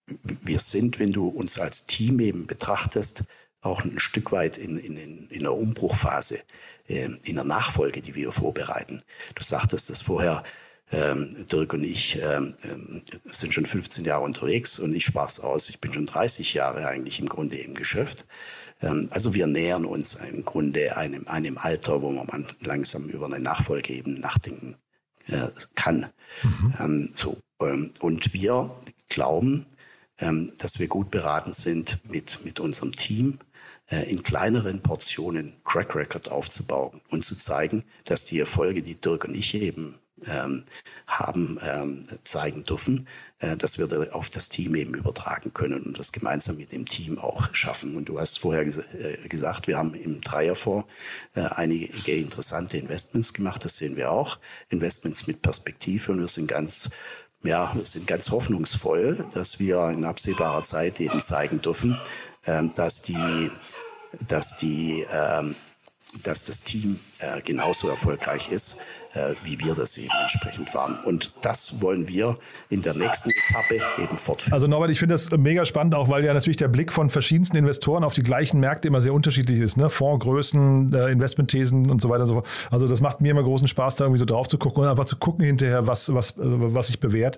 wir 0.06 0.60
sind, 0.60 1.00
wenn 1.00 1.14
du 1.14 1.28
uns 1.28 1.60
als 1.60 1.86
Team 1.86 2.20
eben 2.20 2.48
betrachtest, 2.48 3.24
auch 3.62 3.84
ein 3.84 4.00
Stück 4.00 4.32
weit 4.32 4.58
in, 4.58 4.78
in, 4.78 5.28
in 5.28 5.40
einer 5.40 5.54
Umbruchphase, 5.54 6.40
äh, 6.88 7.10
in 7.24 7.36
der 7.36 7.44
Nachfolge, 7.44 8.02
die 8.02 8.16
wir 8.16 8.32
vorbereiten. 8.32 9.02
Du 9.36 9.44
sagtest 9.44 9.90
das 9.90 10.02
vorher, 10.02 10.44
ähm, 10.92 11.46
Dirk 11.52 11.74
und 11.74 11.84
ich 11.84 12.20
ähm, 12.22 12.56
ähm 12.64 13.02
sind 13.26 13.54
schon 13.54 13.66
15 13.66 14.06
Jahre 14.06 14.24
unterwegs 14.24 14.80
und 14.80 14.94
ich 14.94 15.06
sprach's 15.06 15.40
aus. 15.40 15.70
Ich 15.70 15.80
bin 15.80 15.94
schon 15.94 16.06
30 16.06 16.54
Jahre 16.54 16.88
eigentlich 16.88 17.20
im 17.20 17.30
Grunde 17.30 17.58
im 17.58 17.76
Geschäft. 17.76 18.26
Ähm, 18.82 19.08
also 19.12 19.34
wir 19.34 19.48
nähern 19.48 19.86
uns 19.86 20.16
im 20.16 20.46
Grunde 20.46 20.98
einem, 20.98 21.28
einem 21.28 21.58
Alter, 21.58 22.02
wo 22.02 22.12
man 22.12 22.46
langsam 22.62 23.08
über 23.08 23.28
eine 23.28 23.40
Nachfolge 23.40 23.94
eben 23.94 24.20
nachdenken 24.20 24.76
äh, 25.28 25.50
kann. 25.76 26.08
Mhm. 26.44 26.74
Ähm, 26.80 27.10
so, 27.14 27.38
ähm, 27.62 27.92
und 28.00 28.34
wir 28.34 28.76
glauben, 29.10 29.66
dass 30.58 30.80
wir 30.80 30.90
gut 30.90 31.12
beraten 31.12 31.54
sind, 31.54 32.00
mit, 32.12 32.44
mit 32.44 32.60
unserem 32.60 32.92
Team 32.92 33.40
äh, 33.90 34.10
in 34.10 34.22
kleineren 34.22 34.82
Portionen 34.82 35.54
Crack 35.64 35.96
Record 35.96 36.30
aufzubauen 36.30 37.02
und 37.10 37.26
zu 37.26 37.36
zeigen, 37.36 37.84
dass 38.06 38.26
die 38.26 38.40
Erfolge, 38.40 38.84
die 38.84 39.00
Dirk 39.00 39.26
und 39.26 39.34
ich 39.34 39.56
eben 39.56 39.96
ähm, 40.28 40.64
haben 41.08 41.60
ähm, 41.64 42.08
zeigen 42.24 42.64
dürfen, 42.64 43.08
äh, 43.40 43.56
dass 43.58 43.78
wir 43.78 43.88
da 43.88 44.02
auf 44.12 44.30
das 44.30 44.50
Team 44.50 44.76
eben 44.76 44.94
übertragen 44.94 45.54
können 45.54 45.84
und 45.84 45.98
das 45.98 46.12
gemeinsam 46.12 46.58
mit 46.58 46.72
dem 46.72 46.86
Team 46.86 47.20
auch 47.20 47.54
schaffen. 47.54 47.96
Und 47.96 48.06
du 48.06 48.20
hast 48.20 48.40
vorher 48.40 48.66
ges 48.66 48.80
äh, 48.80 49.18
gesagt, 49.28 49.68
wir 49.68 49.78
haben 49.78 49.94
im 49.94 50.22
Dreierfonds 50.22 50.88
äh, 51.36 51.42
einige 51.42 52.12
interessante 52.12 52.78
Investments 52.78 53.34
gemacht. 53.34 53.64
Das 53.66 53.78
sehen 53.78 53.96
wir 53.96 54.12
auch. 54.12 54.40
Investments 54.70 55.28
mit 55.28 55.42
Perspektive 55.42 56.12
und 56.12 56.20
wir 56.20 56.28
sind 56.28 56.48
ganz 56.48 56.90
ja, 57.42 57.74
wir 57.74 57.86
sind 57.86 58.06
ganz 58.06 58.32
hoffnungsvoll, 58.32 59.26
dass 59.34 59.60
wir 59.60 59.90
in 59.92 60.04
absehbarer 60.04 60.62
Zeit 60.62 61.00
eben 61.00 61.22
zeigen 61.22 61.62
dürfen, 61.62 61.98
ähm, 62.46 62.70
dass 62.72 63.02
die, 63.02 63.50
dass 64.28 64.58
die 64.58 65.06
ähm, 65.10 65.56
dass 66.24 66.44
das 66.44 66.64
Team 66.64 67.00
äh, 67.20 67.42
genauso 67.42 67.90
erfolgreich 67.90 68.50
ist, 68.52 68.78
äh, 69.14 69.34
wie 69.44 69.60
wir 69.60 69.76
das 69.76 69.98
eben 69.98 70.14
entsprechend 70.22 70.74
waren. 70.74 70.98
Und 71.04 71.34
das 71.42 71.82
wollen 71.82 72.08
wir 72.08 72.38
in 72.70 72.82
der 72.82 72.94
nächsten 72.94 73.32
Etappe 73.32 73.82
eben 74.02 74.18
fortführen. 74.18 74.54
Also 74.54 74.68
Norbert, 74.68 74.92
ich 74.92 75.00
finde 75.00 75.16
das 75.16 75.30
mega 75.32 75.66
spannend, 75.66 75.96
auch 75.96 76.10
weil 76.10 76.24
ja 76.24 76.34
natürlich 76.34 76.58
der 76.58 76.68
Blick 76.68 76.94
von 76.94 77.10
verschiedensten 77.10 77.58
Investoren 77.58 78.04
auf 78.04 78.14
die 78.14 78.24
gleichen 78.24 78.60
Märkte 78.60 78.88
immer 78.88 79.02
sehr 79.02 79.14
unterschiedlich 79.14 79.60
ist. 79.60 79.78
Ne? 79.78 79.90
Fondsgrößen, 79.90 80.94
äh, 80.94 81.12
Investmentthesen 81.12 81.90
und 81.90 82.02
so 82.02 82.10
weiter 82.10 82.22
und 82.22 82.28
so 82.28 82.34
fort. 82.36 82.48
Also 82.72 82.88
das 82.88 83.02
macht 83.02 83.22
mir 83.22 83.32
immer 83.32 83.44
großen 83.44 83.68
Spaß, 83.68 83.96
da 83.96 84.06
irgendwie 84.06 84.20
so 84.20 84.26
drauf 84.26 84.48
zu 84.48 84.58
gucken 84.58 84.84
und 84.84 84.90
einfach 84.90 85.06
zu 85.06 85.18
gucken 85.18 85.44
hinterher, 85.44 85.88
was, 85.88 86.14
was, 86.14 86.32
äh, 86.32 86.36
was 86.38 86.88
sich 86.88 87.00
bewährt. 87.00 87.38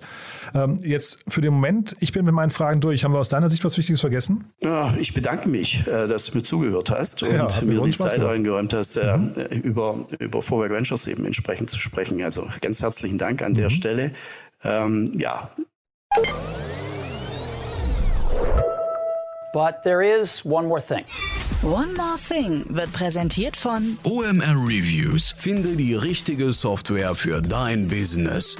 Ähm, 0.54 0.78
jetzt 0.82 1.24
für 1.28 1.40
den 1.40 1.54
Moment, 1.54 1.96
ich 2.00 2.12
bin 2.12 2.24
mit 2.24 2.34
meinen 2.34 2.50
Fragen 2.50 2.80
durch. 2.80 3.04
Haben 3.04 3.12
wir 3.12 3.20
aus 3.20 3.30
deiner 3.30 3.48
Sicht 3.48 3.64
was 3.64 3.78
Wichtiges 3.78 4.00
vergessen? 4.00 4.52
Ja, 4.60 4.94
ich 4.98 5.14
bedanke 5.14 5.48
mich, 5.48 5.86
äh, 5.86 6.06
dass 6.06 6.26
du 6.26 6.36
mir 6.36 6.42
zugehört 6.42 6.90
hast 6.90 7.22
und 7.22 7.32
ja, 7.32 7.48
mir 7.64 7.80
die 7.82 7.92
Zeit 7.92 8.20
eingeräumt 8.20 8.74
hast, 8.74 8.96
äh, 8.96 9.16
mhm. 9.16 9.71
Über, 9.72 10.04
über 10.18 10.42
Vorwerk 10.42 10.72
Ventures 10.72 11.06
eben 11.06 11.24
entsprechend 11.24 11.70
zu 11.70 11.78
sprechen. 11.78 12.22
Also 12.22 12.46
ganz 12.60 12.82
herzlichen 12.82 13.18
Dank 13.18 13.42
an 13.42 13.54
der 13.54 13.70
mhm. 13.70 13.70
Stelle. 13.70 14.12
Ähm, 14.62 15.14
ja. 15.18 15.50
But 19.54 19.82
there 19.82 20.02
is 20.02 20.44
one 20.44 20.68
more 20.68 20.82
thing. 20.82 21.04
One 21.62 21.92
More 21.96 22.18
Thing 22.18 22.64
wird 22.70 22.92
präsentiert 22.92 23.56
von 23.56 23.96
OMR 24.02 24.56
Reviews. 24.56 25.34
Finde 25.38 25.76
die 25.76 25.94
richtige 25.94 26.52
Software 26.52 27.14
für 27.14 27.40
dein 27.40 27.86
Business. 27.86 28.56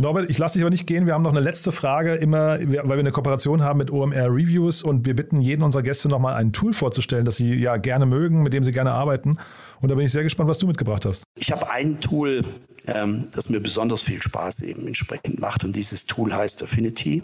Norbert, 0.00 0.30
ich 0.30 0.38
lasse 0.38 0.54
dich 0.54 0.62
aber 0.62 0.70
nicht 0.70 0.86
gehen. 0.86 1.06
Wir 1.06 1.14
haben 1.14 1.22
noch 1.22 1.30
eine 1.30 1.40
letzte 1.40 1.72
Frage, 1.72 2.14
immer, 2.14 2.58
weil 2.58 2.84
wir 2.84 2.98
eine 2.98 3.12
Kooperation 3.12 3.62
haben 3.62 3.78
mit 3.78 3.90
OMR 3.90 4.26
Reviews 4.26 4.82
und 4.82 5.06
wir 5.06 5.14
bitten 5.14 5.40
jeden 5.40 5.62
unserer 5.62 5.82
Gäste 5.82 6.08
nochmal 6.08 6.34
ein 6.34 6.52
Tool 6.52 6.72
vorzustellen, 6.72 7.24
das 7.24 7.36
sie 7.36 7.54
ja 7.54 7.76
gerne 7.76 8.06
mögen, 8.06 8.42
mit 8.42 8.52
dem 8.52 8.64
sie 8.64 8.72
gerne 8.72 8.92
arbeiten. 8.92 9.36
Und 9.80 9.88
da 9.88 9.94
bin 9.94 10.04
ich 10.04 10.12
sehr 10.12 10.22
gespannt, 10.22 10.48
was 10.48 10.58
du 10.58 10.66
mitgebracht 10.66 11.06
hast. 11.06 11.24
Ich 11.38 11.50
habe 11.50 11.70
ein 11.70 11.98
Tool, 11.98 12.44
ähm, 12.86 13.28
das 13.34 13.48
mir 13.48 13.60
besonders 13.60 14.02
viel 14.02 14.20
Spaß 14.20 14.60
eben 14.62 14.86
entsprechend 14.86 15.40
macht 15.40 15.64
und 15.64 15.74
dieses 15.74 16.04
Tool 16.06 16.34
heißt 16.34 16.62
Affinity. 16.62 17.22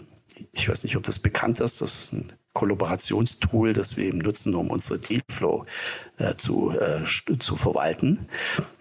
Ich 0.51 0.69
weiß 0.69 0.83
nicht, 0.83 0.95
ob 0.95 1.03
das 1.03 1.19
bekannt 1.19 1.59
ist. 1.59 1.81
Das 1.81 1.99
ist 1.99 2.13
ein 2.13 2.31
Kollaborationstool, 2.57 3.73
das 3.73 3.97
wir 3.97 4.05
eben 4.05 4.17
nutzen, 4.17 4.55
um 4.55 4.71
unsere 4.71 4.97
Dealflow 4.97 5.65
äh, 6.17 6.35
zu, 6.35 6.71
äh, 6.71 7.03
zu 7.37 7.55
verwalten. 7.55 8.27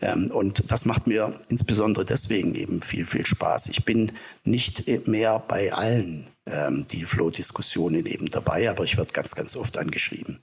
Ähm, 0.01 0.31
und 0.33 0.71
das 0.71 0.87
macht 0.87 1.07
mir 1.07 1.39
insbesondere 1.51 2.07
deswegen 2.07 2.55
eben 2.55 2.81
viel, 2.81 3.05
viel 3.05 3.27
Spaß. 3.27 3.69
Ich 3.69 3.85
bin 3.85 4.13
nicht 4.45 4.87
mehr 5.07 5.39
bei 5.41 5.75
allen 5.75 6.25
ähm, 6.47 6.85
die 6.91 7.03
Flow-Diskussionen 7.03 8.07
eben 8.07 8.31
dabei, 8.31 8.71
aber 8.71 8.85
ich 8.85 8.97
werde 8.97 9.13
ganz, 9.13 9.35
ganz 9.35 9.57
oft 9.57 9.79
angeschrieben. 9.79 10.39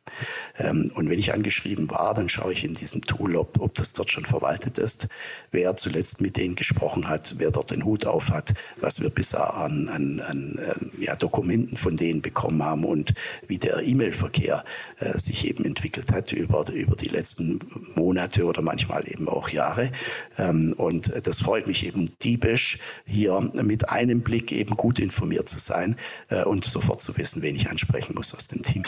Ähm, 0.58 0.91
und 0.95 1.10
wenn 1.10 1.17
ich 1.17 1.34
angeschrieben 1.34 1.89
war, 1.89 2.13
dann 2.13 2.30
schaue 2.30 2.54
ich 2.54 2.65
in 2.65 2.73
diesem 2.73 3.02
Tool, 3.02 3.36
ob, 3.36 3.60
ob 3.62 3.73
das 3.76 3.93
dort 3.93 4.12
schon 4.12 4.26
verwaltet 4.26 4.78
ist, 4.78 5.08
wer 5.52 5.76
zuletzt 5.76 6.19
mit 6.21 6.36
denen 6.36 6.56
gesprochen 6.56 7.08
hat, 7.08 7.36
wer 7.38 7.52
dort 7.52 7.71
den 7.71 7.86
Hut 7.86 8.06
auf 8.06 8.32
hat, 8.32 8.54
was 8.82 9.02
wir 9.02 9.10
bisher 9.10 9.54
an, 9.54 9.88
an, 9.88 10.19
an 10.19 10.60
äh, 10.60 11.03
ja, 11.04 11.16
Dokumenten 11.16 11.78
von 11.78 11.98
denen 11.98 12.22
bekommen 12.22 12.63
haben 12.63 12.86
und 12.86 13.13
wie 13.48 13.58
der 13.58 13.82
E-Mail-Verkehr 13.82 14.63
äh, 15.00 15.18
sich 15.18 15.48
eben 15.48 15.66
entwickelt 15.66 16.12
hat 16.12 16.32
über, 16.32 16.70
über 16.72 16.96
die 16.96 17.10
letzten 17.10 17.60
Monate 17.96 18.46
oder 18.46 18.62
manchmal 18.62 19.08
eben 19.08 19.28
auch 19.28 19.50
Jahre. 19.50 19.92
Ähm, 20.38 20.74
und 20.78 21.12
das 21.26 21.42
freut 21.42 21.68
mich 21.68 21.86
eben 21.86 22.10
diebisch, 22.20 22.80
hier 23.06 23.39
mit 23.54 23.89
einem 23.89 24.22
Blick 24.22 24.51
eben 24.51 24.76
gut 24.76 24.99
informiert 24.99 25.49
zu 25.49 25.60
sein 25.60 25.95
äh, 26.30 26.43
und 26.43 26.66
sofort 26.66 27.01
zu 27.01 27.18
wissen, 27.18 27.41
wen 27.41 27.56
ich 27.56 27.70
ansprechen 27.70 28.16
muss 28.16 28.34
aus 28.34 28.47
dem 28.47 28.62
Team. 28.62 28.84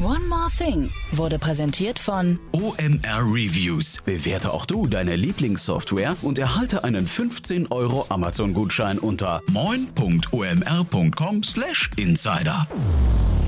One 0.00 0.26
More 0.26 0.48
Thing 0.58 0.90
wurde 1.12 1.38
präsentiert 1.38 2.00
von 2.00 2.40
OMR 2.52 3.20
Reviews. 3.20 4.02
Bewerte 4.04 4.52
auch 4.52 4.66
du 4.66 4.88
deine 4.88 5.14
Lieblingssoftware 5.14 6.16
und 6.20 6.38
erhalte 6.38 6.82
einen 6.82 7.06
15 7.06 7.68
Euro 7.70 8.06
Amazon-Gutschein 8.08 8.98
unter 8.98 9.40
moin.omr.com/insider. 10.56 12.66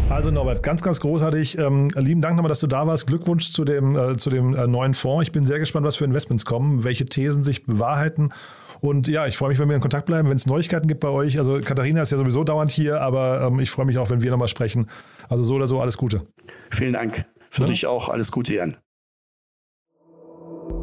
Also 0.09 0.31
Norbert, 0.31 0.63
ganz, 0.63 0.83
ganz 0.83 1.01
großartig. 1.01 1.59
Ähm, 1.59 1.89
lieben 1.97 2.21
Dank 2.21 2.37
nochmal, 2.37 2.49
dass 2.49 2.61
du 2.61 2.69
da 2.69 2.87
warst. 2.87 3.07
Glückwunsch 3.07 3.53
zu 3.53 3.65
dem, 3.65 3.97
äh, 3.97 4.17
zu 4.17 4.31
dem 4.31 4.55
äh, 4.55 4.67
neuen 4.67 4.95
Fonds. 4.95 5.27
Ich 5.27 5.33
bin 5.33 5.45
sehr 5.45 5.59
gespannt, 5.59 5.85
was 5.85 5.97
für 5.97 6.05
Investments 6.05 6.45
kommen, 6.45 6.85
welche 6.85 7.07
Thesen 7.07 7.43
sich 7.43 7.67
bewahrheiten. 7.67 8.33
Und 8.81 9.09
ja, 9.09 9.27
ich 9.27 9.37
freue 9.37 9.49
mich, 9.49 9.59
wenn 9.59 9.69
wir 9.69 9.75
in 9.75 9.81
Kontakt 9.81 10.07
bleiben, 10.07 10.29
wenn 10.29 10.37
es 10.37 10.47
Neuigkeiten 10.47 10.87
gibt 10.87 11.01
bei 11.01 11.09
euch. 11.09 11.39
Also 11.39 11.61
Katharina 11.61 12.03
ist 12.03 12.13
ja 12.13 12.19
sowieso 12.19 12.45
dauernd 12.45 12.71
hier, 12.71 13.01
aber 13.01 13.49
ähm, 13.49 13.59
ich 13.59 13.71
freue 13.71 13.87
mich 13.87 13.99
auch, 13.99 14.11
wenn 14.11 14.23
wir 14.23 14.31
nochmal 14.31 14.49
sprechen. 14.49 14.89
Also 15.29 15.43
so 15.43 15.57
oder 15.57 15.67
so, 15.67 15.81
alles 15.81 15.97
Gute. 15.97 16.23
Vielen 16.71 16.93
Dank. 16.93 17.25
Für 17.51 17.63
ja. 17.63 17.69
dich 17.69 17.87
auch 17.87 18.09
alles 18.09 18.31
Gute, 18.31 18.55
Jan. 18.55 18.77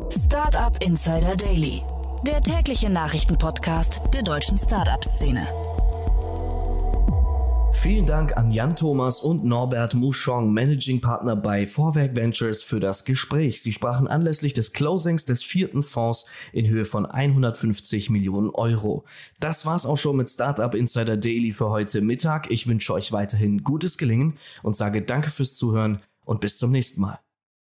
Startup 0.09 0.75
Insider 0.81 1.35
Daily, 1.35 1.81
der 2.25 2.41
tägliche 2.41 2.89
Nachrichtenpodcast 2.89 4.01
der 4.13 4.23
deutschen 4.23 4.57
Startup-Szene. 4.57 5.47
Vielen 7.73 8.05
Dank 8.05 8.37
an 8.37 8.49
Jan 8.51 8.75
Thomas 8.75 9.19
und 9.19 9.43
Norbert 9.43 9.93
Mouchon, 9.93 10.53
Managing 10.53 11.01
Partner 11.01 11.35
bei 11.35 11.67
Vorwerk 11.67 12.15
Ventures, 12.15 12.63
für 12.63 12.79
das 12.79 13.03
Gespräch. 13.03 13.61
Sie 13.61 13.73
sprachen 13.73 14.07
anlässlich 14.07 14.53
des 14.53 14.71
Closings 14.71 15.25
des 15.25 15.43
vierten 15.43 15.83
Fonds 15.83 16.25
in 16.53 16.67
Höhe 16.67 16.85
von 16.85 17.05
150 17.05 18.09
Millionen 18.09 18.49
Euro. 18.51 19.03
Das 19.39 19.65
war's 19.65 19.85
auch 19.85 19.97
schon 19.97 20.15
mit 20.15 20.29
Startup 20.29 20.73
Insider 20.73 21.17
Daily 21.17 21.51
für 21.51 21.69
heute 21.69 22.01
Mittag. 22.01 22.49
Ich 22.49 22.67
wünsche 22.67 22.93
euch 22.93 23.11
weiterhin 23.11 23.63
gutes 23.63 23.97
Gelingen 23.97 24.35
und 24.61 24.75
sage 24.75 25.01
danke 25.01 25.29
fürs 25.29 25.55
Zuhören 25.55 25.99
und 26.23 26.39
bis 26.39 26.57
zum 26.57 26.71
nächsten 26.71 27.01
Mal. 27.01 27.22